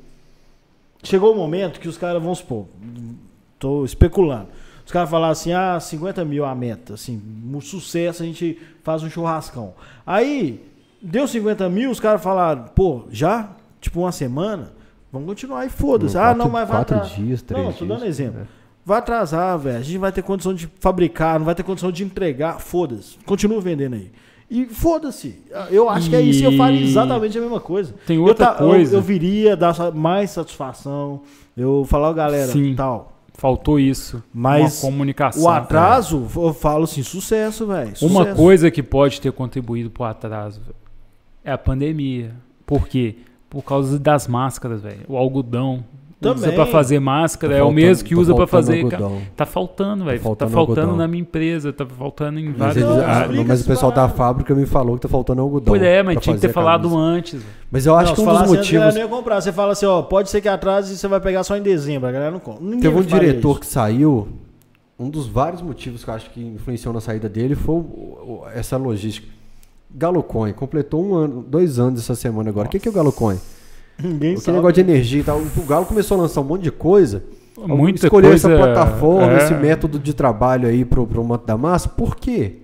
[1.03, 2.67] chegou o momento que os caras, vamos supor,
[3.59, 4.47] tô especulando.
[4.85, 7.21] Os caras falaram assim, ah, 50 mil a meta, assim,
[7.53, 9.73] um sucesso, a gente faz um churrascão.
[10.07, 10.63] Aí,
[11.01, 13.49] deu 50 mil, os caras falaram, pô, já?
[13.81, 14.73] Tipo uma semana?
[15.13, 16.19] Vamos continuar e foda-se.
[16.19, 18.41] Ah, não, mas vai quatro dias, três Não, tô dando dias, exemplo.
[18.43, 18.45] é.
[18.85, 19.79] Vai atrasar, velho.
[19.79, 22.61] A gente vai ter condição de fabricar, não vai ter condição de entregar.
[22.61, 23.17] Foda-se.
[23.25, 24.11] Continua vendendo aí.
[24.51, 25.43] E foda-se.
[25.71, 26.45] Eu acho que é isso.
[26.45, 27.95] Eu faria E- exatamente a mesma coisa.
[28.07, 28.97] Tem Eu outra ta- eu- coisa.
[28.97, 31.23] Eu, viria dar mais satisfação.
[31.57, 32.75] Eu falar, galera, Sim.
[32.77, 33.14] tal.
[33.35, 34.23] Faltou isso.
[34.33, 35.43] Mas uma comunicação.
[35.43, 37.93] O atraso, eu falo assim, sucesso, velho.
[38.01, 40.77] Uma coisa que pode ter contribuído pro atraso velho,
[41.45, 42.33] é a pandemia.
[42.65, 43.17] Por quê?
[43.51, 45.05] Por causa das máscaras, velho.
[45.09, 45.85] O algodão.
[46.33, 46.55] Usa Também.
[46.57, 48.85] pra fazer máscara, Tá é o faltando- mesmo que tá usa pra faltando fazer.
[48.85, 49.23] algodão.
[49.37, 50.19] Tá faltando, velho.
[50.19, 50.97] Tá faltando faltando, algodão.
[50.97, 52.77] na minha empresa, tá faltando em Mas, várias.
[52.77, 55.67] eles- Não, ah, mas o pessoal da fábrica me falou que tá faltando algodão.
[55.67, 57.01] Pois é, mas tinha que ter falado camisa.
[57.01, 57.43] antes.
[57.71, 58.95] Mas eu acho Não, que um dos falasse antes, a galera motivos.
[58.95, 59.41] não ia comprar.
[59.41, 62.09] Você fala assim, ó, pode ser que atrase e você vai pegar só em dezembro.
[62.09, 62.63] A galera não compra.
[62.63, 63.61] Ninguém Teve um diretor isso.
[63.61, 64.29] que saiu.
[64.99, 67.83] Um dos vários motivos que eu acho que influenciou na saída dele foi
[68.55, 69.27] essa logística.
[69.97, 72.69] Galo Coin completou um ano, dois anos essa semana agora.
[72.69, 73.37] O que, que é o Galo Coin?
[74.03, 74.57] Ninguém Aquele sabe.
[74.57, 75.41] negócio de energia e tal.
[75.41, 77.23] O Galo começou a lançar um monte de coisa.
[77.57, 78.49] Muita escolheu coisa.
[78.53, 81.89] essa plataforma, é, esse método de trabalho aí pro, pro Manto da Massa.
[81.89, 82.57] Por quê?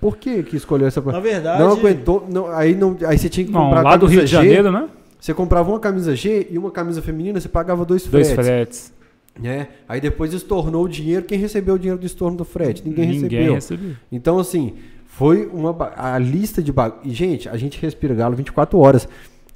[0.00, 1.32] Por que que escolheu essa Na plataforma?
[1.34, 2.26] verdade, Não aguentou.
[2.30, 4.32] Não, aí, não, aí você tinha que Não, comprar lá do Rio de G.
[4.36, 4.88] Janeiro, né?
[5.20, 8.44] Você comprava uma camisa G e uma camisa feminina, você pagava dois Dois fretes.
[8.46, 8.92] fretes.
[9.40, 9.68] né?
[9.88, 11.24] Aí depois estornou o dinheiro.
[11.24, 12.82] Quem recebeu o dinheiro do estorno do frete?
[12.86, 13.22] Ninguém, Ninguém
[13.52, 13.54] recebeu.
[13.54, 13.90] recebeu.
[14.12, 14.74] Então, assim,
[15.06, 15.74] foi uma.
[15.96, 17.00] A lista de bagulho.
[17.04, 19.08] E, gente, a gente respira galo 24 horas.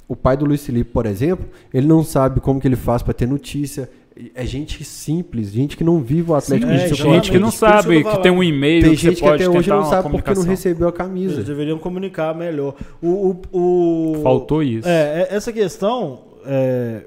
[0.09, 3.13] O pai do Luiz Felipe, por exemplo, ele não sabe como que ele faz para
[3.13, 3.89] ter notícia.
[4.35, 7.13] É gente simples, gente que não vive o Atlético é, de exatamente.
[7.15, 9.57] Gente que não tô sabe, que tem um e-mail Tem que gente que pode até
[9.57, 11.41] hoje não sabe porque não recebeu a Eles camisa.
[11.43, 12.75] deveriam comunicar melhor.
[13.01, 13.07] O,
[13.53, 14.85] o, o- Faltou isso.
[14.89, 17.03] É, é, essa questão, é,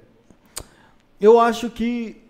[1.20, 2.21] eu acho que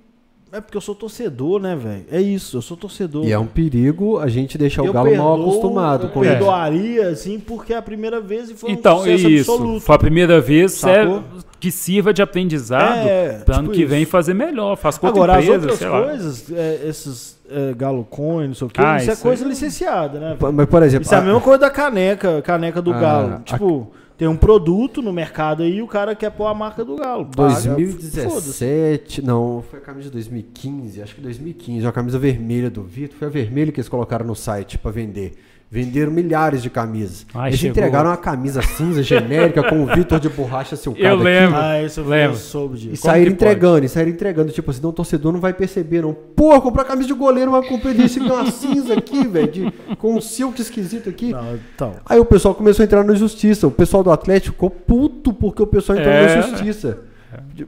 [0.54, 2.04] É porque eu sou torcedor, né, velho?
[2.12, 3.24] É isso, eu sou torcedor.
[3.24, 6.22] E é um perigo a gente deixar o Eu Galo mal perdoo, acostumado eu com
[6.22, 6.30] isso.
[6.30, 9.50] perdoaria, assim, porque é a primeira vez e foi um Então, sucesso isso.
[9.50, 9.80] absoluto.
[9.80, 11.18] Foi a primeira vez Sacou?
[11.18, 11.22] é,
[11.58, 14.10] que sirva de aprendizado É, para ano tipo que vem isso.
[14.10, 14.76] fazer melhor.
[14.76, 16.02] Faz com Agora, as empresa, outras sei lá.
[16.02, 19.44] coisas, é, esses é, Galo Coin, não sei o quê, Ah, isso é isso coisa
[19.44, 20.36] aí- licenciada, né?
[20.52, 23.32] Mas, por exemplo, Isso é a a- mesma coisa da caneca, caneca do Ah, Galo.
[23.34, 23.90] a- Tipo,
[24.22, 27.26] tem um produto no mercado aí e o cara quer pôr a marca do Galo.
[27.26, 27.68] Paga, foda-se.
[27.70, 33.18] 2017, não, foi a camisa de 2015, acho que 2015, uma camisa vermelha do Vitor,
[33.18, 35.32] foi a vermelha que eles colocaram no site pra vender.
[35.74, 37.24] Venderam milhares de camisas.
[37.32, 37.70] Ai, eles chegou.
[37.70, 41.24] entregaram uma camisa cinza genérica com o Vitor de borracha silcada Eu aqui.
[41.24, 41.56] lembro.
[41.58, 42.36] Ah, isso eu Lembro.
[42.36, 43.00] soube E disso.
[43.02, 43.34] Como saíram pode?
[43.42, 44.52] entregando, e saíram entregando.
[44.52, 46.12] Tipo assim, não, o torcedor não vai perceber, não.
[46.12, 50.20] Pô, comprar camisa de goleiro, mas comprei desse aqui, uma cinza aqui, velho, com um
[50.20, 51.32] silk esquisito aqui.
[51.32, 51.94] Não, então.
[52.04, 53.66] Aí o pessoal começou a entrar na justiça.
[53.66, 56.36] O pessoal do Atlético ficou puto porque o pessoal entrou É.
[56.36, 56.98] na justiça.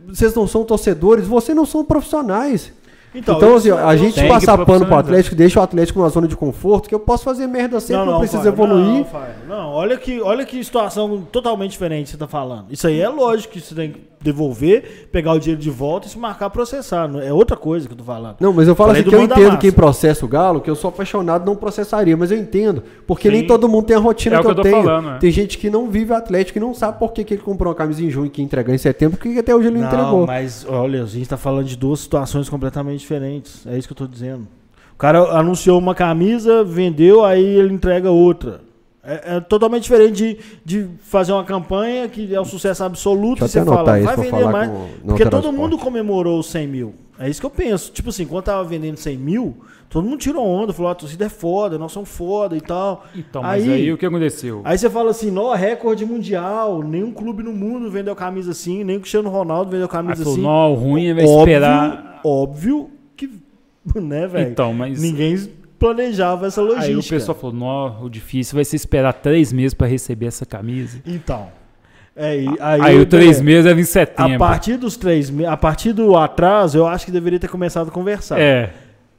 [0.08, 2.70] Vocês não são torcedores, vocês não são profissionais.
[3.14, 4.96] Então, Então, assim, eu- a gente que passar pano pro.
[4.96, 8.18] Atlético, deixa o Atlético numa zona de conforto, que eu posso fazer merda sempre, não,
[8.18, 8.98] precisa Fábio, evoluir.
[8.98, 12.66] Não, Fábio, não, olha que, olha que situação totalmente diferente você tá falando.
[12.70, 16.10] Isso aí é lógico que você tem que devolver, pegar o dinheiro de volta e
[16.10, 17.06] se marcar processar.
[17.06, 18.36] não- É outra coisa que eu tô falando.
[18.40, 19.56] Não, mas eu falo Falei assim que eu entendo massa.
[19.58, 22.82] quem processa o Galo, que eu sou apaixonado, não processaria, mas eu entendo.
[23.06, 23.46] Porque nem Sim.
[23.46, 24.82] todo mundo tem a rotina É o que, que eu, eu tô tenho.
[24.82, 25.18] falando, é.
[25.18, 27.76] Tem gente que não vive Atlético e não sabe por que, que ele comprou uma
[27.76, 30.26] camisa em junho e que entregou em setembro, porque até hoje ele não, entregou.
[30.26, 33.66] mas olha, a gente tá falando de duas situações completamente diferentes.
[33.66, 34.46] É isso que eu tô dizendo.
[34.94, 38.60] O cara anunciou uma camisa, vendeu, aí ele entrega outra.
[39.06, 43.60] É, é totalmente diferente de, de fazer uma campanha que é um sucesso absoluto Deixa
[43.60, 44.70] e você fala, vai vender mais.
[44.70, 45.56] com Porque todo Transporte.
[45.56, 46.94] mundo comemorou os 100 mil.
[47.18, 47.92] É isso que eu penso.
[47.92, 49.56] Tipo assim, quando tava vendendo 100 mil,
[49.88, 53.04] todo mundo tirou onda, falou, a torcida é foda, nós somos foda e tal.
[53.14, 54.62] Então, mas aí, o que aconteceu?
[54.64, 58.96] Aí você fala assim, nó, recorde mundial, nenhum clube no mundo vendeu camisa assim, nem
[58.96, 60.42] o Cristiano Ronaldo vendeu Aí camisa falou, assim.
[60.42, 62.20] não, o ruim é vai óbvio, esperar.
[62.24, 63.30] Óbvio que,
[63.94, 64.50] né, velho?
[64.50, 65.36] Então, mas Ninguém
[65.78, 66.92] planejava essa logística.
[66.92, 70.46] aí o pessoal falou, não, o difícil vai ser esperar três meses para receber essa
[70.46, 71.00] camisa.
[71.06, 71.48] Então.
[72.16, 74.38] É, e- aí, Aí, o três é, meses era em A setembro.
[74.38, 77.90] partir dos três meses, a partir do atraso, eu acho que deveria ter começado a
[77.90, 78.38] conversar.
[78.40, 78.70] É,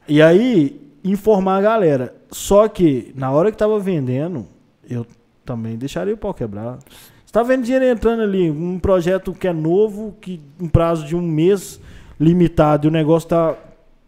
[0.07, 2.15] E aí, informar a galera.
[2.31, 4.47] Só que, na hora que tava vendendo,
[4.89, 5.05] eu
[5.43, 6.77] também deixaria o pau quebrar.
[7.25, 11.15] Você tá vendo dinheiro entrando ali, um projeto que é novo, que um prazo de
[11.15, 11.81] um mês
[12.19, 13.55] limitado, e o negócio tá,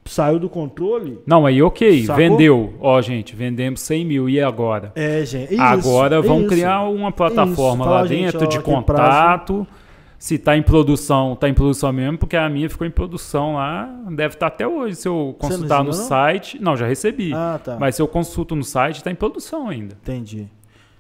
[0.10, 1.20] saiu do controle.
[1.26, 2.16] não, aí ok, Sacou?
[2.16, 2.74] vendeu.
[2.80, 4.92] Ó, gente, vendemos 100 mil, e agora?
[4.96, 5.54] É, gente.
[5.54, 6.50] isso, Agora vamos isso.
[6.50, 7.86] criar uma plataforma.
[7.86, 9.68] Fala, lá gente, dentro ó, de contato.
[10.20, 13.88] Se tá em produção, tá em produção mesmo, porque a minha ficou em produção lá,
[14.10, 14.96] deve estar até hoje.
[14.96, 15.94] Se eu consultar no não?
[15.94, 16.60] site.
[16.60, 17.34] Não, já recebi.
[17.36, 17.78] Ah, tá.
[17.80, 19.96] Mas se eu consulto no site, tá em produção ainda.
[20.02, 20.48] Entendi.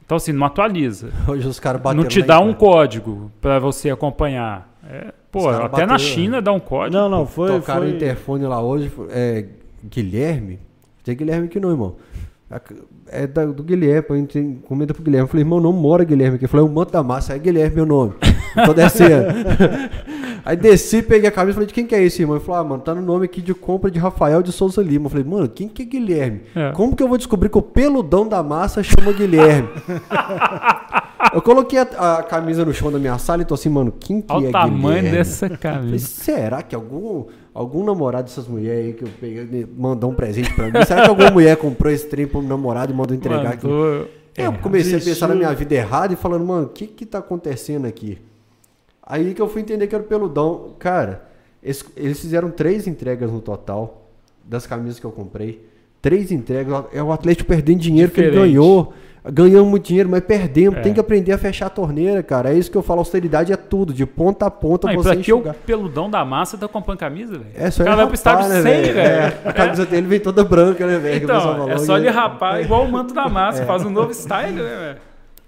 [0.05, 1.09] Então, assim, não atualiza.
[1.27, 4.73] Hoje os caras não te dá um código para você acompanhar.
[4.89, 6.95] É, pô, até na bateram, China dá um código.
[6.95, 7.51] Não, não, foi.
[7.51, 7.91] Tocaram foi...
[7.91, 9.45] o interfone lá hoje, é
[9.83, 10.59] Guilherme.
[11.03, 11.95] Tem Guilherme aqui não, irmão.
[13.09, 15.23] É da- do Guilherme, a gente tem comida pro Guilherme.
[15.25, 16.45] Eu falei, irmão, não mora Guilherme aqui.
[16.45, 18.13] Eu falei, é o manto da massa, é Guilherme meu nome.
[18.55, 19.27] Eu tô descendo.
[20.45, 22.37] Aí desci, peguei a camisa e falei, de quem que é esse, irmão?
[22.37, 25.05] Ele falou, ah, mano, tá no nome aqui de compra de Rafael de Souza Lima.
[25.05, 26.41] Eu falei, mano, quem que é Guilherme?
[26.55, 26.71] É.
[26.71, 29.67] Como que eu vou descobrir que o peludão da massa chama Guilherme?
[31.33, 34.21] eu coloquei a, a camisa no chão da minha sala e tô assim, mano, quem
[34.21, 35.11] que Olha é o tamanho Guilherme?
[35.17, 36.07] dessa Falei, camisa.
[36.07, 37.25] será que algum,
[37.59, 40.85] algum namorado dessas mulheres aí que eu peguei mandou um presente pra mim?
[40.85, 43.65] Será que alguma mulher comprou esse trem pro namorado e mandou entregar aqui?
[43.67, 46.85] Mandou- É, eu comecei a pensar na minha vida errada e falando, mano, o que
[46.85, 48.19] que tá acontecendo aqui?
[49.01, 50.73] Aí que eu fui entender que era o peludão.
[50.77, 51.23] Cara,
[51.63, 54.07] eles, eles fizeram três entregas no total
[54.45, 55.65] das camisas que eu comprei.
[56.01, 56.85] Três entregas.
[56.93, 58.49] É o Atlético perdendo dinheiro que ele Diferente.
[58.51, 58.93] ganhou.
[59.31, 60.79] Ganhamos muito dinheiro, mas perdemos.
[60.79, 60.81] É.
[60.81, 62.51] Tem que aprender a fechar a torneira, cara.
[62.53, 62.99] É isso que eu falo.
[62.99, 63.93] Austeridade é tudo.
[63.93, 65.55] De ponta a ponta e você pra que o enxugar.
[65.65, 67.45] peludão da massa tá comprando camisa, velho?
[67.55, 68.99] É só o ele cara vai pro estádio né, sem, velho?
[68.99, 71.23] É, a camisa dele vem toda branca, né, velho?
[71.23, 74.63] Então, é só ele rapar igual o manto da massa, faz um novo style, né,
[74.79, 74.97] velho?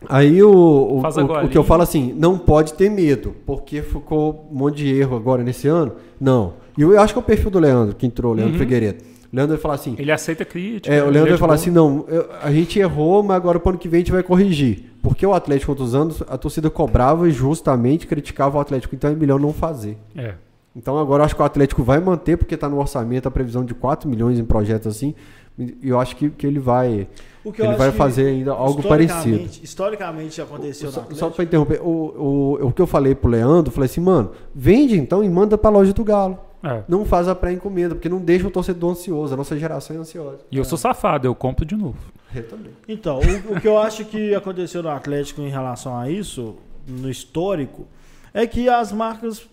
[0.07, 4.47] Aí o, o, o- o que eu falo assim, não pode ter medo, porque ficou
[4.49, 5.91] um monte de erro agora nesse ano.
[6.19, 6.53] Não.
[6.77, 8.59] E eu acho que é o perfil do Leandro, que entrou, Leandro Uhum.
[8.69, 10.93] Leandro O Leandro vai falar assim, Ele aceita crítica.
[10.93, 11.61] é, o Leandro é vai falar boa.
[11.61, 14.23] assim, não, eu- a gente errou, mas agora pro ano que vem a gente vai
[14.23, 14.85] corrigir.
[15.01, 19.15] Porque o Atlético, outros anos, a torcida cobrava e justamente criticava o Atlético, então é
[19.15, 19.97] melhor não fazer.
[20.17, 20.33] É.
[20.75, 23.63] Então agora eu acho que o Atlético vai manter, porque está no orçamento a previsão
[23.63, 25.13] de 4 milhões em projetos assim.
[25.57, 27.05] E eu acho que, que ele vai,
[27.43, 29.41] O que eu ele vai fazer ainda algo parecido.
[29.61, 31.35] historicamente- aconteceu Só, no só Atlético.
[31.35, 34.97] para interromper, o, o, o que eu falei pro Leandro, eu falei assim, mano, vende
[34.97, 36.37] então e manda pra loja do Galo.
[36.63, 36.83] É.
[36.87, 39.33] Não faz a pré-encomenda, porque não deixa o torcedor ansioso.
[39.33, 40.39] A nossa geração é ansiosa.
[40.51, 41.97] E eu sou safado, eu compro de novo.
[42.35, 42.73] Eu também.
[42.87, 46.57] Então, o, o que eu acho que aconteceu no Atlético em relação a isso,
[46.87, 47.87] no histórico,
[48.33, 49.47] é que as marcas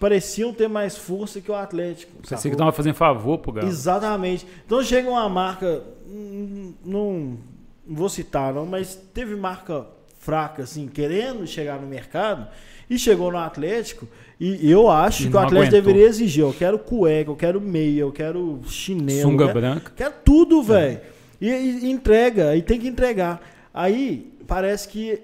[0.00, 2.12] pareciam ter mais força que o Atlético.
[2.14, 2.50] Parecia sacou?
[2.50, 3.68] que tava fazendo favor pro Galo.
[3.68, 4.46] Exatamente.
[4.64, 7.38] Então chega uma marca, hum, não,
[7.86, 9.86] não vou citar não, mas teve marca
[10.18, 12.48] fraca, assim, querendo chegar no mercado
[12.88, 14.08] e chegou no Atlético.
[14.38, 15.80] E eu acho E que o Atlético aguentou.
[15.80, 19.30] deveria exigir: eu quero cueca, eu quero meia, eu quero chinelo.
[19.30, 19.92] Sunga quero, branca.
[19.96, 21.00] quero tudo, velho.
[21.40, 23.40] E, e entrega, e tem que entregar.
[23.72, 25.20] Aí parece que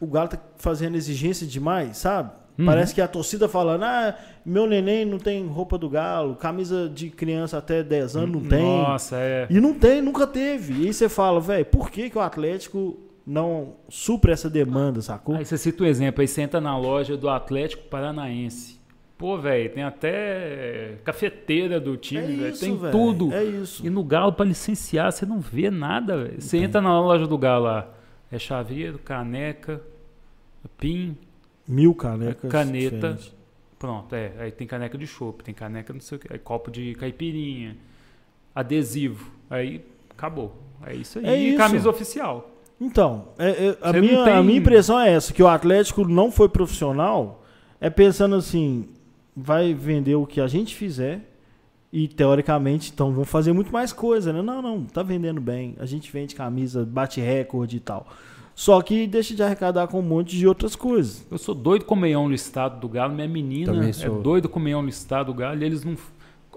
[0.00, 2.30] o Galo tá fazendo exigência demais, sabe?
[2.58, 2.64] Uhum.
[2.66, 7.10] Parece que a torcida falando: ah, meu neném não tem roupa do Galo, camisa de
[7.10, 8.62] criança até 10 anos não tem.
[8.62, 9.46] Nossa, é.
[9.48, 10.82] E não tem, nunca teve.
[10.82, 12.96] E aí você fala, velho, por que, que o Atlético
[13.26, 15.34] não supre essa demanda, sacou?
[15.34, 18.76] Aí você cita o exemplo, aí você entra na loja do Atlético Paranaense.
[19.18, 22.58] Pô, velho, tem até cafeteira do time, é velho.
[22.58, 23.32] Tem velho, tudo.
[23.32, 23.84] É isso.
[23.84, 26.40] E no Galo, pra licenciar, você não vê nada, velho.
[26.40, 27.88] Você entra na loja do Galo lá,
[28.30, 29.80] é chaveiro, caneca,
[30.78, 31.16] pin,
[31.66, 32.48] Mil canecas.
[32.50, 32.96] Caneta.
[32.96, 33.34] diferentes.
[33.78, 34.32] pronto, é.
[34.38, 37.76] Aí tem caneca de chopp, tem caneca não sei o que, aí copo de caipirinha,
[38.54, 40.56] adesivo, aí acabou.
[40.84, 41.58] É isso aí, É isso.
[41.58, 42.52] camisa oficial.
[42.80, 46.06] Então, é- é- a, Você minha, a tem- minha impressão é essa, que o Atlético
[46.06, 47.44] não foi profissional,
[47.80, 48.86] é pensando assim,
[49.34, 51.20] vai vender o que a gente fizer
[51.92, 54.42] e teoricamente, então vão fazer muito mais coisa, né?
[54.42, 58.06] Não, não, tá vendendo bem, a gente vende camisa, bate recorde e tal.
[58.54, 61.26] Só que deixa de arrecadar com um monte de outras coisas.
[61.30, 63.14] Eu sou doido com o meião listado do Galo.
[63.14, 64.22] Minha menina é sou.
[64.22, 65.60] doido com o meião listado do Galo.
[65.60, 65.94] E eles não.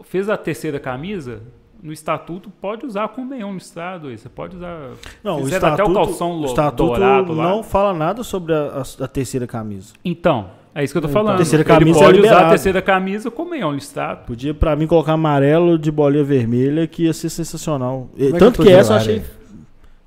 [0.03, 1.41] Fez a terceira camisa,
[1.81, 4.07] no estatuto pode usar com o meião listado.
[4.07, 4.17] aí.
[4.17, 4.91] Você pode usar.
[5.23, 7.43] Não, Fizeram até o calção o estatuto dourado lá.
[7.49, 9.93] não fala nada sobre a, a- a terceira camisa.
[10.03, 11.37] Então, é isso que eu tô Então, falando.
[11.37, 14.25] terceira Ele camisa é pode usar a terceira camisa com o meião listado.
[14.25, 18.09] Podia, pra mim, colocar amarelo de bolinha vermelha, que ia ser sensacional.
[18.17, 19.23] É que Tanto que, de essa eu achei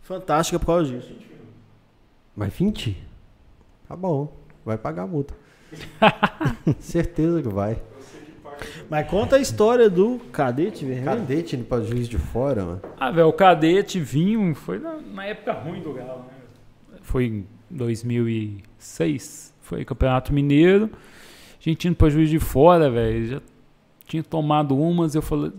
[0.03, 1.13] fantástica por causa disso.
[2.37, 2.97] Mas 20?
[3.89, 4.33] Tá bom.
[4.65, 5.35] Vai pagar a multa.
[6.81, 7.79] Certeza que vai.
[8.89, 11.19] Mas conta a história do cadete vermelho.
[11.19, 12.81] Cadete indo pra juiz de fora, mano.
[12.99, 16.27] Ah, velho, o cadete vinho foi na, na época ruim do Galo,
[16.91, 16.99] né?
[17.03, 20.91] Foi em 2006, foi Campeonato Mineiro.
[21.65, 23.41] A gente indo pra Juiz de Fora, velho, já
[24.07, 25.53] tinha tomado umas, eu falei,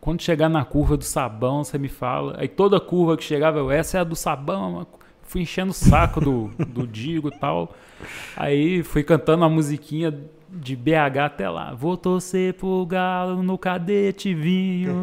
[0.00, 2.36] quando chegar na curva do sabão, você me fala.
[2.38, 4.86] Aí toda curva que chegava, eu, essa é a do sabão,
[5.22, 7.74] fui enchendo o saco do, do Digo e tal.
[8.36, 10.14] Aí fui cantando a musiquinha
[10.50, 11.74] de BH até lá.
[11.74, 15.02] Vou torcer pro Galo no cadete vinho.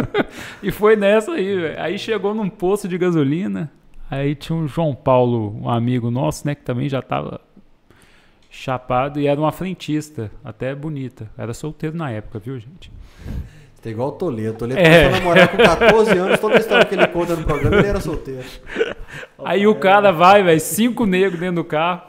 [0.62, 1.80] e foi nessa aí, velho.
[1.80, 3.70] Aí chegou num posto de gasolina.
[4.10, 7.40] Aí tinha um João Paulo, um amigo nosso, né, que também já tava
[8.50, 11.28] chapado e era uma frentista, até bonita.
[11.36, 12.92] Era solteiro na época, viu, gente?
[13.82, 14.52] Tá igual o Toledo.
[14.54, 14.84] O Toledo É.
[14.84, 16.40] começou a namorar com 14 anos.
[16.40, 18.44] Toda a história que ele conta no programa, ele era solteiro.
[19.44, 22.02] Aí o cara vai, velho, cinco negros dentro do carro.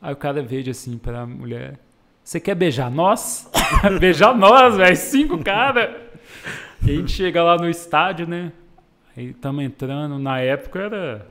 [0.00, 1.78] Aí o cara veio assim pra mulher:
[2.22, 3.50] Você quer beijar nós?
[3.98, 5.96] beijar nós, velho, cinco caras.
[6.86, 8.52] E a gente chega lá no estádio, né?
[9.16, 10.18] Aí estamos entrando.
[10.18, 11.26] Na época era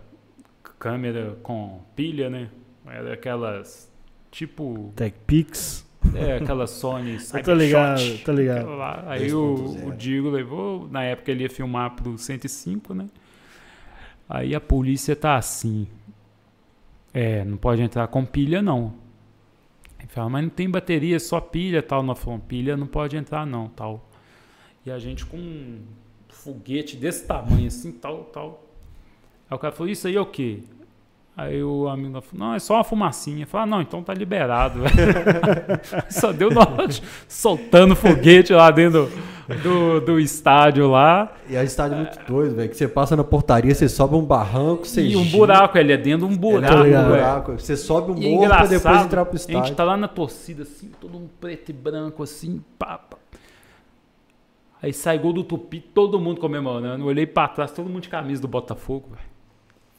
[0.77, 2.49] câmera com pilha, né?
[2.85, 3.91] Era aquelas.
[4.31, 4.93] Tipo.
[4.95, 5.87] Tech Pix.
[6.15, 7.17] É, aquelas Sony.
[7.33, 8.57] Eu tô ligado, Cybershot, tô ligado.
[8.59, 9.03] aquela lá.
[9.07, 9.87] Aí o, 2.0.
[9.87, 13.07] o Digo levou, na época ele ia filmar pro 105, né?
[14.29, 15.87] Aí a polícia tá assim.
[17.13, 18.93] É, não pode entrar com pilha não.
[20.09, 22.01] Ele fala, mas não tem bateria, só pilha tal.
[22.01, 24.09] Nós falamos, pilha não pode entrar não, tal.
[24.83, 25.83] E a gente com um
[26.29, 28.63] foguete desse tamanho assim, tal, tal.
[29.47, 30.63] Aí o cara falou, isso aí é o quê?
[31.41, 33.47] Aí o amigo falou, não, é só uma fumacinha.
[33.47, 34.81] Fala, não, então tá liberado.
[36.09, 39.09] Só deu nó de- soltando foguete lá dentro
[39.63, 41.31] do, do estádio lá.
[41.49, 42.67] E a estádio é muito doido, velho.
[42.69, 45.93] Que você passa na portaria, você sobe um barranco, você E um gira, buraco, ele
[45.93, 46.73] é dentro de um buraco.
[46.73, 47.03] É um ligado.
[47.05, 47.15] velho.
[47.15, 47.51] buraco.
[47.53, 49.75] Você sobe um E é morro pra depois entrar pro a gente estádio.
[49.75, 53.17] tá lá na torcida, assim, todo um preto e branco, assim, pá, pá.
[54.81, 57.03] Aí sai gol do Tupi, todo mundo comemorando.
[57.03, 59.29] Eu olhei pra trás, todo mundo de camisa do Botafogo, velho.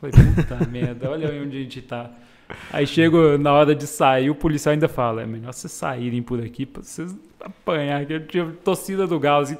[0.00, 2.10] Falei, puta merda, olha onde a gente tá.
[2.72, 6.42] Aí chego na hora de sair, o policial ainda fala, é melhor vocês saírem por
[6.42, 8.04] aqui pra vocês apanhar.
[8.06, 9.56] Que eu tinha torcida do Galo, assim,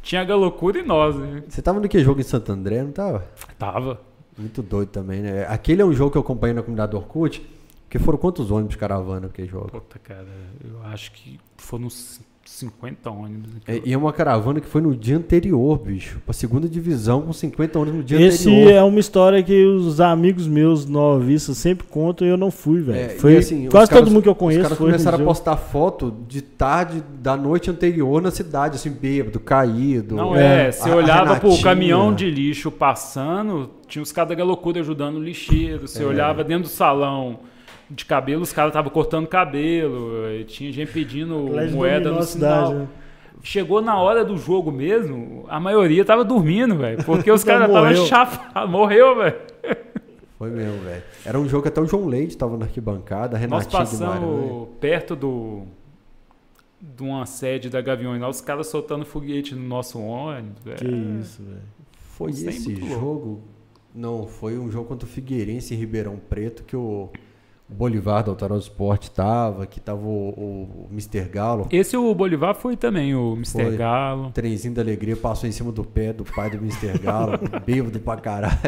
[0.00, 1.42] tinha loucura em nós, né?
[1.46, 3.28] Você tava no que jogo em Santo André, não tava?
[3.58, 4.00] Tava.
[4.38, 5.46] Muito doido também, né?
[5.46, 7.46] Aquele é um jogo que eu acompanhei na comunidade do Orkut.
[7.84, 9.70] Porque foram quantos ônibus caravana aquele jogo?
[9.70, 10.26] Puta, cara,
[10.64, 12.22] eu acho que foram uns
[12.52, 13.50] 50 ônibus.
[13.66, 16.20] É, e é uma caravana que foi no dia anterior, bicho.
[16.24, 18.72] Pra segunda divisão com 50 ônibus no dia Esse anterior.
[18.72, 22.98] é uma história que os amigos meus novistas sempre contam e eu não fui, velho.
[22.98, 25.18] É, Foi assim, os quase caras- todo mundo que eu conheço Os caras começaram a
[25.18, 25.28] jogo.
[25.30, 30.14] postar foto de tarde da noite anterior na cidade, assim, bêbado, caído.
[30.14, 34.36] Não É, é, você a- a olhava pro caminhão de lixo passando, tinha os caras
[34.36, 35.88] da loucura ajudando o lixeiro.
[35.88, 36.06] Você É.
[36.06, 37.40] olhava dentro do salão,
[37.94, 41.36] de cabelo, os caras estavam cortando cabelo, tinha gente pedindo
[41.72, 42.80] moeda no a cidade, sinal.
[42.82, 42.88] né?
[43.44, 47.04] Chegou na hora do jogo mesmo, a maioria tava dormindo, velho.
[47.04, 48.06] Porque os Então caras estavam morreu.
[48.06, 48.70] chapados.
[48.70, 49.36] Morreu, velho.
[50.38, 51.02] Foi mesmo, velho.
[51.24, 53.98] Era um jogo que até o João Leite tava na arquibancada, Nós Renatinho Guimarães.
[54.22, 55.62] passamos perto do
[56.80, 60.58] de uma sede da Gaviões lá, os caras soltando foguete no nosso ônibus.
[60.76, 61.20] Que velho.
[61.20, 61.60] isso, velho.
[62.16, 63.40] Foi Isso é esse jogo?
[63.94, 67.08] Não, foi um jogo contra o Figueirense em Ribeirão Preto que o
[67.72, 71.22] Bolivar do Altarão Esporte tava, que tava o, o, Mr.
[71.28, 71.66] Galo.
[71.70, 73.62] Esse o Bolivar foi também, o Mr.
[73.64, 73.76] Foi.
[73.76, 74.30] Galo.
[74.32, 76.98] Trenzinho da alegria passou em cima do pé do pai do Mr.
[76.98, 78.58] Galo, bêbado pra caralho.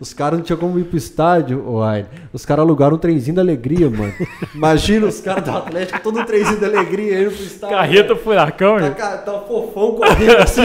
[0.00, 2.06] Os caras não tinham como ir pro estádio, Aine.
[2.32, 4.12] Os caras alugaram um trenzinho da alegria, mano.
[4.54, 7.76] Imagina os caras do Atlético, todo um trenzinho da alegria indo pro estádio.
[7.76, 8.94] Carreta furacão, Tá, velho.
[8.94, 10.62] ca- tá fofão correndo assim.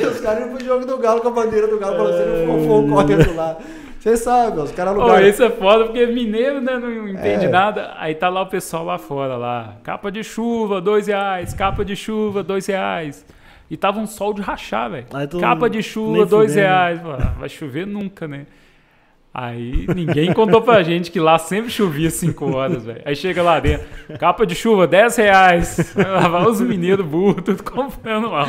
[0.00, 2.58] e os caras indo pro jogo do Galo com a bandeira do Galo parecendo um
[2.62, 3.58] fofão correndo lá.
[4.02, 5.24] Você sabe, os caras alugaram.
[5.24, 7.48] esse é foda porque mineiro, né, não entende É.
[7.48, 7.94] nada.
[7.98, 9.76] Aí tá lá o pessoal lá fora, lá.
[9.84, 11.54] Capa de chuva, dois reais.
[11.54, 13.24] Capa de chuva, dois reais.
[13.70, 15.06] E tava um sol de rachar, velho.
[15.40, 17.00] Capa de chuva, dois reais.
[17.38, 18.46] Vai chover nunca, né?
[19.32, 23.02] Aí ninguém contou pra gente que lá sempre chovia 5 horas, velho.
[23.04, 23.86] Aí chega lá dentro,
[24.18, 25.94] capa de chuva, 10 reais.
[25.96, 28.46] Lá vai os mineiros burros, tudo comprando mal.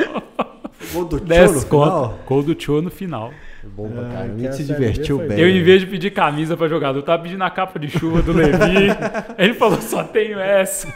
[0.92, 2.20] Gol do Tio 10 no final.
[2.26, 3.32] Gol do Tio no final.
[3.69, 4.34] Bom pra Ah, caramba.
[4.35, 5.40] A gente se divertiu bem.
[5.40, 8.31] Eu, em vez de pedir camisa pra jogador, tava pedindo a capa de chuva do
[8.34, 8.88] Levi.
[9.38, 10.94] Ele falou, só tenho essa.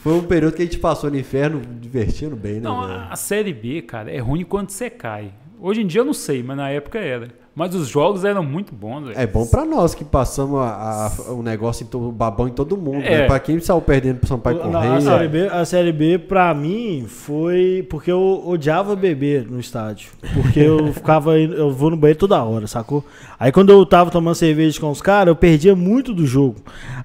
[0.00, 2.60] Foi um período que a gente passou no inferno divertindo bem, né?
[2.60, 3.06] Não, velho?
[3.10, 5.32] a Série B, cara, é ruim quando você cai.
[5.60, 7.28] Hoje em dia eu não sei, mas na época era.
[7.58, 9.18] Mas os jogos eram muito bons, velho.
[9.18, 12.52] É bom pra nós que passamos a, a- o negócio, em to- o babão em
[12.52, 13.02] todo mundo.
[13.04, 13.18] É.
[13.22, 13.26] Né?
[13.26, 15.00] Pra quem saiu perdendo pro Sampaio Não, a, Correia.
[15.00, 20.10] série B, a Série B, pra mim, foi porque eu odiava beber no estádio.
[20.34, 21.36] Porque eu ficava.
[21.38, 23.04] indo- Eu vou no banheiro toda hora, sacou?
[23.40, 26.56] Aí quando eu tava tomando cerveja com os caras, eu perdia muito do jogo.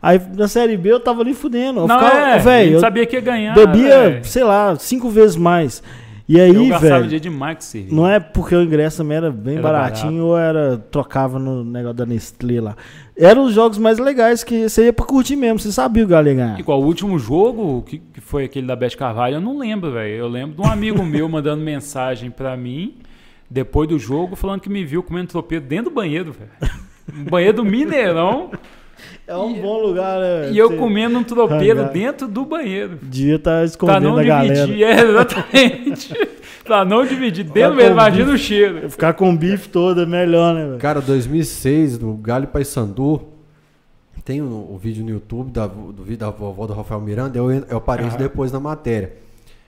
[0.02, 1.80] Aí na Série B eu tava ali fudendo.
[1.80, 3.56] Eu não, ficava, é, gente eu sabia que ia ganhar.
[3.56, 4.26] bebia, velho.
[4.26, 5.82] sei lá, cinco vezes mais.
[6.28, 7.10] E eu aí, gastava velho.
[7.10, 7.96] dia demais com cerveja.
[7.96, 11.98] Não é porque o ingresso também era bem Era baratinho ou era trocava no negócio
[11.98, 12.76] da Nestlé lá.
[13.16, 16.28] Eram os jogos mais legais que você ia pra curtir mesmo, você sabia o Galo
[16.28, 16.60] ia ganhar.
[16.60, 20.16] Igual o último jogo, que, que foi aquele da Beth Carvalho, eu não lembro, velho.
[20.16, 22.96] Eu lembro de um amigo meu mandando mensagem pra mim,
[23.50, 26.74] depois do jogo, falando que me viu comendo tropeiro dentro do banheiro, velho.
[27.14, 28.50] Um banheiro do Mineirão.
[29.26, 30.52] É um bom lugar, né?
[30.52, 32.98] e eu Você comendo um tropeiro dentro do banheiro.
[33.02, 34.66] Devia estar Pra escondendo não a galera.
[34.66, 36.14] dividir, é, exatamente.
[36.66, 38.36] pra não dividir dentro com mesmo, o imagina bife.
[38.36, 38.90] o cheiro.
[38.90, 40.78] Ficar com o bife todo é melhor, né, velho?
[40.78, 43.22] Cara, 2006, no Galo e Paysandu,
[44.26, 47.52] tem o, o vídeo no YouTube da, do vídeo da vovó do Rafael Miranda, eu,
[47.52, 48.18] eu apareço Aham.
[48.18, 49.14] depois na matéria.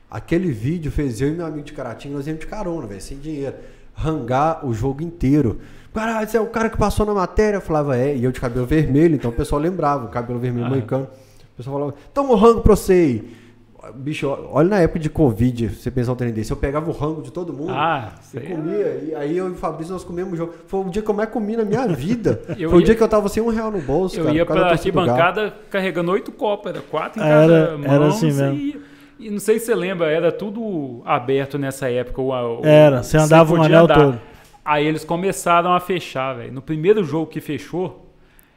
[0.10, 3.18] Aquele vídeo fez eu e meu amigo de Caratinga, nós íamos de carona, velho, sem
[3.20, 3.56] dinheiro,
[3.94, 5.60] rangar o jogo inteiro.
[5.96, 7.58] Caralho, você é o cara que passou na matéria?
[7.58, 10.68] Eu falava, é, e eu de cabelo vermelho, então o pessoal lembrava, o cabelo vermelho
[10.70, 11.08] moicano.
[11.54, 13.46] O pessoal falava, toma o rango pra você aí.
[13.94, 17.22] Bicho, olha na época de Covid, você pensar um trem desse, eu pegava o rango
[17.22, 17.72] de todo mundo.
[17.72, 18.50] Ah, Eu sei.
[18.50, 20.54] comia, e aí eu e o Fabrício nós comemos jogo.
[20.68, 22.42] Foi o dia que eu mais comi na minha vida.
[22.58, 24.20] Eu Foi o ia- dia que eu tava sem um real no bolso.
[24.20, 27.94] Eu cara, ia pra arquibancada carregando oito copas, era quatro em Era- cada mão.
[27.94, 28.54] era assim mesmo.
[28.56, 28.76] ia.
[29.20, 32.22] E não sei se você lembra, era tudo aberto nessa época.
[32.22, 33.96] O, o- Era, você andava o anel andar.
[33.96, 34.20] todo.
[34.66, 36.52] Aí eles começaram a fechar, velho.
[36.52, 38.12] No primeiro jogo que fechou,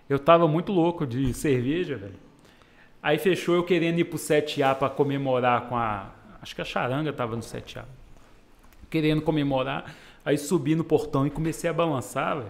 [0.09, 2.15] eu tava muito louco de cerveja, velho.
[3.03, 6.11] Aí fechou eu querendo ir pro 7A pra comemorar com a.
[6.41, 7.83] Acho que a charanga tava no 7A.
[8.91, 9.95] Querendo comemorar.
[10.25, 12.49] Aí subi no portão e comecei a balançar, velho.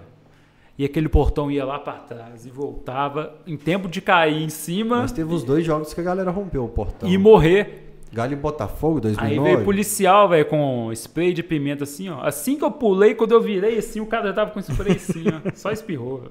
[0.78, 4.98] E aquele portão ia lá pra trás e voltava em tempo de cair em cima
[5.02, 7.08] Mas teve os dois jogos que a galera rompeu o portão.
[7.08, 7.87] e morrer.
[8.12, 9.34] Galo e Botafogo, 2009.
[9.34, 12.20] Aí veio policial, velho, com spray de pimenta assim, ó.
[12.22, 15.24] Assim que eu pulei, quando eu virei assim, o cara já tava com spray assim,
[15.28, 15.50] ó.
[15.54, 16.30] Só espirrou.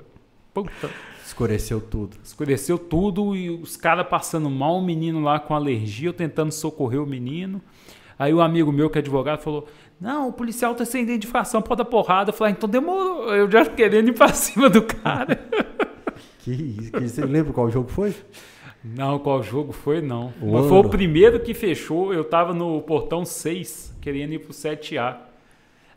[0.54, 0.90] Puta.
[1.24, 2.18] Escureceu tudo.
[2.24, 7.02] Escureceu tudo e os caras passando mal, o menino lá com alergia, eu tentando socorrer
[7.02, 7.62] o menino.
[8.18, 9.68] Aí o amigo meu que é advogado falou:
[10.02, 12.30] Não, o policial tá sem identificação, pode dar porrada.
[12.30, 13.34] Eu falei: ah, Então demorou.
[13.36, 15.40] Eu já querendo ir pra cima do cara.
[16.40, 16.92] Que isso?
[16.92, 18.16] Que você lembra qual jogo foi?
[18.96, 20.02] Não, qual jogo foi?
[20.02, 20.34] Não.
[20.42, 22.14] Mas foi o primeiro que fechou.
[22.14, 25.18] Eu tava no portão 6, querendo ir pro 7A.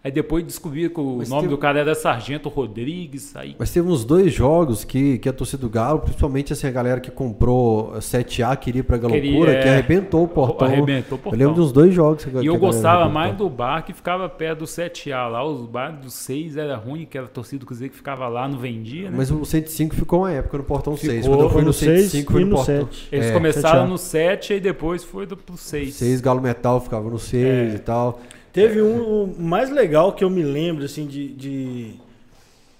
[0.03, 3.37] Aí depois descobri que o Mas nome tem- do cara era Sargento Rodrigues.
[3.37, 6.71] Aí Mas teve uns dois jogos que, que a torcida do Galo, principalmente assim, a
[6.71, 9.73] galera que comprou 7A, queria ir pra Galocura, Queria, que é.
[9.73, 10.67] arrebentou o portão.
[10.69, 11.39] arrebentou o Eu portão.
[11.39, 12.25] lembro de uns dois jogos.
[12.25, 13.13] Que, E que eu gostava arrebentou.
[13.13, 15.45] mais do bar que ficava perto do 7A lá.
[15.45, 18.49] Os bares do 6 era ruim, que era a torcida do Cruzeiro que ficava lá,
[18.49, 19.15] não vendia, né?
[19.19, 21.27] Mas o 105 ficou uma época no portão Ficou, 6.
[21.27, 22.87] Quando eu fui Foi no no 6 105, e fui no no portão.
[22.87, 23.09] 7.
[23.13, 23.89] Eles é, começaram 7A.
[23.91, 25.93] no 7 e depois foi pro 6.
[25.95, 27.75] 6 Galo Metal ficava no 6 É.
[27.75, 28.19] e tal.
[28.53, 31.91] Teve um o mais legal que eu me lembro, assim, de, de,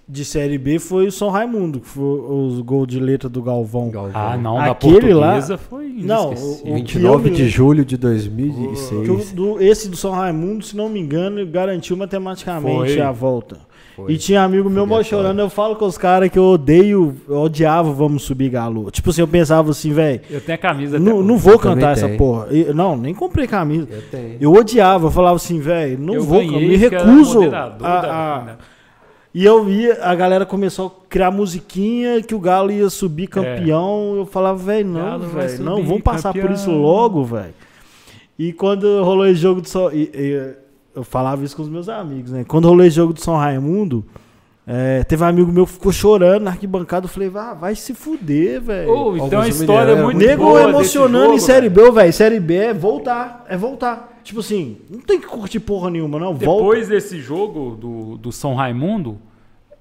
[0.09, 3.89] de Série B foi o São Raimundo, que foi os gols de letra do Galvão.
[3.91, 4.13] Galvão.
[4.15, 7.97] Ah, não, Aquele da lá- foi Não, o- o- 29 que eu de julho de
[7.97, 9.31] Que 2006.
[9.33, 13.01] o- do- esse do São Raimundo, se não me engano, garantiu matematicamente Foi.
[13.01, 13.59] a volta.
[13.97, 14.13] Foi.
[14.13, 17.37] E tinha amigo meu mó chorando, eu falo com os caras que eu odeio, eu
[17.39, 18.91] odiava Vamos Subir Galo.
[18.91, 21.29] Tipo assim, eu pensava assim, velho, Eu tenho a camisa até não, hoje.
[21.29, 22.19] não vou cantar essa tenho.
[22.19, 22.47] porra.
[22.51, 23.89] E- não, nem comprei camisa.
[23.91, 24.37] Eu tenho.
[24.41, 27.41] Eu odiava, eu falava assim, velho, não Eu vou, ganhei, me recuso.
[27.53, 28.57] a- a-
[29.33, 34.15] E eu via, a galera começou a criar musiquinha que o Galo ia subir campeão.
[34.17, 36.55] Eu falava, velho, não, velho, não, vamos passar por campeão.
[36.57, 37.55] isso logo, velho.
[38.39, 40.55] E quando rolou esse jogo do e- e-
[41.01, 42.45] eu falava isso com os meus amigos, né?
[42.47, 44.05] Quando rolou esse jogo do São Raimundo,
[44.67, 47.07] é, teve um amigo meu que ficou chorando na arquibancada.
[47.07, 48.91] Eu falei, ah, vai se fuder, velho.
[48.91, 51.69] Ô, então a Augusto história é muito Nego boa emocionando jogo, em Série.
[51.69, 52.13] B, velho.
[52.13, 54.21] Série B é voltar, é voltar.
[54.23, 56.35] Tipo assim, não tem que curtir porra nenhuma, não.
[56.35, 56.39] Volta.
[56.39, 59.19] Depois desse jogo do, do São Raimundo,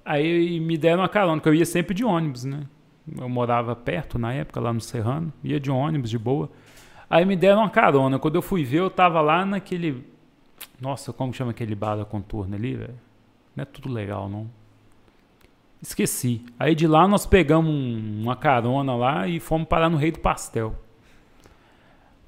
[0.06, 2.62] aí me deram uma carona, que eu ia sempre de ônibus, né?
[3.20, 6.50] Eu morava perto na época, lá no Serrano, ia de ônibus, de boa.
[7.10, 8.20] Aí me deram uma carona.
[8.20, 10.06] Quando eu fui ver, eu tava lá naquele.
[10.80, 12.96] Nossa, como chama aquele bar da contorno ali, velho?
[13.56, 14.50] Não é tudo legal, não.
[15.82, 16.42] Esqueci.
[16.60, 20.20] Aí de lá nós pegamos um- uma carona lá e fomos parar no Rei do
[20.20, 20.76] Pastel.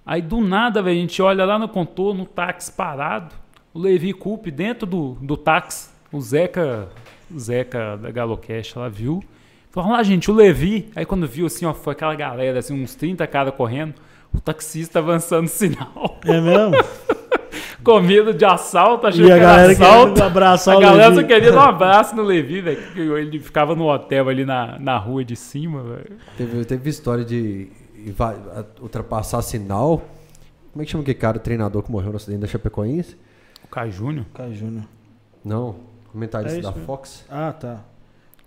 [0.06, 3.36] Aí do nada, velho, a gente olha lá no contorno, o táxi parado,
[3.74, 6.90] o Levi Coupe dentro do, do táxi, o Zeca,
[7.30, 9.24] o Zeca da Galocast lá viu.
[9.70, 10.90] Falou, lá, gente, o Levi.
[10.96, 13.94] Aí quando viu assim, ó, foi aquela galera, assim, uns 30 caras correndo,
[14.34, 16.20] o taxista avançando sinal.
[16.26, 16.76] É mesmo?
[17.84, 20.24] Com medo de assalto, achando que a era galera assalto.
[20.24, 22.82] abraçar A galera só queria dar um abraço no Levi, velho.
[22.94, 26.18] que Ele ficava no hotel ali na, na rua de cima, velho.
[26.38, 27.70] Teve, teve história de
[28.82, 30.02] ultrapassar sinal.
[30.72, 33.18] Como é que chama aquele cara, o treinador que morreu no acidente da Chapecoense?
[33.64, 34.86] O Caio Júnior.
[35.44, 35.76] Não,
[36.12, 36.86] comentarista É da mesmo.
[36.86, 37.26] Fox.
[37.30, 37.82] Ah, tá.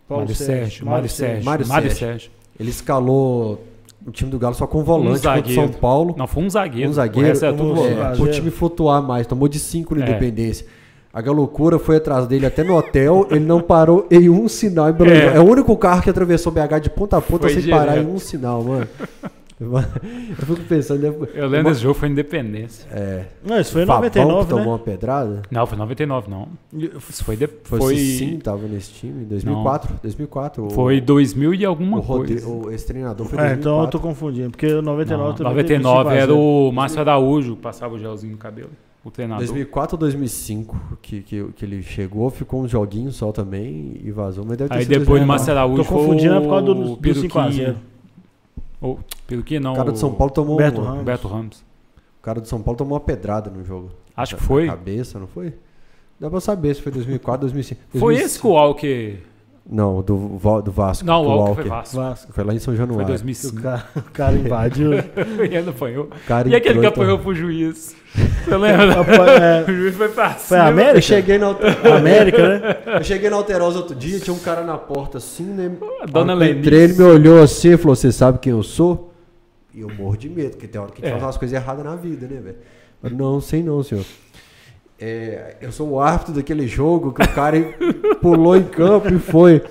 [0.08, 0.86] Mário Sérgio.
[0.86, 1.44] Mário Sérgio.
[1.44, 2.06] Mário Mário Sérgio.
[2.06, 2.30] Sérgio.
[2.58, 3.64] Ele escalou
[4.06, 5.62] o time do Galo só com volante contra o zagueiro.
[5.62, 6.14] São Paulo.
[6.16, 6.88] Não, foi um zagueiro.
[6.88, 8.00] Um O zagueiro, resto era tudo um volante.
[8.00, 10.04] É, pro time flutuar mais, tomou de 5 no É.
[10.04, 10.66] Independência.
[11.12, 14.92] A Galocura foi atrás dele até no hotel, ele não parou em um sinal em
[14.92, 15.14] Belo É.
[15.14, 15.36] Horizonte.
[15.36, 15.40] É.
[15.40, 18.08] o único carro que atravessou BH de ponta a ponta Foi sem parar direto.
[18.10, 18.88] em um sinal, mano.
[20.38, 21.14] Eu fico pensando, né?
[21.34, 22.86] Eu lembro desse jogo, foi Independência.
[22.90, 24.70] É, Não, isso foi em Fabão que 99, tomou né?
[24.70, 25.42] uma pedrada.
[25.50, 26.48] Não, foi 99, não.
[26.72, 27.36] Isso foi...
[27.36, 27.46] De...
[27.64, 30.66] Foi, Foi, sim, tava nesse time, 2004, 2004.
[30.66, 32.48] o- foi 2000 e alguma o coisa.
[32.48, 34.00] o- esse treinador foi É, então eu tô 2004.
[34.00, 36.38] confundindo, porque 99 Não, também 99 teve era 5 a 0.
[36.38, 38.70] o Márcio Araújo que passava o gelzinho no cabelo.
[39.04, 39.44] O treinador.
[39.44, 44.46] 2004 ou 2005 que, que, que ele chegou, ficou uns joguinhos só também e vazou,
[44.48, 45.28] mas deve ter Aí sido depois do 2004.
[45.28, 47.76] Márcio Araújo Tô confundindo é por causa do, foi do 5 a 0
[48.84, 49.72] Ou, Peruquinha não.
[49.72, 51.04] O cara do São Paulo tomou Beto uma- Ramos.
[51.04, 51.58] Beto Ramos.
[52.20, 53.90] O cara do São Paulo tomou uma pedrada no jogo.
[54.16, 54.66] Acho que Na foi.
[54.66, 55.54] cabeça, não foi?
[56.20, 57.80] Dá pra saber se foi 2004, 2005.
[57.90, 58.26] Foi 2005.
[58.26, 59.18] esse que o Walker...
[59.66, 61.06] Não, do, do Vasco.
[61.06, 61.96] Não, o do Walker foi Vasco.
[61.96, 62.32] Vasco.
[62.34, 63.04] Foi lá em São Foi Januário.
[63.06, 63.62] O 2005.
[63.62, 64.92] cara, o cara invadiu.
[65.50, 66.04] e ele apanhou.
[66.04, 67.96] O cara E aquele que apanhou pro juiz?
[68.44, 68.94] Você lembra?
[69.40, 70.68] É, o juiz foi pra foi a cima.
[70.68, 70.98] América?
[70.98, 72.76] Eu cheguei na alter- América, né?
[73.00, 75.70] Eu cheguei na Alterosa outro dia, tinha um cara na porta assim, né?
[76.02, 76.58] A dona Lenice.
[76.60, 79.12] entrei, ele me olhou assim e falou: Você sabe quem eu sou?
[79.74, 81.12] E eu morro de medo, porque tem hora que a gente É.
[81.12, 82.56] faz umas coisas erradas na vida, né, velho?
[83.02, 84.04] Eu, Não, sei não, senhor.
[85.00, 87.58] É, eu sou o árbitro daquele jogo que o cara
[88.20, 89.62] pulou em campo e foi.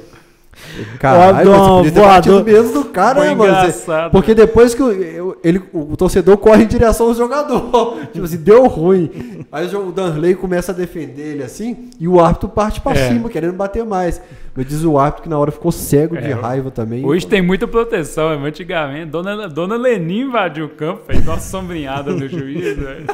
[0.99, 3.51] Caralho, mas você podia ter mesmo do cara, Foi né, mano?
[3.53, 4.11] Você- engraçado.
[4.11, 7.97] Porque depois que o, eu- ele, o torcedor corre em direção ao jogador.
[8.13, 9.45] tipo assim, deu ruim.
[9.51, 13.07] Aí o Danley começa a defender ele assim, e o árbitro parte pra É.
[13.09, 14.21] cima, querendo bater mais.
[14.55, 17.03] Mas diz o árbitro que na hora ficou cego de É, raiva também.
[17.03, 19.07] Hoje tem muita proteção, é, mas antigamente.
[19.07, 23.07] Dona, Dona Lenin invadiu o campo, fez nossa sombrinhada no juiz, velho.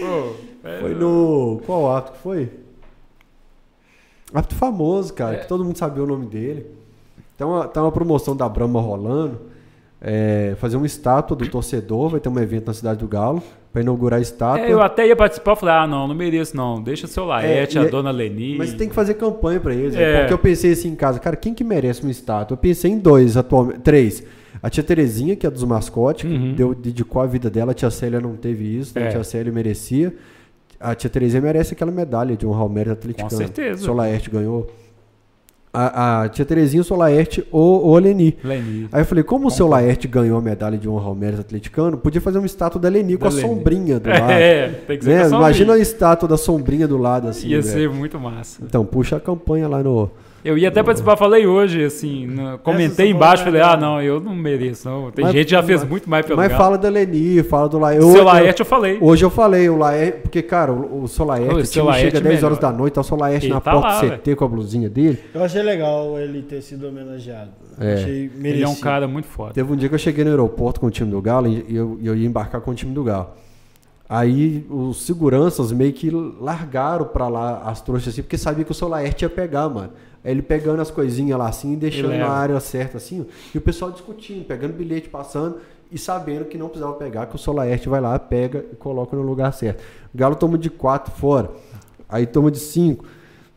[0.00, 0.32] Pô,
[0.64, 1.60] é, Foi no.
[1.66, 2.50] Qual árbitro que foi?
[4.34, 5.38] Árbitro famoso, cara, É.
[5.40, 6.66] que todo mundo sabia o nome dele.
[7.36, 9.52] Tem uma, tem uma promoção da Brahma rolando.
[10.04, 13.40] é, fazer uma estátua do torcedor, vai ter um evento na cidade do Galo,
[13.72, 14.66] pra inaugurar a estátua.
[14.66, 17.82] É, eu até ia participar, falei, ah, não, não mereço não, deixa seu Laerte, É,
[17.82, 18.58] a é- Dona Leni.
[18.58, 19.94] Mas tem que fazer campanha pra eles.
[19.94, 20.18] É.
[20.22, 22.54] Porque eu pensei assim em casa, cara, quem que merece uma estátua?
[22.54, 23.78] Eu pensei em dois atualmente.
[23.78, 24.24] Três.
[24.60, 26.52] A tia Terezinha, que é dos mascotes, que Uhum.
[26.54, 27.70] deu, dedicou a vida dela.
[27.70, 29.06] A tia Célia não teve isso, né?
[29.06, 30.12] A tia Célia merecia.
[30.90, 33.30] A tia Terezinha merece aquela medalha de um Real mérito atleticano.
[33.30, 33.84] Com certeza.
[33.84, 34.68] Solaerte ganhou.
[35.74, 38.36] A, a tia Terezinha, o Solaerte ou o Leni.
[38.44, 38.88] Leni.
[38.92, 41.96] Aí eu falei, como o seu Laerte ganhou a medalha de honra ao mérito atleticano,
[41.96, 43.48] podia fazer uma estátua da Leni com Da a Leni.
[43.48, 44.30] sombrinha do lado.
[44.32, 45.28] É, tem que ser Né?
[45.30, 47.48] com a Imagina a estátua da sombrinha do lado assim.
[47.48, 47.72] Ia velho.
[47.72, 48.62] ser muito massa.
[48.62, 50.10] Então, puxa a campanha lá no,
[50.44, 53.82] Eu ia até participar, falei hoje, assim, no- comentei embaixo, falei, ah, né?
[53.82, 55.10] não, eu não mereço, não.
[55.12, 57.68] Tem Mas- gente que já fez mas- muito mais pelo Mas fala da Leni, fala
[57.68, 58.10] do Laerte.
[58.10, 58.98] Seu Laerte eu falei.
[59.00, 62.14] Hoje eu falei, o Laerte, porque, cara, o, o seu Laerte, o seu time chega
[62.18, 64.10] Laerte 10 horas da noite, tá o seu Laerte Ele na tá porta lá, do
[64.18, 65.18] CT com a blusinha dele.
[65.32, 67.50] Eu achei legal ele ter sido homenageado.
[67.78, 67.94] É.
[67.94, 68.46] Achei merecido.
[68.48, 69.52] Ele é um cara muito foda.
[69.54, 71.98] Teve um dia que eu cheguei no aeroporto com o time do Galo e eu,
[72.00, 73.28] e eu ia embarcar com o time do Galo.
[74.08, 78.74] Aí os seguranças meio que largaram pra lá as trouxas assim, porque sabia que o
[78.74, 79.90] seu Laerte ia pegar, mano.
[80.24, 83.60] Aí ele pegando as coisinhas lá assim, deixando Ele na área certa assim, e o
[83.60, 85.56] pessoal discutindo, pegando bilhete, passando
[85.90, 89.16] e sabendo que não precisava pegar, que o seu Laerte vai lá, pega e coloca
[89.16, 89.82] no lugar certo.
[90.14, 91.50] O Galo toma de quatro fora,
[92.08, 93.04] aí toma de cinco.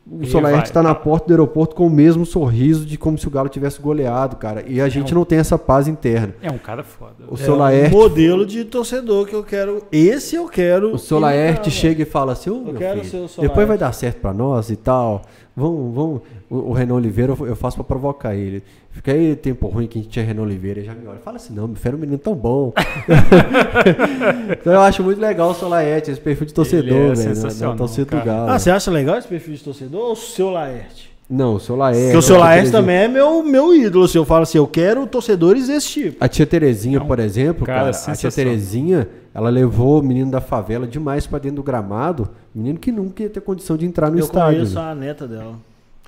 [0.07, 3.27] O E Solaerte está na porta do aeroporto com o mesmo sorriso de como se
[3.27, 4.63] o Galo tivesse goleado, cara.
[4.67, 6.35] E a gente um- não tem essa paz interna.
[6.43, 7.15] É um cara foda.
[7.27, 9.81] O É um modelo de torcedor que eu quero.
[9.91, 10.93] Esse eu quero.
[10.93, 11.81] o seu imitar, Laerte velho.
[11.81, 13.91] chega e fala assim: Ô, meu quero filho, ser o seu depois Laerte." vai dar
[13.93, 15.23] certo pra nós e tal.
[15.57, 16.21] Vamos, vamos.
[16.49, 18.61] O, o Renan Oliveira eu- faço pra provocar ele.
[18.91, 20.79] Fica aí tempo ruim que a gente tinha Renan Oliveira.
[20.79, 21.19] Ele já me olha.
[21.19, 22.73] Fala assim: não, meu filho era um menino tão bom.
[24.51, 27.29] então eu acho muito legal o seu Laerte, esse perfil de torcedor, Ele é velho.
[27.29, 28.25] Na, sensacional, na torcida do.
[28.25, 28.49] Galo.
[28.49, 31.13] Ah, você acha legal esse perfil de torcedor ou o seu Laerte?
[31.29, 32.03] Não, o seu Laerte.
[32.03, 34.07] Porque o seu Laerte também é meu, meu ídolo.
[34.07, 36.17] Se eu falo assim, eu quero torcedores desse tipo.
[36.23, 38.31] A tia Terezinha, É um por exemplo, cara cara, a tia.
[38.31, 42.29] Terezinha, ela levou o menino da favela demais pra dentro do gramado.
[42.53, 44.59] Menino que nunca ia ter condição de entrar no eu estádio.
[44.59, 44.81] conheço né?
[44.81, 45.55] a neta dela.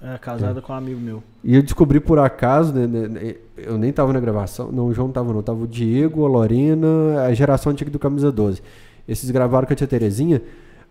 [0.02, 1.22] É casada com um amigo meu.
[1.44, 4.94] E eu descobri por acaso, né, né, né, eu nem tava na gravação, não, o
[4.94, 8.62] João não tava não, tava o Diego, a Lorena, a geração antiga do Camisa 12.
[9.06, 10.42] Esses gravaram com a tia Terezinha.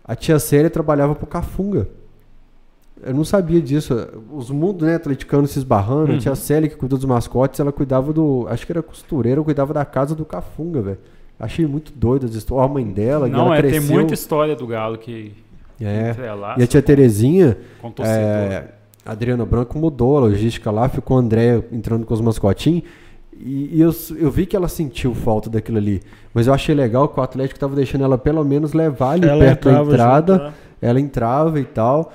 [0.05, 1.87] A tia Célia trabalhava pro Cafunga.
[3.01, 3.95] Eu não sabia disso.
[4.31, 6.13] Os mundos, né, atleticanos se esbarrando.
[6.13, 8.45] A tia Célia, que cuidou dos mascotes, ela cuidava do.
[8.47, 10.99] Acho que era costureira, cuidava da casa do Cafunga, velho.
[11.39, 12.69] Achei muito doido as histórias.
[12.69, 13.95] A mãe dela, e Não, ela é, tem cresceu.
[13.95, 15.33] muita história do Galo que
[15.79, 16.15] É.
[16.57, 18.69] E a tia Terezinha, com é,
[19.05, 22.83] a Adriana Branco mudou a logística lá, ficou o André entrando com os mascotinhos.
[23.39, 26.01] E, e eu, eu vi que ela sentiu falta daquilo ali.
[26.33, 29.39] Mas eu achei legal que o Atlético tava deixando ela pelo menos levar ali Ela
[29.39, 30.33] perto da entrada.
[30.33, 30.53] junto, né?
[30.81, 32.11] Ela entrava e tal.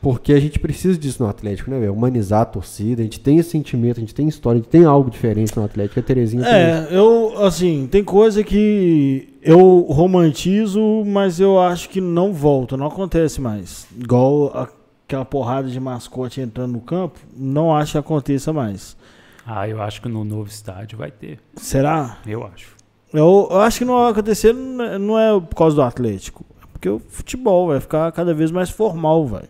[0.00, 1.92] Porque a gente precisa disso no Atlético, né, velho?
[1.92, 3.02] Humanizar a torcida.
[3.02, 5.64] A gente tem esse sentimento, a gente tem história, a gente tem algo diferente no
[5.64, 6.00] Atlético.
[6.00, 6.94] A Terezinha tem isso.
[6.94, 12.86] É, eu, assim, tem coisa que eu romantizo, mas eu acho que não volta, não
[12.86, 13.86] acontece mais.
[13.98, 14.68] Igual
[15.06, 18.96] aquela porrada de mascote entrando no campo, não acho que aconteça mais.
[19.46, 21.38] Ah, eu acho que no novo estádio vai ter.
[21.56, 22.16] Será?
[22.26, 22.74] Eu acho.
[23.12, 26.44] Eu, eu acho que não vai acontecer, não é- não é por causa do Atlético.
[26.62, 29.48] É porque o futebol vai ficar cada vez mais formal, velho.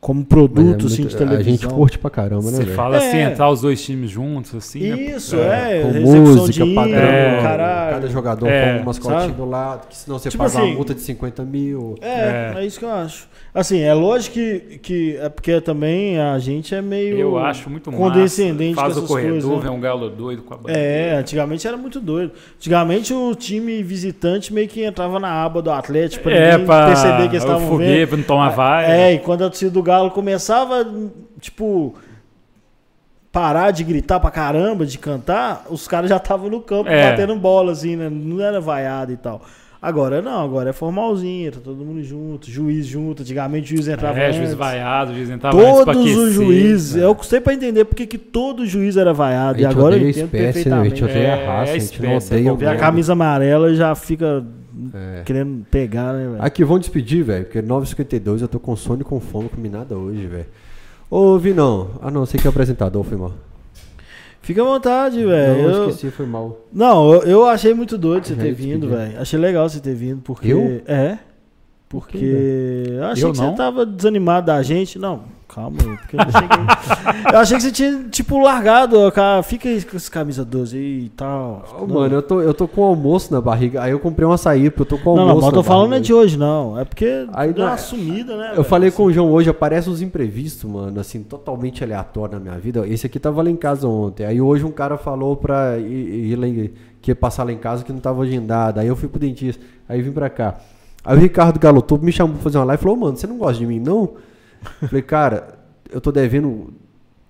[0.00, 1.38] Como produto, é assim, de televisão.
[1.40, 2.74] a gente curte pra caramba, né, Você velho?
[2.74, 3.22] fala assim, É.
[3.24, 4.80] entrar os dois times juntos, assim.
[4.90, 4.96] né?
[4.98, 5.82] Isso, é.
[5.82, 7.40] com recepção música, de padrão, hino, É.
[7.42, 7.90] caralho.
[7.96, 9.32] cada jogador É, com um mascotinho sabe?
[9.34, 11.96] do lado, que senão você Tipo paga assim, uma multa de 50 mil.
[12.00, 12.64] É, é, É.
[12.66, 13.28] isso que eu acho.
[13.52, 17.90] Assim, é lógico que, que é porque também a gente é meio Eu acho muito
[17.92, 18.94] condescendente massa.
[18.94, 19.70] Faz com o corredor, coisas, né?
[19.70, 20.80] um galo doido com a bandeira.
[20.80, 22.32] É, antigamente era muito doido.
[22.56, 26.86] Antigamente o time visitante meio que entrava na aba do Atlético pra É, ninguém pra
[26.86, 28.08] perceber que eles estavam vendo.
[28.08, 28.90] pra não tomar vai.
[28.90, 30.86] É, e quando a torcida do Galo começava,
[31.40, 31.94] tipo,
[33.32, 37.10] parar de gritar pra caramba, de cantar, os caras já estavam no campo É.
[37.10, 38.08] batendo bola, assim, né?
[38.10, 39.42] Não era vaiado e tal.
[39.82, 43.22] Agora não, agora é formalzinho, tá todo mundo junto, juiz junto.
[43.22, 44.36] Antigamente o juiz entrava É, antes.
[44.36, 47.04] juiz vaiado, juiz entrava Todos aquecer, os juízes, né?
[47.04, 49.58] eu custei pra entender porque que todo juiz era vaiado.
[49.58, 50.80] E agora eu entendo espécie, né?
[50.80, 51.04] A gente perfeitamente.
[51.04, 53.12] odeia É, a raça, é a gente não espécie, é odeia o Vê a camisa
[53.14, 54.44] amarela e já fica
[54.94, 55.22] É.
[55.24, 56.42] querendo pegar, né, velho?
[56.42, 59.96] Aqui, vamos despedir, velho, porque 9h52 eu tô com sono e com fome, comi nada
[59.96, 60.46] hoje, velho.
[61.10, 61.90] Ô, Vinão.
[62.00, 63.32] Ah, não, você que é apresentador, foi mal.
[64.42, 65.60] Fica à vontade, Não, velho.
[65.60, 66.66] eu Eu- esqueci, foi mal.
[66.72, 69.20] Não, eu, eu achei muito doido você Já ter vindo, velho.
[69.20, 70.48] Achei legal você ter vindo, porque.
[70.48, 70.80] Eu?
[70.86, 71.18] É.
[71.90, 72.84] Porque.
[72.88, 73.50] eu achei Eu que não?
[73.50, 74.96] você tava desanimado da gente.
[74.96, 77.34] Não, calma, porque eu não cheguei.
[77.34, 79.10] eu achei que você tinha, tipo, largado.
[79.10, 81.64] cara, Fica aí com essa camisa 12 aí e tal.
[81.80, 81.86] Não.
[81.88, 83.82] mano, eu tô, eu tô com almoço na barriga.
[83.82, 85.40] Aí eu comprei um açaí, porque eu tô com Não, almoço.
[85.40, 86.04] não, mas eu tô falando é barriga.
[86.06, 86.78] de hoje, não.
[86.78, 88.46] É porque Aí deu não- uma sumida, né?
[88.50, 88.64] Eu velho?
[88.64, 92.86] falei com o João hoje, aparece uns imprevistos, mano, assim, totalmente aleatório na minha vida.
[92.86, 94.24] Esse aqui tava lá em casa ontem.
[94.24, 96.70] Aí hoje um cara falou pra ir, ir lá em-
[97.02, 98.78] que ia passar lá em casa que não tava agendado.
[98.78, 99.60] Aí eu fui pro dentista.
[99.88, 100.56] Aí vim pra cá.
[101.04, 103.26] Aí o Ricardo Galotubo me chamou pra fazer uma live e falou, "Ô, mano, você
[103.26, 104.10] não gosta de mim, não?
[104.82, 105.58] Eu falei, cara,
[105.90, 106.68] eu tô devendo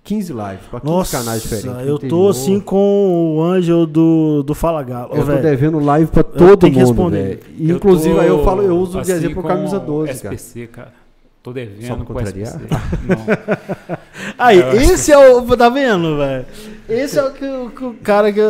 [0.03, 1.87] 15 lives pra 15 Nossa, canais diferentes.
[1.87, 5.11] eu tô assim com o Ângelo do, do Fala Galo.
[5.13, 7.23] Eu tô velho, devendo live pra todo mundo, responder.
[7.23, 7.39] velho.
[7.57, 10.21] E, Eu Inclusive, tô, aí eu falo, eu uso de assim, exemplo com camisa 12,
[10.21, 10.35] cara.
[10.35, 10.93] SPC, cara.
[11.43, 12.47] Tô Só devendo pra com contrariar?
[12.49, 12.67] SPC.
[13.07, 13.95] Não.
[14.37, 15.57] Aí, Eu acho esse é o.
[15.57, 16.45] Tá vendo, velho?
[16.89, 18.41] Esse é o que, o que o cara que.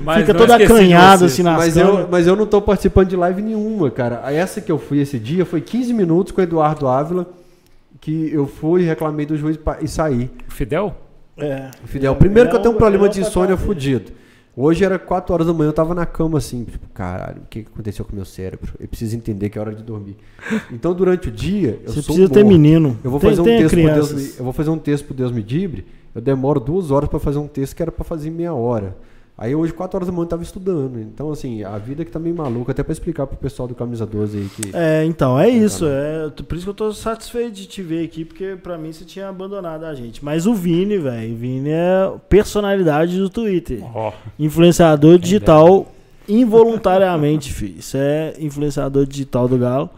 [0.00, 2.00] Mas Fica todo acanhado assim nas Mas câmeras.
[2.00, 4.22] eu, mas eu não tô participando de live nenhuma, cara.
[4.32, 7.26] Essa que eu fui esse dia foi 15 minutos com o Eduardo Ávila
[8.00, 10.30] que eu fui, reclamei do juiz e saí.
[10.48, 10.94] Fidel?
[11.38, 11.70] É.
[11.86, 14.12] Fidel, primeiro que eu tenho um problema de insônia fudido.
[14.56, 17.62] Hoje era 4 horas da manhã, eu tava na cama assim, tipo, caralho, o que
[17.64, 18.72] que aconteceu com o meu cérebro?
[18.78, 20.16] Eu preciso entender que é hora de dormir.
[20.70, 22.52] Então, durante o dia, eu Você sou precisa ter morto.
[22.56, 22.96] menino.
[23.02, 25.04] Eu vou Tem- fazer um tem texto pro Deus me, eu vou fazer um texto
[25.06, 25.86] pro Deus me dibre.
[26.14, 28.96] Eu demoro duas horas pra fazer um texto que era pra fazer em meia hora.
[29.36, 31.00] Aí hoje, 4 horas da manhã, eu tava estudando.
[31.00, 34.06] Então, assim, a vida que tá meio maluca, até pra explicar pro pessoal do Camisa
[34.06, 34.70] 12 aí que.
[34.72, 35.84] É, então, é isso.
[35.84, 36.32] Bacana.
[36.38, 39.04] É, por isso que eu tô satisfeito de te ver aqui, porque pra mim você
[39.04, 40.24] tinha abandonado a gente.
[40.24, 43.80] Mas o Vini, velho, o Vini é personalidade do Twitter.
[43.92, 45.92] Ó, Influenciador digital
[46.28, 47.80] involuntariamente, filho.
[47.80, 49.90] Isso é influenciador digital do Galo.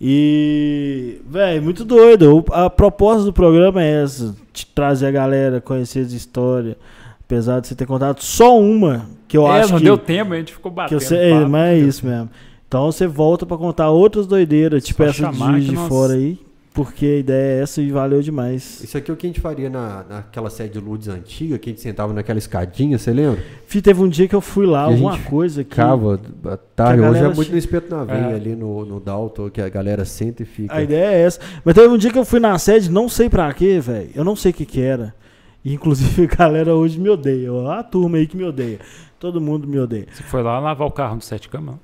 [0.00, 2.42] E, velho, muito doido.
[2.50, 6.74] A proposta do programa é essa: te trazer a galera, conhecer as histórias.
[7.32, 9.84] Apesar de você ter contado só uma, que eu é, acho não que.
[9.84, 11.00] deu tempo, a gente ficou que batendo.
[11.00, 11.48] você, é, papo.
[11.50, 12.28] mas é isso mesmo.
[12.68, 16.12] Então você volta pra contar outras doideiras, tipo Só essa de que de nós- fora
[16.12, 16.38] aí.
[16.74, 18.82] Porque a ideia é essa e valeu demais.
[18.82, 21.68] Isso aqui é o que a gente faria na, naquela sede de Lourdes antiga, que
[21.68, 23.42] a gente sentava naquela escadinha, você lembra?
[23.66, 25.70] Fih, teve um dia que eu fui lá, E alguma coisa que.
[25.70, 27.02] Ficava à tarde.
[27.02, 28.34] que Hoje é muito che- no espeto na veia, É.
[28.34, 30.74] ali no, no Dalton, que a galera senta e fica.
[30.74, 31.40] A ideia é essa.
[31.62, 34.08] Mas teve um dia que eu fui na sede, não sei pra quê, velho.
[34.14, 35.14] Eu não sei o que que era.
[35.64, 37.52] E, inclusive a galera hoje me odeia.
[37.52, 38.80] Ó, A turma aí que me odeia.
[39.18, 40.06] Todo mundo me odeia.
[40.12, 41.78] Você foi lá lavar o carro do Sete Cama?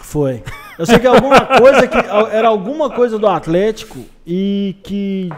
[0.00, 0.42] Foi.
[0.78, 1.96] Eu sei que alguma coisa que.
[2.32, 5.28] Era alguma coisa do Atlético e que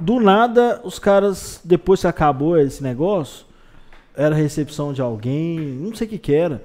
[0.00, 3.46] do nada os caras, depois que acabou esse negócio,
[4.16, 6.62] era recepção de alguém, não sei o que que era.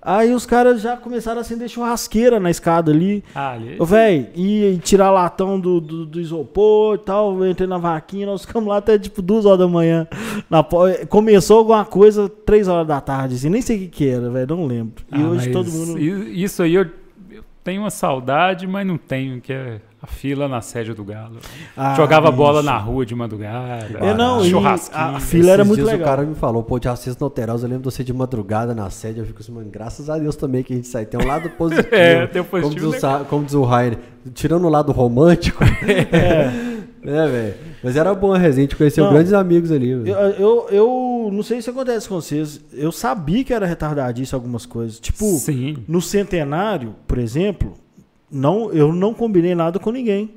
[0.00, 3.22] Aí os caras já começaram a acender churrasqueira na escada ali.
[3.34, 3.76] Ah, ali.
[3.80, 8.24] Véi, e, e tirar latão do, do, do isopor e tal, eu entrei na vaquinha,
[8.26, 10.06] nós ficamos lá até tipo duas horas da manhã.
[10.48, 14.08] Na, po- começou alguma coisa três horas da tarde, assim, nem sei o que que
[14.08, 15.04] era, velho, não lembro.
[15.12, 15.98] E Ah, hoje todo mundo...
[15.98, 16.86] Isso aí eu,
[17.30, 21.38] eu tenho uma saudade, mas não tenho, que é a fila na sede do Galo.
[21.76, 22.72] Ah, Jogava bola bicho.
[22.72, 23.98] na rua de madrugada.
[23.98, 25.16] É, não, churrasquinho.
[25.16, 26.00] a fila era muito legal.
[26.00, 28.88] O cara me falou, pô, de no Alterosa, eu lembro de você de madrugada na
[28.90, 29.18] sede.
[29.18, 31.04] Eu fico assim, mano, graças a Deus também que a gente sai.
[31.04, 31.88] Tem um lado positivo.
[31.90, 33.98] É, tem um como, positivo diz o, como diz o Rainer,
[34.34, 35.64] tirando o lado romântico.
[35.88, 36.78] É.
[37.02, 37.54] né, velho?
[37.82, 39.12] Mas era bom a resenha, a gente conheceu Não.
[39.12, 39.90] grandes amigos ali.
[39.90, 44.66] Eu, eu, eu não sei se acontece com vocês, eu sabia que era retardadice algumas
[44.66, 44.98] coisas.
[45.00, 45.78] Tipo, Sim.
[45.86, 47.74] no centenário, por exemplo,
[48.30, 50.30] não, eu não combinei nada com ninguém.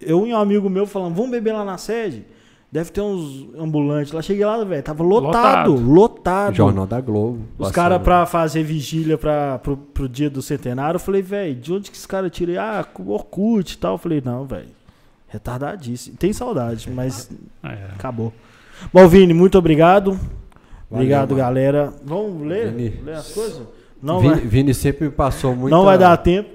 [0.00, 2.24] Eu e um amigo meu falando, vamos beber lá na sede?
[2.70, 4.12] Deve ter uns ambulantes.
[4.12, 5.92] Lá cheguei lá, velho, tava lotado, Lotado.
[5.92, 6.54] lotado.
[6.54, 7.40] Jornal da Globo.
[7.58, 11.72] Os caras pra fazer vigília pra, pro, pro dia do centenário, eu falei, velho, de
[11.72, 12.60] onde que esse cara tira?
[12.80, 13.92] Ah, com Orkut e tal.
[13.94, 14.68] Eu falei, não, velho,
[15.28, 16.16] retardadíssimo.
[16.16, 17.30] Tem saudade, mas
[17.62, 17.88] É.
[17.94, 18.32] acabou.
[18.92, 20.12] Bom, Vini, muito obrigado.
[20.12, 20.26] Valeu,
[20.90, 21.42] obrigado, mano.
[21.42, 21.92] galera.
[22.04, 22.72] Vamos ler?
[22.72, 23.00] Vini.
[23.04, 23.62] Ler as coisas?
[24.02, 25.76] Não, Vini, vai, Vini sempre me passou muita...
[25.76, 26.50] não vai dar tempo.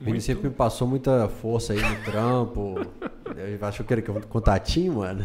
[0.00, 2.80] Vini sempre me passou muita força aí no trampo.
[3.36, 5.22] Eu achou que era que um contatinho, mano.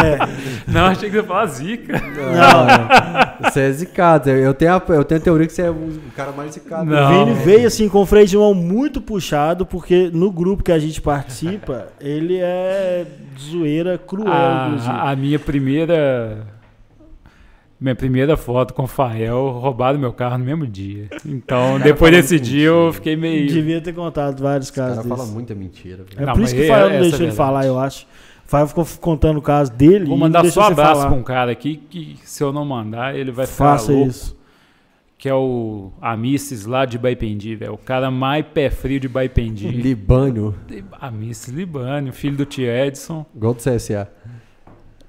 [0.66, 1.92] Não, achei que você ia falar zica.
[2.00, 4.30] Não, você é zicado.
[4.30, 6.86] Eu tenho, a, eu tenho a teoria que você é o cara mais zicado.
[6.86, 7.22] Não.
[7.22, 10.72] O Vini veio assim com o freio de mão muito puxado, porque no grupo que
[10.72, 13.04] a gente participa, ele é
[13.38, 14.90] zoeira cruel, inclusive.
[14.90, 16.53] A, a minha primeira.
[17.84, 21.06] Minha primeira foto com o Fael roubaram meu carro no mesmo dia.
[21.26, 23.46] Então, depois fala desse dia, eu fiquei meio.
[23.46, 25.34] Devia ter contado vários O cara casos fala desses.
[25.34, 25.98] muita mentira.
[25.98, 26.16] velho.
[26.16, 27.36] É Não, por mas isso que o é- Fael não deixou é ele verdade.
[27.36, 28.06] falar, eu acho.
[28.46, 31.00] O Fael ficou contando o caso dele Vou e mandar não só deixou você abraço
[31.02, 31.10] falar.
[31.10, 34.08] pra um cara aqui que, se eu não mandar, ele vai ficar Faça louco.
[34.08, 34.34] isso.
[35.18, 37.74] Que é o Amisses lá de Baipendi, velho.
[37.74, 39.68] O cara mais pé frio de Baipendi.
[39.68, 40.54] Libânio,
[41.00, 43.26] Amisses Libânio, filho do tio Edson.
[43.36, 44.08] igual do CSA.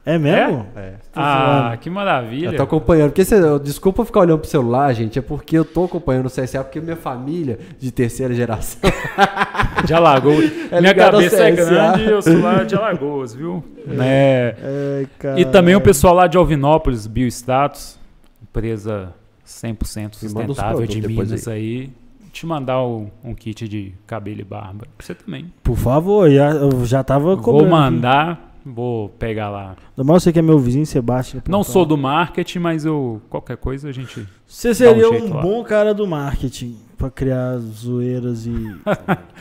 [0.05, 0.67] É mesmo?
[0.75, 0.93] É.
[1.15, 2.49] Ah, que maravilha.
[2.49, 3.09] Eu tô acompanhando.
[3.09, 5.17] Porque você, desculpa ficar olhando pro celular, gente.
[5.17, 8.79] É porque eu tô acompanhando o CSA, porque minha família de terceira geração.
[9.85, 10.51] De Alagoas.
[10.71, 13.63] É Minha cabeça é grande e eu sou lá de Alagoas, viu?
[13.99, 14.55] É.
[14.99, 15.39] Ai, cara.
[15.39, 17.99] E também o pessoal lá de Alvinópolis, Biostatus,
[18.41, 19.13] empresa
[19.45, 21.91] 100% Me manda os sustentável de Minas aí.
[22.31, 24.87] Te mandar o- um kit de cabelo e barba.
[24.97, 25.53] Pra você também.
[25.63, 27.69] Por favor, já, eu já tava Vou cobrando.
[27.69, 29.75] mandar, vou pegar lá.
[29.95, 31.41] Normal você que é meu vizinho, Sebastião.
[31.47, 34.25] Não sou do marketing, mas eu qualquer coisa a gente.
[34.47, 38.51] Você seria Dá um um, bom cara do marketing pra criar zoeiras e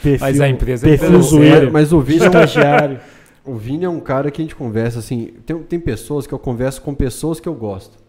[0.02, 1.72] perfil, Mas a empresa é perfil empresa zoeiro.
[1.72, 2.98] Mas o Vini é um.
[3.46, 5.34] O Vini é um cara que a gente conversa assim.
[5.44, 8.03] Tem, tem pessoas que eu converso com pessoas que eu gosto.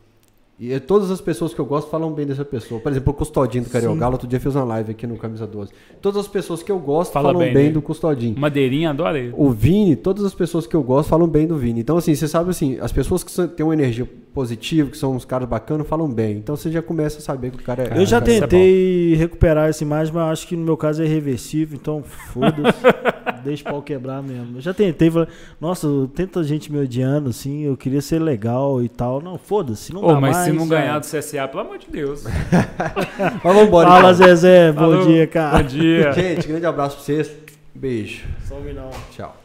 [0.57, 2.79] E é, todas as pessoas que eu gosto falam bem dessa pessoa.
[2.79, 5.71] Por exemplo, o Custodinho do Cariogalo, outro dia fez uma live aqui no Camisa 12.
[6.01, 7.73] Todas as pessoas que eu gosto Fala falam bem bem, dele.
[7.73, 8.39] do Custodinho.
[8.39, 9.33] Madeirinha, adoro ele.
[9.35, 11.81] O Vini, todas as pessoas que eu gosto falam bem do Vini.
[11.81, 15.23] Então, assim, você sabe assim, as pessoas que têm uma energia positiva, que são uns
[15.23, 16.37] caras bacanas, falam bem.
[16.37, 17.97] Então você já começa a saber que o cara é.
[17.97, 21.79] Eu já é tentei recuperar essa imagem, mas acho que no meu caso é irreversível,
[21.81, 22.77] então foda-se.
[23.45, 24.57] deixa o pau quebrar mesmo.
[24.57, 25.29] Eu já tentei, falei,
[25.61, 29.21] nossa, tanta gente me odiando, assim, eu queria ser legal e tal.
[29.21, 30.45] Não, foda-se, não Ô, dá mas mais.
[30.47, 32.23] se não ganhar do CSA, pelo amor de Deus.
[33.43, 33.87] Mas vamos embora.
[33.87, 34.13] Fala, então.
[34.13, 35.07] Zezé, bom Falou.
[35.07, 35.57] dia, cara.
[35.59, 36.11] Bom dia.
[36.11, 37.31] Gente, grande abraço pra vocês.
[37.73, 38.25] Beijo.
[38.47, 38.89] Some não.
[39.11, 39.44] Tchau.